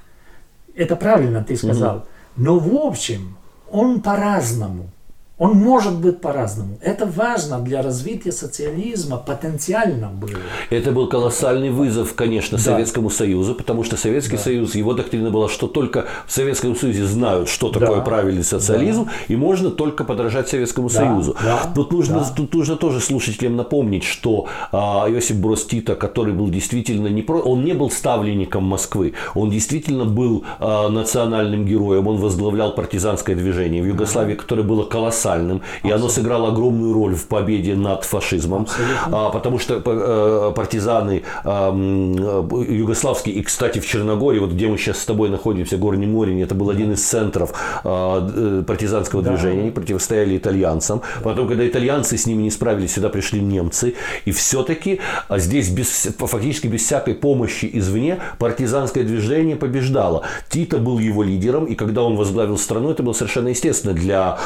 Это 0.76 0.96
правильно 0.96 1.44
ты 1.44 1.56
сказал. 1.56 1.98
Угу. 1.98 2.06
Но 2.38 2.60
в 2.60 2.76
общем, 2.76 3.38
он 3.72 4.02
по-разному. 4.02 4.90
Он 5.38 5.58
может 5.58 6.00
быть 6.00 6.22
по-разному. 6.22 6.78
Это 6.82 7.06
важно 7.06 7.60
для 7.60 7.82
развития 7.82 8.32
социализма, 8.32 9.18
потенциально 9.18 10.08
было. 10.08 10.40
Это 10.70 10.94
был 10.94 11.10
колоссальный 11.10 11.72
вызов, 11.72 12.14
конечно, 12.14 12.58
да. 12.58 12.64
Советскому 12.64 13.10
Союзу, 13.10 13.54
потому 13.54 13.84
что 13.84 13.98
Советский 13.98 14.38
да. 14.38 14.44
Союз, 14.44 14.76
его 14.76 14.94
доктрина 14.94 15.32
была, 15.32 15.50
что 15.50 15.68
только 15.68 16.06
в 16.26 16.32
Советском 16.32 16.74
Союзе 16.74 17.04
знают, 17.04 17.50
что 17.50 17.68
такое 17.68 17.98
да. 17.98 18.02
правильный 18.02 18.46
социализм, 18.46 19.06
да. 19.06 19.12
и 19.28 19.36
можно 19.36 19.72
только 19.72 20.06
подражать 20.06 20.48
Советскому 20.48 20.88
да. 20.88 20.96
Союзу. 20.96 21.36
Да. 21.44 21.70
Тут, 21.76 21.92
нужно, 21.92 22.20
да. 22.20 22.34
тут 22.34 22.54
нужно 22.54 22.78
тоже 22.78 23.02
слушателям 23.02 23.58
напомнить, 23.58 24.06
что 24.06 24.48
а, 24.72 25.06
Иосиф 25.10 25.36
Брос 25.36 25.66
Тита, 25.66 25.96
который 25.96 26.34
был 26.34 26.48
действительно 26.48 27.08
не 27.08 27.22
про... 27.22 27.40
он 27.40 27.66
не 27.66 27.74
был 27.74 27.90
ставленником 27.90 28.64
Москвы, 28.64 29.16
он 29.34 29.50
действительно 29.50 30.06
был 30.06 30.46
а, 30.60 30.88
национальным 30.88 31.66
героем, 31.66 32.08
он 32.08 32.16
возглавлял 32.20 32.74
партизанское 32.74 33.36
движение 33.36 33.84
в 33.84 33.86
Югославии, 33.86 34.36
которое 34.36 34.64
было 34.64 34.86
колоссальным 34.86 35.25
колоссальным, 35.26 35.62
и 35.84 35.92
оно 35.92 36.10
сыграло 36.10 36.50
огромную 36.50 36.94
роль 36.94 37.16
в 37.16 37.26
победе 37.28 37.76
над 37.76 38.04
фашизмом, 38.04 38.68
а, 39.12 39.30
потому 39.30 39.60
что 39.60 39.82
э, 39.86 40.52
партизаны 40.56 41.24
югославские, 41.44 43.36
и, 43.36 43.42
кстати, 43.42 43.80
в 43.80 43.88
Черногории, 43.88 44.40
вот 44.40 44.52
где 44.52 44.68
мы 44.68 44.78
сейчас 44.78 45.00
с 45.00 45.06
тобой 45.06 45.30
находимся, 45.30 45.78
Горний 45.78 46.08
Морень, 46.08 46.42
это 46.42 46.56
был 46.56 46.70
один 46.70 46.94
из 46.94 47.04
центров 47.04 47.54
а, 47.84 48.28
э, 48.34 48.64
партизанского 48.66 49.22
да. 49.22 49.32
движения, 49.32 49.62
они 49.62 49.72
противостояли 49.72 50.38
итальянцам. 50.38 51.02
Потом, 51.24 51.48
когда 51.48 51.68
итальянцы 51.68 52.18
с 52.18 52.26
ними 52.26 52.44
не 52.44 52.52
справились, 52.52 52.94
сюда 52.94 53.10
пришли 53.10 53.42
немцы, 53.42 53.96
и 54.26 54.32
все-таки 54.32 55.00
а 55.28 55.40
здесь 55.40 55.70
без, 55.70 56.08
фактически 56.18 56.68
без 56.68 56.84
всякой 56.84 57.16
помощи 57.16 57.70
извне 57.72 58.20
партизанское 58.38 59.04
движение 59.04 59.56
побеждало. 59.56 60.24
Тита 60.50 60.78
был 60.78 61.00
его 61.00 61.24
лидером, 61.24 61.66
и 61.66 61.76
когда 61.76 62.04
он 62.04 62.16
возглавил 62.16 62.58
страну, 62.58 62.92
это 62.92 63.04
было 63.04 63.14
совершенно 63.14 63.50
естественно 63.50 63.94
для 63.94 64.38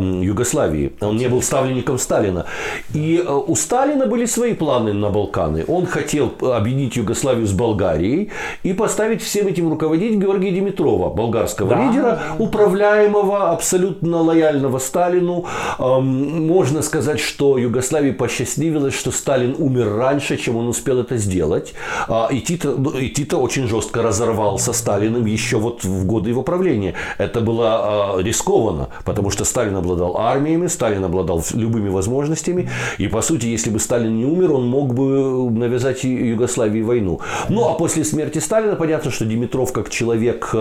Югославии. 0.00 0.92
Он 1.00 1.16
не 1.16 1.28
был 1.28 1.42
ставленником 1.42 1.98
Сталина. 1.98 2.46
И 2.94 3.22
э, 3.24 3.32
у 3.32 3.54
Сталина 3.56 4.06
были 4.06 4.26
свои 4.26 4.54
планы 4.54 4.92
на 4.92 5.10
Балканы. 5.10 5.64
Он 5.68 5.86
хотел 5.86 6.32
объединить 6.40 6.96
Югославию 6.96 7.46
с 7.46 7.52
Болгарией 7.52 8.30
и 8.62 8.72
поставить 8.72 9.22
всем 9.22 9.46
этим 9.46 9.68
руководить 9.70 10.14
Георгия 10.16 10.50
Димитрова, 10.50 11.10
болгарского 11.10 11.70
да. 11.70 11.86
лидера, 11.86 12.22
управляемого, 12.38 13.50
абсолютно 13.50 14.22
лояльного 14.22 14.78
Сталину. 14.78 15.46
Можно 15.78 16.82
сказать, 16.82 17.20
что 17.20 17.58
Югославии 17.58 18.12
посчастливилось, 18.12 18.94
что 18.94 19.10
Сталин 19.10 19.54
умер 19.58 19.94
раньше, 19.96 20.36
чем 20.36 20.56
он 20.56 20.68
успел 20.68 21.00
это 21.00 21.16
сделать. 21.16 21.74
А, 22.08 22.28
и 22.30 22.40
Тита, 22.40 22.74
и 22.98 23.08
Тита 23.08 23.36
очень 23.36 23.66
жестко 23.68 24.02
разорвал 24.02 24.58
со 24.58 24.72
Сталиным 24.72 25.26
еще 25.26 25.58
вот 25.58 25.84
в 25.84 26.06
годы 26.06 26.30
его 26.30 26.42
правления. 26.42 26.94
Это 27.18 27.40
было 27.40 28.16
а, 28.16 28.18
рискованно, 28.20 28.88
потому 29.04 29.30
что 29.30 29.44
Сталин 29.44 29.76
обладал 29.88 30.16
армиями, 30.18 30.66
Сталин 30.66 31.04
обладал 31.04 31.42
любыми 31.54 31.88
возможностями. 31.88 32.68
И, 32.98 33.08
по 33.08 33.22
сути, 33.22 33.46
если 33.46 33.70
бы 33.70 33.78
Сталин 33.78 34.16
не 34.16 34.24
умер, 34.24 34.52
он 34.52 34.68
мог 34.68 34.94
бы 34.94 35.50
навязать 35.50 36.04
Югославии 36.04 36.82
войну. 36.82 37.20
Ну, 37.48 37.68
а 37.68 37.74
после 37.74 38.04
смерти 38.04 38.38
Сталина 38.38 38.76
понятно, 38.76 39.10
что 39.10 39.24
Димитров, 39.24 39.72
как 39.72 39.90
человек 39.90 40.54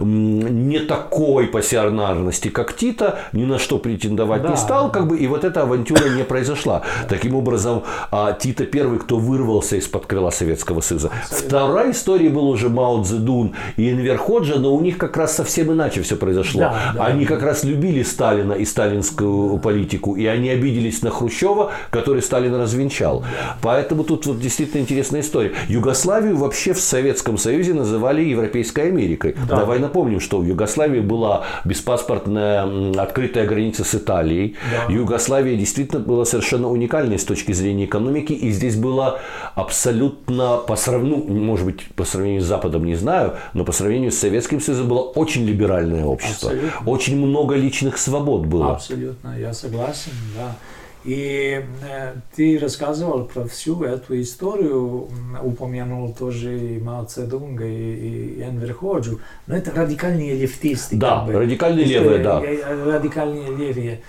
не 0.00 0.78
такой 0.80 1.46
пассионарности, 1.46 2.48
как 2.48 2.74
Тита, 2.74 3.18
ни 3.32 3.44
на 3.44 3.58
что 3.58 3.78
претендовать 3.78 4.42
да. 4.42 4.50
не 4.50 4.56
стал, 4.56 4.90
как 4.90 5.06
бы, 5.08 5.18
и 5.18 5.26
вот 5.26 5.44
эта 5.44 5.62
авантюра 5.62 6.08
не 6.08 6.24
произошла. 6.24 6.82
Таким 7.08 7.34
образом, 7.34 7.82
а, 8.10 8.32
Тита 8.32 8.64
первый, 8.64 8.98
кто 8.98 9.18
вырвался 9.18 9.76
из-под 9.76 10.06
крыла 10.06 10.30
Советского 10.30 10.80
Союза. 10.80 11.10
Вторая 11.30 11.90
история 11.90 12.30
была 12.30 12.48
уже 12.48 12.68
Мао 12.68 13.02
Цзэдун 13.02 13.54
и 13.76 13.90
Энвер 13.90 14.16
Ходжа, 14.18 14.56
но 14.56 14.74
у 14.74 14.80
них 14.80 14.98
как 14.98 15.16
раз 15.16 15.36
совсем 15.36 15.72
иначе 15.72 16.02
все 16.02 16.16
произошло. 16.16 16.60
Да, 16.60 16.92
да, 16.94 17.04
Они 17.06 17.24
как 17.24 17.42
раз 17.42 17.64
любили 17.64 18.02
Сталина 18.02 18.52
и 18.52 18.64
сталинскую 18.70 19.58
политику, 19.58 20.16
и 20.16 20.26
они 20.26 20.48
обиделись 20.48 21.02
на 21.02 21.10
Хрущева, 21.10 21.72
который 21.90 22.22
Сталин 22.22 22.54
развенчал. 22.54 23.24
Поэтому 23.62 24.04
тут 24.04 24.26
вот 24.26 24.40
действительно 24.40 24.80
интересная 24.80 25.20
история. 25.20 25.52
Югославию 25.68 26.36
вообще 26.36 26.72
в 26.72 26.80
Советском 26.80 27.38
Союзе 27.38 27.74
называли 27.74 28.22
Европейской 28.22 28.88
Америкой. 28.88 29.34
Да. 29.48 29.56
Давай 29.56 29.78
напомним, 29.78 30.20
что 30.20 30.38
в 30.38 30.44
Югославии 30.44 31.00
была 31.00 31.44
беспаспортная 31.64 33.00
открытая 33.00 33.46
граница 33.46 33.84
с 33.84 33.94
Италией. 33.94 34.56
Да. 34.70 34.92
Югославия 34.92 35.56
действительно 35.56 36.00
была 36.00 36.24
совершенно 36.24 36.68
уникальной 36.68 37.18
с 37.18 37.24
точки 37.24 37.52
зрения 37.52 37.84
экономики, 37.84 38.32
и 38.32 38.50
здесь 38.50 38.76
было 38.76 39.20
абсолютно 39.54 40.56
по 40.56 40.76
сравнению, 40.76 41.24
может 41.28 41.66
быть, 41.66 41.86
по 41.96 42.04
сравнению 42.04 42.42
с 42.42 42.44
Западом 42.44 42.84
не 42.84 42.94
знаю, 42.94 43.34
но 43.54 43.64
по 43.64 43.72
сравнению 43.72 44.12
с 44.12 44.18
Советским 44.18 44.60
Союзом 44.60 44.88
было 44.88 45.00
очень 45.00 45.44
либеральное 45.44 46.04
общество. 46.04 46.50
Абсолютно. 46.50 46.90
Очень 46.90 47.16
много 47.16 47.54
личных 47.54 47.98
свобод 47.98 48.46
было. 48.46 48.59
Абсолютно, 48.68 49.38
я 49.38 49.52
согласен, 49.52 50.12
да. 50.36 50.56
И 51.02 51.64
э, 51.82 52.14
ты 52.36 52.58
рассказывал 52.58 53.24
про 53.24 53.46
всю 53.46 53.82
эту 53.84 54.20
историю, 54.20 55.08
упомянул 55.42 56.12
тоже 56.12 56.58
и 56.58 56.78
Мао 56.78 57.06
Цзэдунга, 57.06 57.64
и, 57.64 58.34
и 58.36 58.42
Энвер 58.42 58.74
Ходжу, 58.74 59.20
но 59.46 59.56
это 59.56 59.70
радикальные 59.70 60.34
лефтисты. 60.34 60.96
Да, 60.96 61.20
как 61.20 61.26
бы. 61.26 61.32
радикальные 61.38 61.86
левые, 61.86 62.22
да. 62.22 62.40
Радикальные 62.40 63.56
левые. 63.56 64.02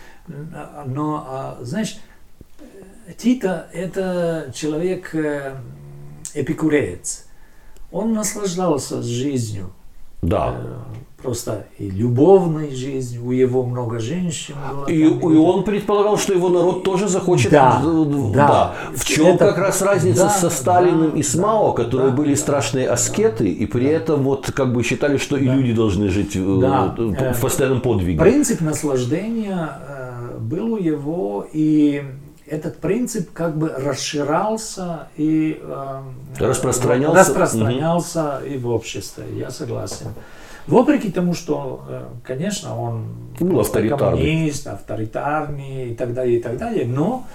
Но, 0.86 1.26
а, 1.28 1.58
знаешь, 1.62 1.98
Тита– 3.18 3.68
это 3.74 4.52
человек 4.54 5.16
э, 5.16 5.56
эпикуреец. 6.34 7.26
Он 7.92 8.14
наслаждался 8.14 9.02
жизнью. 9.02 9.72
Да. 10.22 10.84
Э, 11.22 11.24
просто 11.24 11.68
и 11.78 11.90
любовной 11.90 12.76
жизнью, 12.76 13.26
у 13.26 13.32
его 13.32 13.64
много 13.64 14.00
женщин 14.00 14.56
было. 14.70 14.86
И, 14.88 15.10
там, 15.10 15.34
и 15.34 15.38
он 15.38 15.64
предполагал, 15.64 16.18
что 16.18 16.34
его 16.34 16.50
народ 16.50 16.84
тоже 16.84 17.08
захочет. 17.08 17.52
Да, 17.52 17.82
да. 17.82 18.34
да. 18.34 18.74
В 18.96 19.06
чем 19.06 19.28
это, 19.28 19.48
как 19.48 19.58
раз 19.58 19.82
разница 19.82 20.24
да, 20.24 20.30
со 20.30 20.50
Сталиным 20.50 21.12
да, 21.12 21.18
и 21.18 21.24
с 21.24 21.36
Мао, 21.36 21.74
которые 21.74 22.12
да, 22.12 22.18
были 22.18 22.36
страшные 22.36 22.90
аскеты, 22.90 23.50
и 23.50 23.66
при 23.66 23.88
этом 23.88 24.24
вот 24.24 24.52
как 24.52 24.74
бы 24.74 24.84
считали, 24.84 25.18
что 25.18 25.38
да. 25.38 25.42
и 25.42 25.46
люди 25.46 25.74
должны 25.74 26.10
жить 26.10 26.36
э, 26.36 26.58
да. 26.62 27.34
в 27.34 27.42
постоянном 27.42 27.82
подвиге. 27.82 28.20
Принцип 28.20 28.62
наслаждения 28.62 29.70
был 30.40 30.74
у 30.74 30.78
его, 30.78 31.46
и 31.52 32.04
этот 32.52 32.78
принцип 32.80 33.32
как 33.32 33.58
бы 33.58 33.70
расширялся 33.70 35.08
и 35.16 35.60
э, 35.62 36.02
распространялся, 36.38 37.20
распространялся 37.20 38.38
угу. 38.38 38.46
и 38.46 38.58
в 38.58 38.68
обществе. 38.68 39.24
Я 39.34 39.50
согласен. 39.50 40.08
Вопреки 40.68 41.12
тому, 41.12 41.34
что, 41.34 41.84
э, 41.88 42.06
конечно, 42.24 42.80
он 42.80 43.06
был 43.40 43.60
авторитарный. 43.60 44.18
коммунист, 44.18 44.68
авторитарный 44.68 45.92
и 45.92 45.96
так 45.96 46.14
далее, 46.14 46.40
и 46.40 46.42
так 46.42 46.58
далее, 46.58 46.86
но 46.86 47.26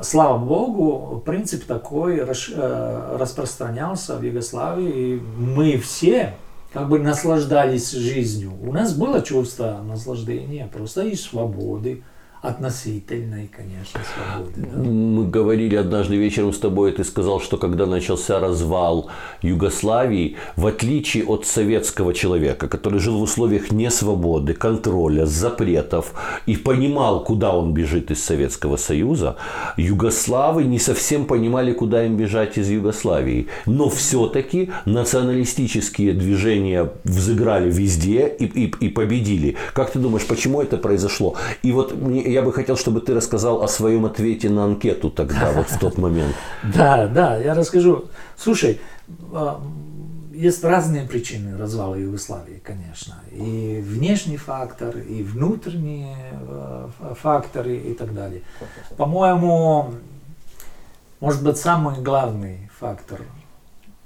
слава 0.00 0.38
богу, 0.38 1.22
принцип 1.24 1.64
такой 1.64 2.18
э, 2.18 3.16
распространялся 3.18 4.16
в 4.16 4.22
Югославии, 4.22 5.14
и 5.14 5.22
мы 5.38 5.76
все 5.78 6.34
как 6.72 6.88
бы 6.88 6.98
наслаждались 6.98 7.92
жизнью. 7.92 8.52
У 8.62 8.72
нас 8.72 8.92
было 8.92 9.22
чувство 9.22 9.80
наслаждения, 9.86 10.68
просто 10.72 11.02
и 11.02 11.14
свободы 11.14 12.02
относительной, 12.42 13.48
конечно, 13.48 14.00
свободы. 14.14 14.52
Да? 14.56 14.78
Мы 14.78 15.26
говорили 15.26 15.76
однажды 15.76 16.16
вечером 16.16 16.52
с 16.52 16.58
тобой, 16.58 16.92
ты 16.92 17.04
сказал, 17.04 17.40
что 17.40 17.56
когда 17.56 17.86
начался 17.86 18.38
развал 18.38 19.10
Югославии, 19.42 20.36
в 20.56 20.66
отличие 20.66 21.24
от 21.24 21.46
советского 21.46 22.14
человека, 22.14 22.68
который 22.68 23.00
жил 23.00 23.18
в 23.18 23.22
условиях 23.22 23.72
несвободы, 23.72 24.54
контроля, 24.54 25.26
запретов 25.26 26.12
и 26.46 26.56
понимал, 26.56 27.24
куда 27.24 27.56
он 27.56 27.72
бежит 27.72 28.10
из 28.10 28.22
Советского 28.22 28.76
Союза, 28.76 29.36
югославы 29.76 30.64
не 30.64 30.78
совсем 30.78 31.24
понимали, 31.24 31.72
куда 31.72 32.04
им 32.06 32.16
бежать 32.16 32.58
из 32.58 32.68
Югославии. 32.68 33.48
Но 33.66 33.88
все-таки 33.88 34.70
националистические 34.84 36.12
движения 36.12 36.90
взыграли 37.04 37.70
везде 37.70 38.28
и, 38.28 38.44
и, 38.44 38.72
и 38.80 38.88
победили. 38.88 39.56
Как 39.72 39.90
ты 39.90 39.98
думаешь, 39.98 40.26
почему 40.26 40.62
это 40.62 40.76
произошло? 40.76 41.34
И 41.62 41.72
вот 41.72 41.92
я 42.32 42.42
бы 42.42 42.52
хотел, 42.52 42.76
чтобы 42.76 43.00
ты 43.00 43.14
рассказал 43.14 43.62
о 43.62 43.68
своем 43.68 44.04
ответе 44.04 44.50
на 44.50 44.64
анкету 44.64 45.10
тогда, 45.10 45.52
вот 45.52 45.68
в 45.70 45.78
тот 45.78 45.98
момент. 45.98 46.34
Да, 46.74 47.06
да, 47.06 47.36
я 47.36 47.54
расскажу. 47.54 48.06
Слушай, 48.36 48.80
а, 49.32 49.60
есть 50.32 50.62
разные 50.62 51.06
причины 51.06 51.56
развала 51.56 51.94
Югославии, 51.96 52.62
конечно. 52.64 53.16
И 53.32 53.82
внешний 53.84 54.36
фактор, 54.36 54.98
и 54.98 55.22
внутренние 55.22 56.16
а, 56.32 56.90
факторы 57.20 57.76
и 57.76 57.94
так 57.94 58.14
далее. 58.14 58.42
По-моему, 58.96 59.94
может 61.20 61.42
быть, 61.42 61.56
самый 61.56 62.00
главный 62.00 62.70
фактор 62.78 63.22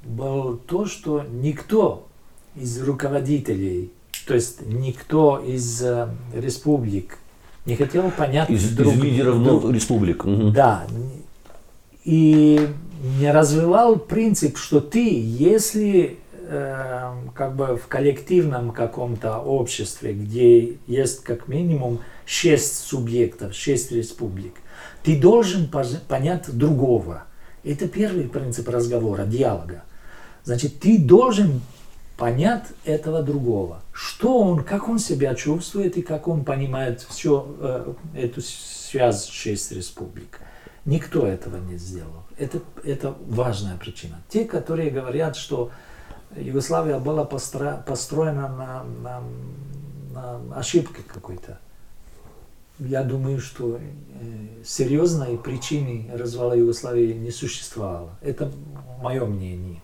был 0.03 0.57
то, 0.57 0.87
что 0.87 1.23
никто 1.23 2.07
из 2.55 2.83
руководителей, 2.83 3.93
то 4.27 4.35
есть 4.35 4.67
никто 4.67 5.39
из 5.39 5.83
э, 5.83 6.09
республик 6.33 7.19
не 7.65 7.77
хотел 7.77 8.11
понять 8.11 8.51
из, 8.51 8.71
друг, 8.71 8.95
из 8.95 9.01
лидеров 9.03 9.43
друг, 9.43 9.73
республик. 9.73 10.25
Угу. 10.25 10.51
Да. 10.51 10.85
И 12.05 12.69
не 13.19 13.31
развивал 13.31 13.97
принцип, 13.97 14.57
что 14.57 14.81
ты, 14.81 15.09
если 15.21 16.19
э, 16.33 17.13
как 17.35 17.55
бы 17.55 17.77
в 17.77 17.87
коллективном 17.87 18.73
каком-то 18.73 19.39
обществе, 19.39 20.13
где 20.13 20.77
есть 20.87 21.23
как 21.23 21.49
минимум 21.49 22.01
шесть 22.27 22.79
субъектов, 22.79 23.55
шесть 23.55 23.93
республик, 23.93 24.55
ты 25.03 25.19
должен 25.19 25.71
понять 26.09 26.51
другого. 26.57 27.25
Это 27.65 27.89
первый 27.89 28.25
принцип 28.25 28.69
разговора, 28.69 29.25
диалога. 29.25 29.85
Значит, 30.45 30.81
ты 30.81 30.99
должен 30.99 31.61
понять 32.17 32.67
этого 32.85 33.23
другого. 33.23 33.81
Что 33.93 34.39
он, 34.41 34.65
как 34.65 34.89
он 34.89 34.99
себя 34.99 35.35
чувствует 35.35 35.97
и 35.97 36.03
как 36.03 36.29
он 36.29 36.45
понимает 36.45 37.03
всю 37.03 37.57
э, 37.59 37.95
эту 38.15 38.41
связь 38.41 39.27
шесть 39.27 39.73
республик. 39.73 40.41
Никто 40.85 41.27
этого 41.27 41.57
не 41.57 41.77
сделал. 41.77 42.25
Это, 42.39 42.61
это 42.85 43.15
важная 43.27 43.77
причина. 43.77 44.21
Те, 44.29 44.45
которые 44.45 44.91
говорят, 44.91 45.37
что 45.37 45.71
Югославия 46.37 46.99
была 46.99 47.25
постро, 47.25 47.83
построена 47.87 48.49
на, 48.49 48.85
на, 49.03 49.23
на 50.13 50.57
ошибке 50.57 51.03
какой-то, 51.07 51.59
я 52.79 53.03
думаю, 53.03 53.41
что 53.41 53.79
э, 53.79 54.65
серьезной 54.65 55.39
причины 55.39 56.11
развала 56.13 56.55
Югославии 56.55 57.13
не 57.13 57.31
существовало. 57.31 58.11
Это 58.23 58.51
мое 59.01 59.25
мнение. 59.25 59.81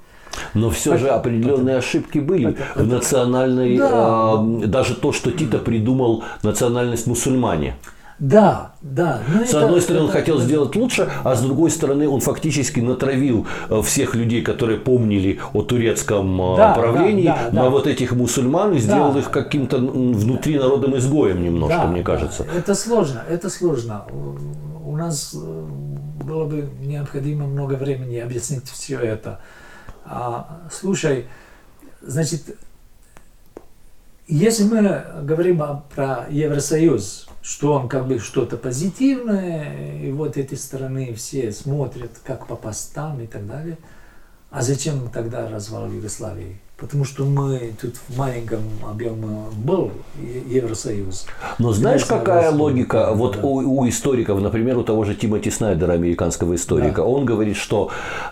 Но 0.54 0.70
все 0.70 0.96
же 0.96 1.08
определенные 1.08 1.76
ошибки 1.76 2.18
были 2.18 2.56
в 2.74 2.86
национальной, 2.86 3.78
да. 3.78 4.36
э, 4.62 4.66
даже 4.66 4.94
то, 4.94 5.12
что 5.12 5.30
Тита 5.30 5.58
придумал 5.58 6.24
национальность 6.42 7.06
мусульмане. 7.06 7.76
Да, 8.18 8.72
да. 8.82 9.20
Но 9.32 9.44
с 9.44 9.50
это, 9.50 9.66
одной 9.66 9.80
стороны, 9.80 10.04
это, 10.04 10.06
он 10.06 10.12
хотел 10.12 10.36
это... 10.38 10.44
сделать 10.44 10.74
лучше, 10.74 11.08
а 11.22 11.36
с 11.36 11.40
другой 11.40 11.70
стороны, 11.70 12.08
он 12.08 12.20
фактически 12.20 12.80
натравил 12.80 13.46
э, 13.70 13.80
всех 13.82 14.16
людей, 14.16 14.42
которые 14.42 14.80
помнили 14.80 15.38
о 15.52 15.62
турецком 15.62 16.54
э, 16.54 16.56
да, 16.56 16.74
правлении, 16.74 17.26
да, 17.26 17.48
да, 17.50 17.56
на 17.56 17.62
да. 17.64 17.70
вот 17.70 17.86
этих 17.86 18.12
мусульман 18.12 18.74
и 18.74 18.78
сделал 18.78 19.12
да. 19.12 19.20
их 19.20 19.30
каким-то 19.30 19.78
внутри 19.78 20.58
народом 20.58 20.96
изгоем 20.98 21.44
немножко, 21.44 21.78
да, 21.78 21.86
мне 21.86 22.02
кажется. 22.02 22.44
Да. 22.44 22.58
Это 22.58 22.74
сложно, 22.74 23.22
это 23.28 23.48
сложно. 23.48 24.04
У 24.84 24.96
нас 24.96 25.32
э, 25.34 25.66
было 26.24 26.46
бы 26.46 26.68
необходимо 26.80 27.46
много 27.46 27.74
времени 27.74 28.16
объяснить 28.16 28.68
все 28.68 28.98
это. 28.98 29.40
А, 30.10 30.62
слушай, 30.72 31.26
значит, 32.00 32.56
если 34.26 34.64
мы 34.64 35.04
говорим 35.22 35.62
про 35.94 36.26
Евросоюз, 36.30 37.28
что 37.42 37.74
он 37.74 37.88
как 37.88 38.06
бы 38.06 38.18
что-то 38.18 38.56
позитивное, 38.56 40.00
и 40.02 40.10
вот 40.10 40.36
эти 40.36 40.54
стороны 40.54 41.14
все 41.14 41.52
смотрят 41.52 42.12
как 42.24 42.46
по 42.46 42.56
постам 42.56 43.20
и 43.20 43.26
так 43.26 43.46
далее, 43.46 43.76
а 44.50 44.62
зачем 44.62 45.10
тогда 45.10 45.48
развал 45.48 45.90
Югославии? 45.90 46.60
Потому 46.78 47.04
что 47.04 47.24
мы 47.24 47.72
тут 47.80 47.96
в 48.06 48.16
маленьком 48.16 48.60
объеме 48.88 49.46
был 49.56 49.90
Евросоюз. 50.48 51.26
Но 51.58 51.72
знаешь, 51.72 52.04
какая 52.04 52.52
логика? 52.52 53.10
Вот 53.14 53.34
да. 53.34 53.42
у, 53.42 53.80
у 53.80 53.88
историков, 53.88 54.40
например, 54.40 54.78
у 54.78 54.84
того 54.84 55.02
же 55.02 55.16
Тимоти 55.16 55.50
Снайдера, 55.50 55.94
американского 55.94 56.54
историка, 56.54 56.98
да. 56.98 57.04
он 57.04 57.24
говорит, 57.24 57.56
что 57.56 57.90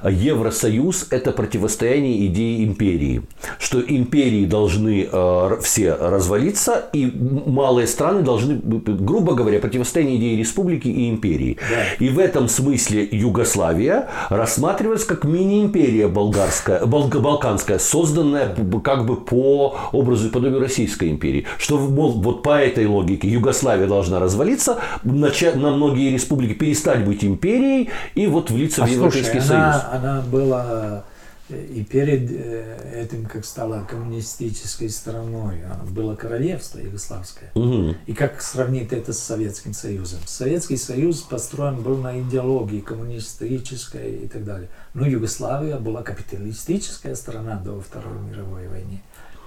Евросоюз– 0.08 1.08
это 1.10 1.32
противостояние 1.32 2.24
идеи 2.26 2.62
империи. 2.64 3.22
Что 3.58 3.80
империи 3.80 4.46
должны 4.46 5.08
э, 5.10 5.56
все 5.62 5.94
развалиться, 5.94 6.84
и 6.92 7.12
малые 7.46 7.88
страны 7.88 8.22
должны, 8.22 8.54
грубо 8.54 9.34
говоря, 9.34 9.58
противостояние 9.58 10.18
идеи 10.18 10.36
республики 10.36 10.86
и 10.86 11.10
империи. 11.10 11.58
Да. 11.68 12.04
И 12.04 12.10
в 12.10 12.20
этом 12.20 12.48
смысле 12.48 13.08
Югославия 13.10 14.08
рассматривается 14.28 15.08
как 15.08 15.24
мини-империя 15.24 16.06
болгарская, 16.06 16.86
балканская, 16.86 17.80
созданная 17.80 18.35
сделанное 18.36 18.80
как 18.80 19.06
бы 19.06 19.16
по 19.16 19.76
образу 19.92 20.28
и 20.28 20.30
подобию 20.30 20.60
Российской 20.60 21.10
империи. 21.10 21.46
Что, 21.58 21.78
мол, 21.78 22.12
вот 22.20 22.42
по 22.42 22.58
этой 22.60 22.86
логике 22.86 23.28
Югославия 23.28 23.86
должна 23.86 24.20
развалиться, 24.20 24.78
начать, 25.02 25.56
на 25.56 25.70
многие 25.70 26.10
республики 26.12 26.52
перестать 26.52 27.04
быть 27.04 27.24
империей 27.24 27.90
и 28.14 28.26
вот 28.26 28.50
влиться 28.50 28.82
а 28.82 28.86
в 28.86 28.90
Европейский 28.90 29.40
слушай, 29.40 29.48
Союз. 29.48 29.74
Она, 29.74 29.90
она 29.92 30.22
была 30.22 31.04
и 31.48 31.84
перед 31.84 32.28
э, 32.30 33.02
этим, 33.04 33.26
как 33.26 33.44
стала 33.44 33.84
коммунистической 33.88 34.90
страной, 34.90 35.60
было 35.90 36.16
королевство 36.16 36.78
югославское. 36.78 37.52
Угу. 37.54 37.94
И 38.06 38.14
как 38.14 38.42
сравнить 38.42 38.92
это 38.92 39.12
с 39.12 39.18
Советским 39.18 39.72
Союзом? 39.72 40.18
Советский 40.26 40.76
Союз 40.76 41.22
построен 41.22 41.82
был 41.82 41.98
на 41.98 42.20
идеологии 42.20 42.80
коммунистической 42.80 44.24
и 44.24 44.28
так 44.28 44.44
далее. 44.44 44.68
Но 44.94 45.06
Югославия 45.06 45.78
была 45.78 46.02
капиталистическая 46.02 47.14
страна 47.14 47.56
до 47.56 47.80
Второй 47.80 48.18
мировой 48.20 48.66
войны. 48.68 49.02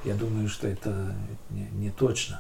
Я 0.06 0.14
думаю, 0.14 0.48
что 0.48 0.68
это 0.68 1.14
не, 1.50 1.68
не 1.74 1.90
точно. 1.90 2.40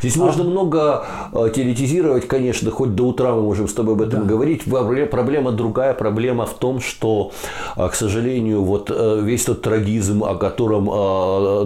Здесь 0.00 0.16
а... 0.16 0.20
можно 0.20 0.44
много 0.44 1.06
э, 1.32 1.50
теоретизировать, 1.54 2.26
конечно, 2.26 2.70
хоть 2.70 2.94
до 2.94 3.08
утра 3.08 3.34
мы 3.34 3.42
можем 3.42 3.68
с 3.68 3.74
тобой 3.74 3.94
об 3.94 4.02
этом 4.02 4.22
да. 4.22 4.26
говорить. 4.26 4.64
Проблема 4.64 5.52
другая. 5.52 5.94
Проблема 5.94 6.46
в 6.46 6.54
том, 6.54 6.80
что, 6.80 7.32
э, 7.76 7.88
к 7.88 7.94
сожалению, 7.94 8.62
вот 8.62 8.90
э, 8.94 9.20
весь 9.22 9.44
тот 9.44 9.62
трагизм, 9.62 10.24
о 10.24 10.34
котором 10.34 10.86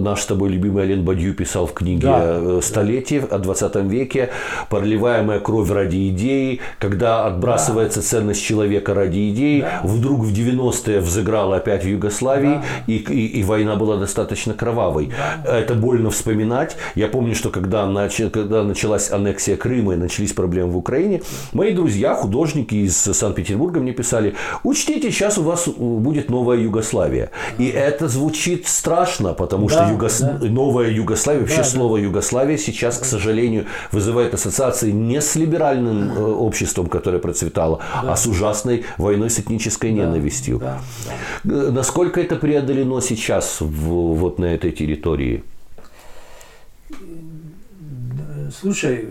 наш 0.03 0.21
с 0.21 0.25
тобой 0.25 0.49
любимый 0.49 0.83
Ален 0.83 1.03
Бадью 1.03 1.33
писал 1.33 1.67
в 1.67 1.73
книге 1.73 2.07
да. 2.07 2.61
«Столетие» 2.61 3.21
о 3.21 3.37
20 3.39 3.75
веке, 3.75 4.29
проливаемая 4.69 5.39
кровь 5.39 5.69
ради 5.69 6.09
идеи, 6.09 6.59
когда 6.79 7.25
отбрасывается 7.25 7.99
да. 7.99 8.05
ценность 8.05 8.43
человека 8.43 8.93
ради 8.93 9.29
идеи, 9.29 9.61
да. 9.61 9.81
вдруг 9.83 10.21
в 10.21 10.33
90-е 10.33 10.99
взыграла 10.99 11.57
опять 11.57 11.83
в 11.83 11.87
Югославии, 11.87 12.55
да. 12.55 12.63
и, 12.87 12.97
и, 12.97 13.39
и 13.39 13.43
война 13.43 13.75
была 13.75 13.97
достаточно 13.97 14.53
кровавой. 14.53 15.11
Да. 15.43 15.57
Это 15.57 15.73
больно 15.73 16.09
вспоминать. 16.09 16.75
Я 16.95 17.07
помню, 17.07 17.35
что 17.35 17.49
когда 17.49 17.83
когда 18.29 18.63
началась 18.63 19.11
аннексия 19.11 19.57
Крыма 19.57 19.93
и 19.93 19.97
начались 19.97 20.33
проблемы 20.33 20.71
в 20.73 20.77
Украине, 20.77 21.21
мои 21.53 21.73
друзья, 21.73 22.15
художники 22.15 22.75
из 22.75 22.95
Санкт-Петербурга 22.95 23.79
мне 23.79 23.91
писали, 23.91 24.35
учтите, 24.63 25.11
сейчас 25.11 25.37
у 25.37 25.43
вас 25.43 25.67
будет 25.67 26.29
новая 26.29 26.57
Югославия. 26.57 27.31
И 27.57 27.67
это 27.67 28.07
звучит 28.07 28.67
страшно, 28.67 29.33
потому 29.33 29.67
да, 29.67 29.85
что 29.85 29.93
Югос... 29.93 30.19
да. 30.19 30.39
новая 30.41 30.89
Югославия, 30.89 31.41
вообще 31.41 31.57
да, 31.57 31.63
слово 31.63 31.97
да. 31.97 32.03
Югославия 32.05 32.57
сейчас, 32.57 32.97
к 32.97 33.05
сожалению, 33.05 33.65
вызывает 33.91 34.33
ассоциации 34.33 34.91
не 34.91 35.21
с 35.21 35.35
либеральным 35.35 36.11
э, 36.11 36.21
обществом, 36.21 36.87
которое 36.87 37.19
процветало, 37.19 37.79
да. 38.01 38.13
а 38.13 38.15
с 38.15 38.25
ужасной 38.25 38.85
войной 38.97 39.29
с 39.29 39.39
этнической 39.39 39.91
да, 39.91 39.97
ненавистью. 39.97 40.59
Да, 40.59 40.81
да. 41.43 41.53
Э, 41.53 41.71
насколько 41.71 42.19
это 42.21 42.35
преодолено 42.35 43.01
сейчас 43.01 43.57
в, 43.59 44.13
вот 44.15 44.39
на 44.39 44.45
этой 44.45 44.71
территории? 44.71 45.43
Слушай, 48.53 49.07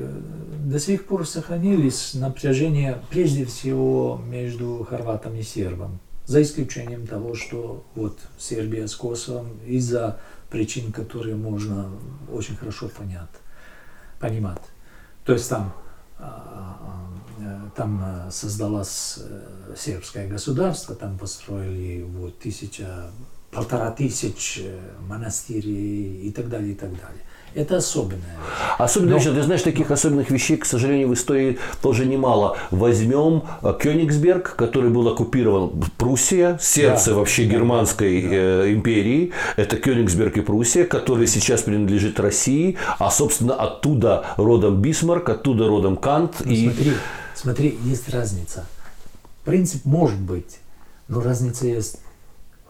до 0.64 0.78
сих 0.78 1.06
пор 1.06 1.26
сохранились 1.26 2.14
напряжения 2.14 3.02
прежде 3.10 3.44
всего 3.44 4.20
между 4.26 4.86
хорватом 4.88 5.34
и 5.34 5.42
сербом. 5.42 5.98
За 6.24 6.40
исключением 6.40 7.06
того, 7.06 7.34
что 7.34 7.84
вот 7.96 8.18
Сербия 8.38 8.86
с 8.86 8.94
Косовом 8.94 9.58
из-за 9.66 10.20
причин, 10.50 10.92
которые 10.92 11.34
можно 11.34 11.90
очень 12.30 12.56
хорошо 12.56 12.88
понять, 12.88 13.28
понимать. 14.20 14.62
То 15.24 15.32
есть 15.32 15.48
там, 15.48 15.72
а, 16.18 17.10
а, 17.40 17.70
там 17.74 18.30
создалось 18.30 19.18
э, 19.18 19.74
сербское 19.76 20.28
государство, 20.28 20.94
там 20.94 21.18
построили 21.18 22.02
вот 22.02 22.38
тысяча, 22.38 23.10
полтора 23.50 23.90
тысяч 23.90 24.60
э, 24.62 24.78
монастырей 25.08 26.22
и 26.22 26.30
так 26.30 26.48
далее, 26.48 26.72
и 26.72 26.76
так 26.76 26.90
далее. 26.90 27.22
Это 27.54 27.76
особенная 27.76 28.20
Особенно, 28.78 29.16
Но... 29.16 29.18
ты 29.18 29.42
знаешь, 29.42 29.62
таких 29.62 29.90
особенных 29.90 30.30
вещей, 30.30 30.56
к 30.56 30.64
сожалению, 30.64 31.08
в 31.08 31.14
истории 31.14 31.58
тоже 31.82 32.06
немало. 32.06 32.56
Возьмем 32.70 33.44
э, 33.62 33.74
Кёнигсберг, 33.78 34.56
который 34.56 34.90
был 34.90 35.08
оккупирован 35.08 35.70
Пруссия, 35.98 36.58
сердце 36.60 37.10
да, 37.10 37.16
вообще 37.16 37.44
да, 37.44 37.52
германской 37.52 38.22
да. 38.22 38.28
Э, 38.32 38.72
империи. 38.72 39.32
Это 39.56 39.76
Кёнигсберг 39.76 40.38
и 40.38 40.40
Пруссия, 40.40 40.84
который 40.84 41.26
сейчас 41.26 41.62
принадлежит 41.62 42.18
России, 42.18 42.76
а, 42.98 43.10
собственно, 43.10 43.54
оттуда 43.54 44.26
родом 44.36 44.80
Бисмарк, 44.80 45.28
оттуда 45.28 45.68
родом 45.68 45.96
Кант. 45.96 46.36
Ну, 46.44 46.50
и... 46.50 46.64
Смотри, 46.64 46.92
смотри, 47.34 47.78
есть 47.84 48.08
разница. 48.08 48.66
Принцип 49.44 49.84
может 49.84 50.20
быть, 50.20 50.58
но 51.08 51.20
разница 51.20 51.66
есть 51.66 51.98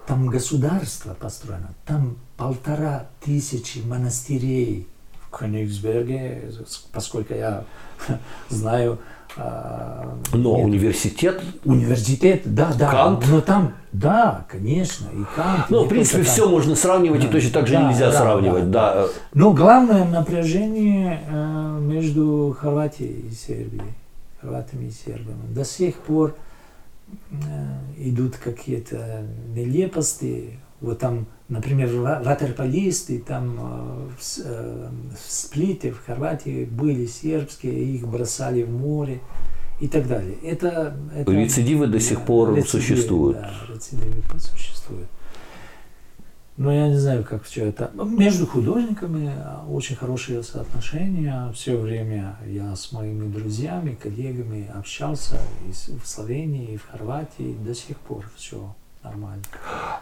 там 0.07 0.26
государство 0.26 1.14
построено, 1.14 1.70
там 1.86 2.16
полтора 2.36 3.07
тысячи 3.24 3.78
монастырей 3.78 4.88
в 5.20 5.36
Кёнигсберге, 5.36 6.50
поскольку 6.92 7.34
я 7.34 7.64
знаю. 8.48 8.98
А, 9.34 10.14
но 10.34 10.57
нет, 10.57 10.66
университет? 10.66 11.42
Университет, 11.64 12.42
да, 12.44 12.70
да. 12.78 12.90
Кант? 12.90 13.24
Но 13.30 13.40
там, 13.40 13.72
да, 13.92 14.44
конечно, 14.46 15.07
и 15.07 15.24
Кант. 15.34 15.70
Ну, 15.70 15.84
в 15.84 15.88
принципе, 15.88 16.22
все 16.22 16.46
можно 16.46 16.76
сравнивать, 16.76 17.22
да, 17.22 17.28
и 17.28 17.30
точно 17.30 17.50
так 17.50 17.66
же 17.66 17.74
да, 17.74 17.88
нельзя 17.88 18.11
да, 18.11 18.18
сравнивать, 18.18 18.70
да, 18.70 18.94
да. 18.94 19.09
Но 19.32 19.55
главное 19.55 20.05
напряжение 20.05 21.22
э, 21.30 21.78
между 21.80 22.55
Хорватией 22.61 23.28
и 23.30 23.34
Сербией, 23.34 23.94
хорватами 24.42 24.88
и 24.88 24.90
сербами. 24.90 25.46
До 25.48 25.64
сих 25.64 25.94
пор 25.94 26.34
идут 27.96 28.36
какие-то 28.36 29.24
нелепости. 29.54 30.58
Вот 30.80 30.98
там, 30.98 31.26
например, 31.48 31.88
ватерполисты 31.94 33.20
там 33.20 33.56
э, 33.56 34.08
в, 34.18 34.38
э, 34.44 34.88
в 35.14 35.30
Сплите, 35.30 35.92
в 35.92 36.04
Хорватии 36.04 36.64
были 36.64 37.06
сербские, 37.06 37.94
их 37.94 38.08
бросали 38.08 38.64
в 38.64 38.70
море 38.70 39.20
и 39.80 39.86
так 39.86 40.08
далее. 40.08 40.34
Это, 40.42 40.96
это 41.14 41.30
рецидивы 41.30 41.86
до 41.86 42.00
сих 42.00 42.22
пор 42.22 42.56
рецидивы, 42.56 42.68
существуют. 42.68 43.36
Да, 43.36 43.52
рецидивы 43.72 44.22
существуют. 44.40 45.08
Но 46.57 46.72
я 46.72 46.88
не 46.88 46.98
знаю, 46.98 47.24
как 47.24 47.44
все 47.44 47.66
это. 47.66 47.90
Между 47.94 48.46
художниками 48.46 49.34
очень 49.68 49.96
хорошие 49.96 50.42
соотношения. 50.42 51.50
Все 51.53 51.76
время 51.76 52.36
я 52.46 52.76
с 52.76 52.92
моими 52.92 53.32
друзьями, 53.32 53.96
коллегами 54.00 54.70
общался 54.74 55.38
и 55.66 55.72
в 55.72 56.07
Словении, 56.07 56.74
и 56.74 56.76
в 56.76 56.86
Хорватии. 56.86 57.57
До 57.64 57.74
сих 57.74 57.96
пор 57.96 58.30
все 58.36 58.74
нормально. 59.05 59.42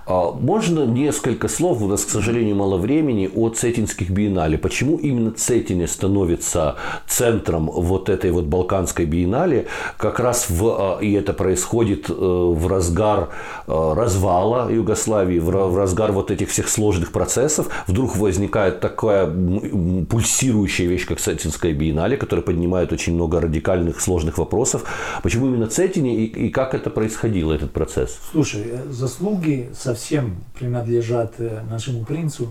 А 0.07 0.33
можно 0.33 0.85
несколько 0.85 1.49
слов, 1.49 1.83
у 1.83 1.87
нас, 1.87 2.05
к 2.05 2.11
сожалению, 2.11 2.57
мало 2.57 2.77
времени, 2.77 3.31
о 3.35 3.49
Цетинских 3.49 4.11
биеннале. 4.11 4.59
Почему 4.59 4.97
именно 4.97 5.31
Цетине 5.31 5.87
становится 5.87 6.77
центром 7.07 7.67
вот 7.67 8.09
этой 8.09 8.31
вот 8.31 8.45
Балканской 8.45 9.07
биеннале? 9.07 9.67
Как 9.97 10.21
раз 10.21 10.51
в, 10.51 10.67
а, 10.67 10.99
и 11.01 11.13
это 11.13 11.33
происходит 11.33 12.11
э, 12.11 12.13
в 12.13 12.67
разгар 12.67 13.31
э, 13.67 13.93
развала 13.95 14.71
Югославии, 14.71 15.39
в 15.39 15.77
разгар 15.77 16.13
вот 16.13 16.31
этих 16.31 16.51
всех 16.51 16.69
сложных 16.69 17.13
процессов. 17.13 17.69
Вдруг 17.87 18.17
возникает 18.17 18.81
такая 18.81 19.27
пульсирующая 19.27 20.87
вещь, 20.87 21.07
как 21.07 21.21
Цетинская 21.21 21.73
биеннале, 21.73 22.17
которая 22.17 22.45
поднимает 22.45 22.93
очень 22.93 23.15
много 23.15 23.41
радикальных, 23.41 24.01
сложных 24.01 24.39
вопросов. 24.39 24.85
Почему 25.23 25.47
именно 25.47 25.67
Цетине 25.67 26.17
и, 26.17 26.47
и 26.47 26.51
как 26.51 26.75
это 26.75 26.91
происходило, 26.91 27.53
этот 27.53 27.73
процесс? 27.73 28.19
Слушай, 28.33 28.65
заслуги 28.91 29.71
совсем 29.75 30.37
принадлежат 30.59 31.35
э, 31.39 31.63
нашему 31.69 32.05
принцу 32.05 32.49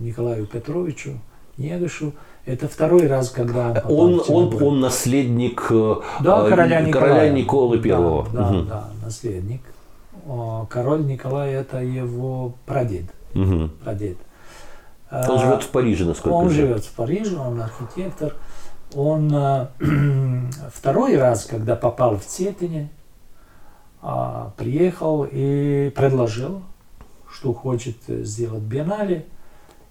Николаю 0.00 0.46
Петровичу 0.46 1.20
Негушу. 1.56 2.12
Это 2.46 2.68
второй 2.68 3.06
раз, 3.06 3.30
когда 3.30 3.82
он, 3.88 4.22
он, 4.28 4.62
он 4.62 4.80
наследник 4.80 5.66
э, 5.70 5.94
да, 6.20 6.48
короля, 6.48 6.80
Николая. 6.80 7.10
короля 7.10 7.30
Николы 7.30 7.78
Первого. 7.78 8.28
Да, 8.32 8.50
да, 8.50 8.56
угу. 8.56 8.66
да, 8.66 8.88
наследник. 9.02 9.60
Король 10.70 11.04
Николай 11.04 11.52
это 11.52 11.78
его 11.78 12.54
прадед. 12.66 13.04
Угу. 13.34 13.70
прадед. 13.82 14.16
Он 15.10 15.38
живет 15.38 15.62
в 15.62 15.68
Париже, 15.68 16.04
насколько 16.04 16.34
Он 16.34 16.50
живет 16.50 16.84
в 16.84 16.92
Париже, 16.92 17.36
он 17.36 17.60
архитектор. 17.60 18.34
Он 18.94 19.30
э, 19.32 19.66
второй 20.72 21.16
раз, 21.16 21.46
когда 21.46 21.76
попал 21.76 22.18
в 22.18 22.24
Цетине, 22.24 22.90
а, 24.06 24.52
приехал 24.58 25.26
и 25.30 25.90
предложил, 25.96 26.60
что 27.32 27.54
хочет 27.54 27.96
сделать 28.06 28.62
биеннале. 28.62 29.24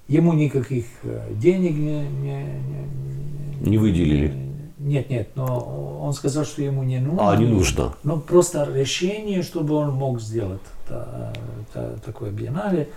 Ему 0.07 0.33
никаких 0.33 0.85
э, 1.01 1.29
денег 1.31 1.71
не, 1.71 2.07
не, 2.07 2.43
не, 2.43 3.69
не 3.69 3.77
выделили. 3.79 4.31
Нет, 4.77 5.09
нет, 5.09 5.29
но 5.35 5.99
он 5.99 6.13
сказал, 6.13 6.45
что 6.45 6.61
ему 6.61 6.83
не 6.83 6.99
нужно. 6.99 7.31
А, 7.31 7.35
не 7.35 7.47
нужно. 7.47 7.95
Но 8.03 8.17
просто 8.17 8.69
решение, 8.71 9.41
чтобы 9.41 9.73
он 9.73 9.93
мог 9.93 10.21
сделать 10.21 10.61
та, 10.87 11.33
та, 11.73 11.93
такое 12.05 12.29
биеннале. 12.29 12.89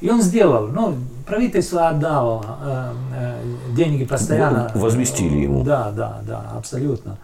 И 0.00 0.08
он 0.08 0.22
сделал. 0.22 0.68
Ну, 0.68 0.94
правительство 1.26 1.88
отдало 1.88 2.46
э, 2.64 2.92
э, 3.14 3.74
деньги 3.76 4.06
постоянно. 4.06 4.72
Возместили 4.74 5.36
ему. 5.36 5.64
Да, 5.64 5.90
да, 5.90 6.22
да, 6.26 6.52
абсолютно. 6.56 7.18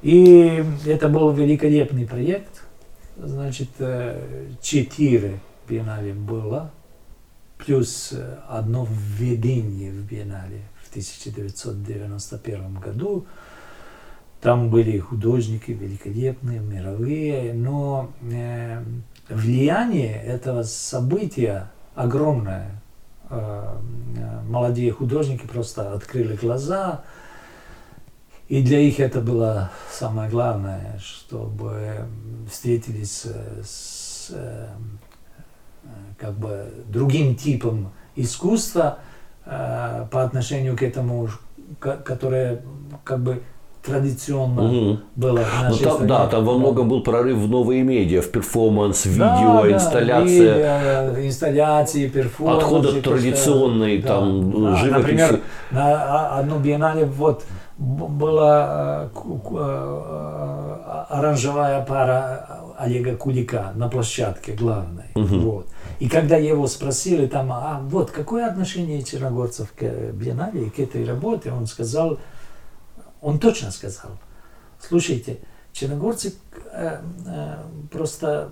И 0.00 0.64
это 0.86 1.08
был 1.08 1.30
великолепный 1.32 2.06
проект. 2.06 2.61
Значит, 3.16 3.68
э, 3.78 4.48
четыре 4.60 5.40
биеннале 5.68 6.14
было. 6.14 6.70
плюс 7.58 8.12
одно 8.48 8.88
введение 8.90 9.92
в 9.92 10.04
биеннале 10.04 10.62
в 10.82 10.90
1991 10.90 12.74
году. 12.80 13.26
Там 14.40 14.70
были 14.70 14.98
художники 14.98 15.70
великолепные, 15.70 16.58
мировые, 16.58 17.54
но 17.54 18.10
э, 18.22 18.82
влияние 19.28 20.20
этого 20.20 20.64
события 20.64 21.70
огромное. 21.94 22.82
Э, 23.30 23.76
молодые 24.48 24.90
художники 24.90 25.46
просто 25.46 25.92
открыли 25.92 26.34
глаза, 26.34 27.04
и 28.52 28.60
для 28.60 28.82
них 28.82 29.00
это 29.00 29.22
было 29.22 29.70
самое 29.90 30.28
главное, 30.28 31.00
чтобы 31.02 32.04
встретились 32.50 33.24
с 33.64 34.28
э, 34.30 34.66
как 36.18 36.34
бы 36.34 36.66
другим 36.86 37.34
типом 37.34 37.92
искусства 38.14 38.98
э, 39.46 40.04
по 40.10 40.22
отношению 40.22 40.76
к 40.76 40.82
этому, 40.82 41.30
которое 41.80 42.60
как 43.04 43.20
бы 43.22 43.42
традиционно 43.82 44.64
угу. 44.64 44.98
было 45.16 45.38
в 45.38 45.62
нашей 45.62 45.84
ну, 45.86 45.96
там, 45.96 46.06
Да, 46.06 46.26
там 46.26 46.44
во 46.44 46.58
многом 46.58 46.90
был 46.90 47.02
прорыв 47.02 47.38
в 47.38 47.48
новые 47.48 47.82
медиа, 47.82 48.20
в 48.20 48.30
перформанс, 48.30 49.06
видео, 49.06 49.62
да, 49.62 49.72
инсталляция. 49.72 51.06
Видео, 51.08 51.26
инсталляции, 51.26 52.06
перформанс. 52.06 52.62
Отход 52.62 52.84
от 52.84 53.02
традиционной 53.02 54.02
да, 54.02 54.08
там 54.08 54.50
да, 54.50 54.76
живописи. 54.76 54.90
Например, 54.90 55.40
на 55.70 56.36
одну 56.36 56.58
биеннале 56.58 57.06
вот 57.06 57.44
была 57.82 59.10
э, 59.14 59.18
э, 59.54 61.06
оранжевая 61.08 61.84
пара 61.84 62.74
Олега 62.78 63.16
Кулика 63.16 63.72
на 63.74 63.88
площадке 63.88 64.52
главной. 64.52 65.10
Угу. 65.14 65.38
Вот. 65.38 65.66
И 65.98 66.08
когда 66.08 66.36
его 66.36 66.66
спросили 66.66 67.26
там, 67.26 67.52
а 67.52 67.80
вот 67.84 68.10
какое 68.10 68.46
отношение 68.46 69.02
черногорцев 69.02 69.72
к 69.72 69.82
биеннале 70.12 70.66
и 70.66 70.70
к 70.70 70.78
этой 70.78 71.04
работе, 71.04 71.52
он 71.52 71.66
сказал, 71.66 72.18
он 73.20 73.38
точно 73.38 73.70
сказал, 73.70 74.12
слушайте, 74.80 75.38
черногорцы 75.72 76.34
э, 76.72 76.98
э, 77.26 77.56
просто 77.90 78.50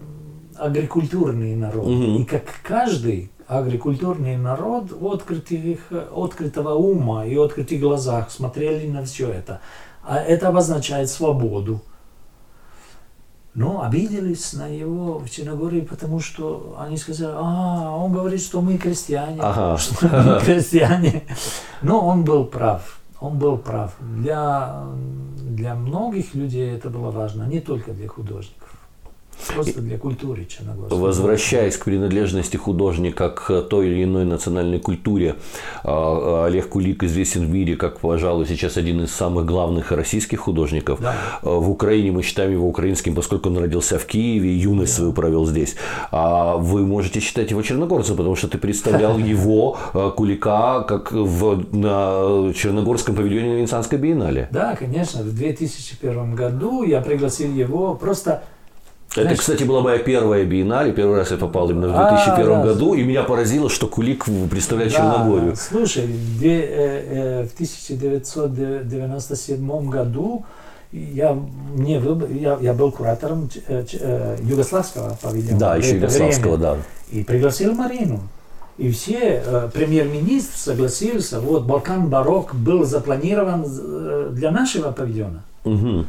агрикультурный 0.56 1.54
народ. 1.54 1.86
Угу. 1.86 2.20
И 2.20 2.24
как 2.24 2.44
каждый 2.62 3.30
агрикультурный 3.50 4.36
народ 4.36 4.92
открытых, 4.92 5.80
открытого 6.14 6.74
ума 6.74 7.26
и 7.26 7.36
открытых 7.36 7.80
глазах 7.80 8.30
смотрели 8.30 8.88
на 8.88 9.04
все 9.04 9.28
это. 9.28 9.60
А 10.02 10.18
это 10.18 10.48
обозначает 10.48 11.10
свободу. 11.10 11.82
Но 13.52 13.82
обиделись 13.82 14.52
на 14.52 14.68
его 14.68 15.18
в 15.18 15.28
Черногории, 15.28 15.80
потому 15.80 16.20
что 16.20 16.76
они 16.78 16.96
сказали, 16.96 17.32
а, 17.34 17.96
он 17.96 18.12
говорит, 18.12 18.40
что 18.40 18.60
мы 18.60 18.78
крестьяне, 18.78 19.40
ага. 19.40 19.76
что 19.78 20.06
мы 20.06 20.40
крестьяне. 20.40 21.24
Но 21.82 22.06
он 22.06 22.24
был 22.24 22.44
прав 22.44 23.00
он 23.20 23.38
был 23.38 23.58
прав. 23.58 23.94
Для, 24.00 24.84
для 25.36 25.74
многих 25.74 26.34
людей 26.34 26.74
это 26.74 26.88
было 26.88 27.10
важно, 27.10 27.44
не 27.44 27.60
только 27.60 27.92
для 27.92 28.08
художников. 28.08 28.68
Просто 29.48 29.80
для 29.80 29.98
культуры 29.98 30.44
Черногории. 30.44 30.94
Возвращаясь 30.94 31.76
к 31.76 31.84
принадлежности 31.84 32.56
художника 32.56 33.30
к 33.30 33.62
той 33.62 33.88
или 33.88 34.04
иной 34.04 34.24
национальной 34.24 34.78
культуре, 34.78 35.36
а, 35.84 36.46
Олег 36.46 36.68
Кулик 36.68 37.02
известен 37.04 37.46
в 37.46 37.50
мире 37.50 37.76
как, 37.76 38.00
пожалуй, 38.00 38.46
сейчас 38.46 38.76
один 38.76 39.02
из 39.02 39.12
самых 39.12 39.46
главных 39.46 39.92
российских 39.92 40.40
художников. 40.40 41.00
Да. 41.00 41.14
А, 41.42 41.48
в 41.48 41.70
Украине 41.70 42.12
мы 42.12 42.22
считаем 42.22 42.52
его 42.52 42.68
украинским, 42.68 43.14
поскольку 43.14 43.48
он 43.48 43.58
родился 43.58 43.98
в 43.98 44.06
Киеве, 44.06 44.56
юность 44.56 44.92
да. 44.92 44.96
свою 44.96 45.12
провел 45.12 45.46
здесь. 45.46 45.76
А 46.10 46.56
вы 46.56 46.86
можете 46.86 47.20
считать 47.20 47.50
его 47.50 47.62
черногорцем, 47.62 48.16
потому 48.16 48.36
что 48.36 48.48
ты 48.48 48.58
представлял 48.58 49.18
его, 49.34 49.78
а, 49.92 50.10
Кулика, 50.10 50.84
как 50.86 51.12
в, 51.12 51.74
на 51.74 52.52
Черногорском 52.54 53.14
павильоне 53.14 53.56
Венецианской 53.56 53.98
биеннале. 53.98 54.48
Да, 54.50 54.76
конечно. 54.76 55.22
В 55.22 55.34
2001 55.34 56.34
году 56.34 56.82
я 56.82 57.00
пригласил 57.00 57.52
его 57.54 57.94
просто 57.94 58.42
это, 59.12 59.22
Знаешь, 59.22 59.40
кстати, 59.40 59.64
была 59.64 59.80
моя 59.80 59.98
первая 59.98 60.44
биеннале. 60.44 60.92
Первый 60.92 61.16
раз 61.16 61.32
я 61.32 61.36
попал 61.36 61.68
именно 61.68 61.88
в 61.88 61.92
2001 61.92 62.52
а, 62.52 62.62
году, 62.62 62.94
да. 62.94 63.00
и 63.00 63.02
меня 63.02 63.24
поразило, 63.24 63.68
что 63.68 63.88
Кулик 63.88 64.26
представляет 64.48 64.92
да, 64.92 64.98
Черногорию. 64.98 65.56
Слушай, 65.56 66.04
э, 66.04 67.42
э, 67.42 67.48
в 67.48 67.52
1997 67.54 69.90
году 69.90 70.44
я, 70.92 71.36
мне 71.74 71.98
выбор, 71.98 72.30
я, 72.30 72.56
я 72.60 72.72
был 72.72 72.92
куратором 72.92 73.50
э, 73.66 74.36
югославского 74.42 75.18
павильона. 75.20 75.58
Да, 75.58 75.74
еще 75.74 75.96
югославского, 75.96 76.56
время. 76.56 76.76
да. 76.76 76.78
И 77.10 77.24
пригласил 77.24 77.74
Марину. 77.74 78.20
И 78.78 78.92
все, 78.92 79.42
э, 79.44 79.70
премьер-министр 79.74 80.56
согласился, 80.56 81.40
вот 81.40 81.64
Балкан 81.64 82.08
Барок 82.08 82.54
был 82.54 82.84
запланирован 82.84 83.64
для 84.34 84.52
нашего 84.52 84.92
павильона. 84.92 85.42
Угу. 85.64 86.04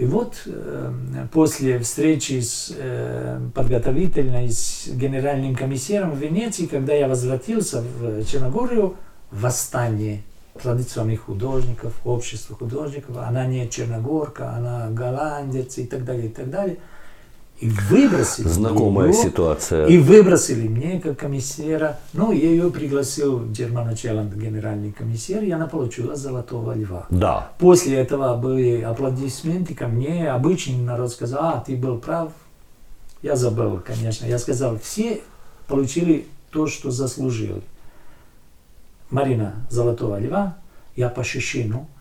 И 0.00 0.06
вот 0.06 0.44
э, 0.46 0.92
после 1.30 1.78
встречи 1.78 2.40
с 2.40 2.72
э, 2.74 3.38
подготовительной 3.54 4.48
с 4.48 4.88
генеральным 4.88 5.54
комиссаром 5.54 6.12
в 6.12 6.16
Венеции, 6.16 6.64
когда 6.64 6.94
я 6.94 7.06
возвратился 7.06 7.82
в 7.82 8.24
Черногорию, 8.24 8.96
восстание 9.30 10.22
традиционных 10.54 11.24
художников, 11.24 11.92
общества 12.06 12.56
художников, 12.56 13.18
она 13.18 13.44
не 13.44 13.68
черногорка, 13.68 14.52
она 14.52 14.88
голландец 14.88 15.76
и 15.76 15.84
так 15.84 16.06
далее, 16.06 16.28
и 16.28 16.30
так 16.30 16.48
далее– 16.48 16.78
и 17.60 17.68
выбросили 17.68 18.48
Знакомая 18.48 19.08
ее, 19.08 19.12
ситуация. 19.12 19.86
И 19.86 19.98
выбросили 19.98 20.66
мне 20.66 20.98
как 20.98 21.18
комиссара. 21.18 21.98
Ну, 22.14 22.32
я 22.32 22.48
ее 22.48 22.70
пригласил 22.70 23.44
Германа 23.46 23.94
Челанд, 23.94 24.34
генеральный 24.34 24.92
комиссар, 24.92 25.42
и 25.42 25.50
она 25.50 25.66
получила 25.66 26.16
золотого 26.16 26.74
льва. 26.74 27.06
Да. 27.10 27.52
После 27.58 27.96
этого 27.96 28.34
были 28.36 28.80
аплодисменты 28.80 29.74
ко 29.74 29.88
мне. 29.88 30.30
Обычный 30.30 30.78
народ 30.78 31.12
сказал, 31.12 31.40
а, 31.44 31.64
ты 31.64 31.76
был 31.76 31.98
прав. 31.98 32.32
Я 33.22 33.36
забыл, 33.36 33.80
конечно. 33.84 34.24
Я 34.24 34.38
сказал, 34.38 34.78
все 34.78 35.20
получили 35.68 36.26
то, 36.50 36.66
что 36.66 36.90
заслужили. 36.90 37.60
Марина 39.10 39.66
золотого 39.68 40.18
льва, 40.18 40.56
я 40.96 41.10
по 41.10 41.22
Шишину– 41.22 41.86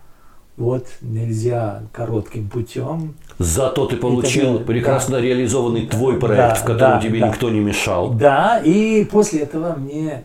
вот 0.59 0.87
нельзя 1.01 1.83
коротким 1.93 2.49
путем. 2.49 3.15
Зато 3.39 3.85
ты 3.85 3.95
получил 3.95 4.57
это, 4.57 4.65
прекрасно 4.65 5.15
да, 5.15 5.21
реализованный 5.21 5.87
твой 5.87 6.19
проект, 6.19 6.37
да, 6.37 6.55
в 6.55 6.63
котором 6.63 6.91
да, 6.91 7.01
тебе 7.01 7.21
да. 7.21 7.29
никто 7.29 7.49
не 7.49 7.59
мешал. 7.59 8.11
Да, 8.11 8.59
и 8.59 9.05
после 9.05 9.41
этого 9.41 9.75
мне, 9.75 10.23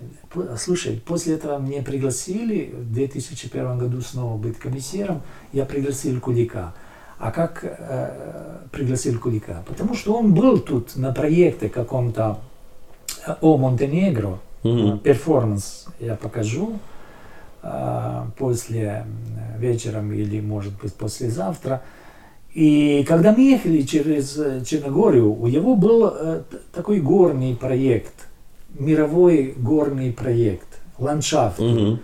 слушай, 0.59 1.01
после 1.07 1.35
этого 1.35 1.59
мне 1.59 1.81
пригласили 1.81 2.75
в 2.77 2.93
2001 2.93 3.79
году 3.79 4.01
снова 4.01 4.37
быть 4.37 4.59
комиссаром, 4.59 5.23
я 5.53 5.65
пригласил 5.65 6.21
Кулика. 6.21 6.75
А 7.19 7.31
как 7.31 7.61
э, 7.63 8.11
пригласил 8.73 9.21
Кулика? 9.21 9.63
Потому 9.67 9.95
что 9.95 10.15
он 10.15 10.35
был 10.35 10.59
тут 10.59 10.97
на 10.97 11.13
проекте 11.13 11.69
каком-то 11.69 12.41
э, 13.25 13.35
о 13.41 13.57
Монтенегро, 13.57 14.41
mm-hmm. 14.65 14.99
перформанс 14.99 15.87
я 16.01 16.17
покажу. 16.17 16.81
А, 17.67 18.27
после 18.37 19.07
вечером 19.59 20.13
или, 20.13 20.39
может 20.41 20.75
быть, 20.79 20.93
послезавтра. 20.93 21.83
И 22.55 23.05
когда 23.09 23.33
мы 23.33 23.43
ехали 23.43 23.83
через 23.83 24.39
Черногорию, 24.65 25.33
у 25.33 25.47
него 25.49 25.75
был 25.75 26.07
э, 26.07 26.43
такой 26.73 27.01
горный 27.01 27.57
проект, 27.57 28.15
мировой 28.79 29.55
горный 29.57 30.13
проект, 30.13 30.69
ландшафт. 30.99 31.59
Угу. 31.59 31.99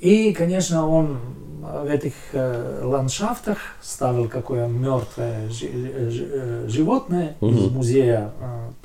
И, 0.00 0.32
конечно, 0.34 0.86
он 0.86 1.18
в 1.62 1.86
этих 1.86 2.12
э, 2.32 2.82
ландшафтах 2.84 3.58
ставил 3.80 4.28
какое 4.28 4.68
мертвое 4.68 5.48
э, 5.62 6.66
животное 6.68 7.36
угу. 7.40 7.54
из 7.54 7.70
музея 7.70 8.32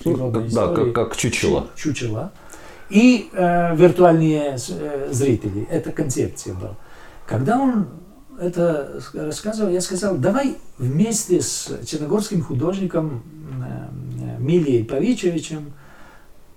природной 0.01 0.43
ну, 0.43 0.47
истории. 0.47 0.67
Да, 0.67 0.75
как, 0.75 0.93
как 0.93 1.17
чучело. 1.17 1.67
Чучело 1.75 2.31
и 2.89 3.29
э, 3.33 3.75
виртуальные 3.75 4.57
э, 4.69 5.07
зрители. 5.11 5.67
Это 5.69 5.91
концепция 5.91 6.53
была. 6.53 6.75
Когда 7.25 7.59
он 7.59 7.87
это 8.39 9.01
рассказывал, 9.13 9.71
я 9.71 9.81
сказал, 9.81 10.15
давай 10.17 10.57
вместе 10.77 11.41
с 11.41 11.71
черногорским 11.85 12.41
художником 12.43 13.23
э, 13.63 14.39
Милией 14.39 14.83
Павичевичем, 14.83 15.73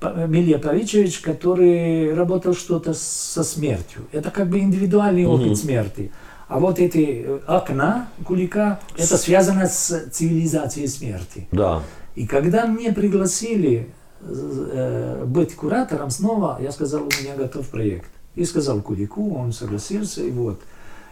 Милия 0.00 0.58
Павичевич, 0.58 1.20
который 1.20 2.14
работал 2.14 2.54
что-то 2.54 2.94
со 2.94 3.44
смертью. 3.44 4.02
Это 4.12 4.30
как 4.30 4.48
бы 4.48 4.60
индивидуальный 4.60 5.26
опыт 5.26 5.48
mm-hmm. 5.48 5.56
смерти. 5.56 6.12
А 6.48 6.58
вот 6.58 6.78
эти 6.78 7.24
э, 7.26 7.40
окна 7.46 8.08
Кулика, 8.24 8.80
это 8.96 9.16
связано 9.16 9.66
с 9.66 10.08
цивилизацией 10.10 10.88
смерти. 10.88 11.48
Да. 11.52 11.82
И 12.14 12.26
когда 12.26 12.66
мне 12.66 12.92
пригласили 12.92 13.92
Э, 14.22 15.24
быть 15.26 15.54
куратором 15.56 16.10
снова, 16.10 16.58
я 16.60 16.72
сказал, 16.72 17.02
у 17.02 17.22
меня 17.22 17.36
готов 17.36 17.66
проект. 17.68 18.10
И 18.34 18.44
сказал 18.44 18.82
Кулику, 18.82 19.34
он 19.34 19.52
согласился, 19.52 20.22
и 20.22 20.30
вот. 20.30 20.60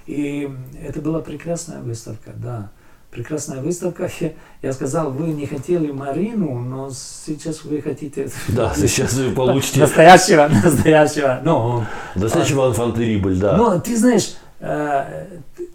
И 0.08 0.50
это 0.82 1.02
была 1.02 1.20
прекрасная 1.20 1.82
выставка, 1.82 2.30
да. 2.34 2.70
прекрасная 3.10 3.60
выставка. 3.60 4.10
Я 4.62 4.72
сказал, 4.72 5.10
вы 5.10 5.34
не 5.34 5.44
хотели 5.44 5.90
Марину, 5.90 6.60
но 6.60 6.88
сейчас 6.90 7.62
вы 7.62 7.82
хотите... 7.82 8.30
Да, 8.48 8.72
сейчас 8.76 9.12
вы 9.12 9.32
получите... 9.32 9.80
Настоящего, 9.80 10.48
настоящего. 10.64 11.40
Ну, 11.44 11.84
настоящего 12.14 12.68
инфантерибль, 12.68 13.36
да. 13.36 13.58
Но 13.58 13.78
ты 13.80 13.98
знаешь, 13.98 14.36
э, 14.60 15.26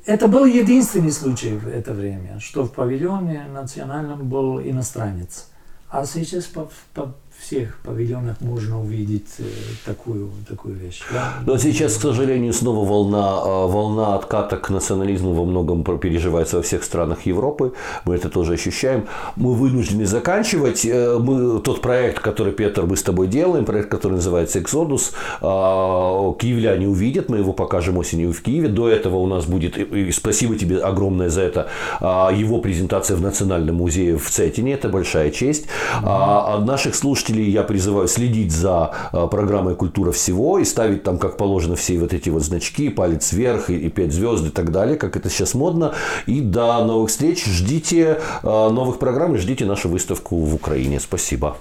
это 0.07 0.27
был 0.27 0.45
единственный 0.45 1.11
случай 1.11 1.51
в 1.51 1.67
это 1.67 1.93
время, 1.93 2.39
что 2.39 2.63
в 2.63 2.71
павильоне 2.71 3.43
национальном 3.53 4.27
был 4.27 4.59
иностранец. 4.59 5.49
А 5.91 6.07
сейчас 6.07 6.45
по, 6.45 6.71
по 6.95 7.13
всех 7.53 7.77
павильонах 7.83 8.41
можно 8.41 8.81
увидеть 8.81 9.27
э, 9.39 9.43
такую, 9.85 10.31
такую 10.49 10.75
вещь. 10.75 11.01
Да? 11.11 11.33
Но 11.45 11.57
сейчас, 11.57 11.97
к 11.97 12.01
сожалению, 12.01 12.53
снова 12.53 12.87
волна, 12.87 13.41
э, 13.45 13.67
волна 13.67 14.15
отката 14.15 14.57
к 14.57 14.69
национализму 14.69 15.33
во 15.33 15.45
многом 15.45 15.83
переживается 15.99 16.57
во 16.57 16.63
всех 16.63 16.83
странах 16.83 17.25
Европы. 17.25 17.73
Мы 18.05 18.15
это 18.15 18.29
тоже 18.29 18.53
ощущаем. 18.53 19.05
Мы 19.35 19.53
вынуждены 19.53 20.05
заканчивать. 20.05 20.85
Э, 20.85 21.19
мы, 21.19 21.59
тот 21.59 21.81
проект, 21.81 22.19
который, 22.19 22.53
Петр, 22.53 22.85
мы 22.85 22.97
с 22.97 23.03
тобой 23.03 23.27
делаем, 23.27 23.65
проект, 23.65 23.89
который 23.89 24.13
называется 24.13 24.59
«Эксодус», 24.59 25.13
киевляне 25.41 26.87
увидят, 26.87 27.29
мы 27.29 27.37
его 27.37 27.53
покажем 27.53 27.97
осенью 27.97 28.33
в 28.33 28.41
Киеве. 28.41 28.67
До 28.67 28.89
этого 28.89 29.17
у 29.17 29.27
нас 29.27 29.45
будет, 29.45 29.77
и 29.77 30.11
спасибо 30.11 30.55
тебе 30.55 30.79
огромное 30.79 31.29
за 31.29 31.41
это, 31.41 31.67
его 32.01 32.59
презентация 32.59 33.17
в 33.17 33.21
Национальном 33.21 33.75
музее 33.75 34.17
в 34.17 34.29
Цетине. 34.29 34.73
Это 34.73 34.89
большая 34.89 35.31
честь. 35.31 35.65
А 36.01 36.55
от 36.55 36.65
наших 36.65 36.95
слушателей 36.95 37.42
я 37.49 37.63
призываю 37.63 38.07
следить 38.07 38.51
за 38.51 38.91
а, 39.11 39.27
программой 39.27 39.75
«Культура 39.75 40.11
всего» 40.11 40.59
и 40.59 40.65
ставить 40.65 41.03
там, 41.03 41.17
как 41.17 41.37
положено, 41.37 41.75
все 41.75 41.99
вот 41.99 42.13
эти 42.13 42.29
вот 42.29 42.43
значки, 42.43 42.89
палец 42.89 43.31
вверх 43.31 43.69
и, 43.69 43.77
и 43.77 43.89
5 43.89 44.11
звезд 44.11 44.45
и 44.45 44.49
так 44.49 44.71
далее, 44.71 44.97
как 44.97 45.15
это 45.15 45.29
сейчас 45.29 45.53
модно. 45.53 45.93
И 46.25 46.41
до 46.41 46.83
новых 46.83 47.09
встреч. 47.09 47.45
Ждите 47.45 48.19
а, 48.43 48.69
новых 48.69 48.99
программ 48.99 49.35
и 49.35 49.37
ждите 49.37 49.65
нашу 49.65 49.89
выставку 49.89 50.37
в 50.37 50.55
Украине. 50.55 50.99
Спасибо. 50.99 51.57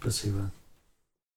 Спасибо. 0.00 0.50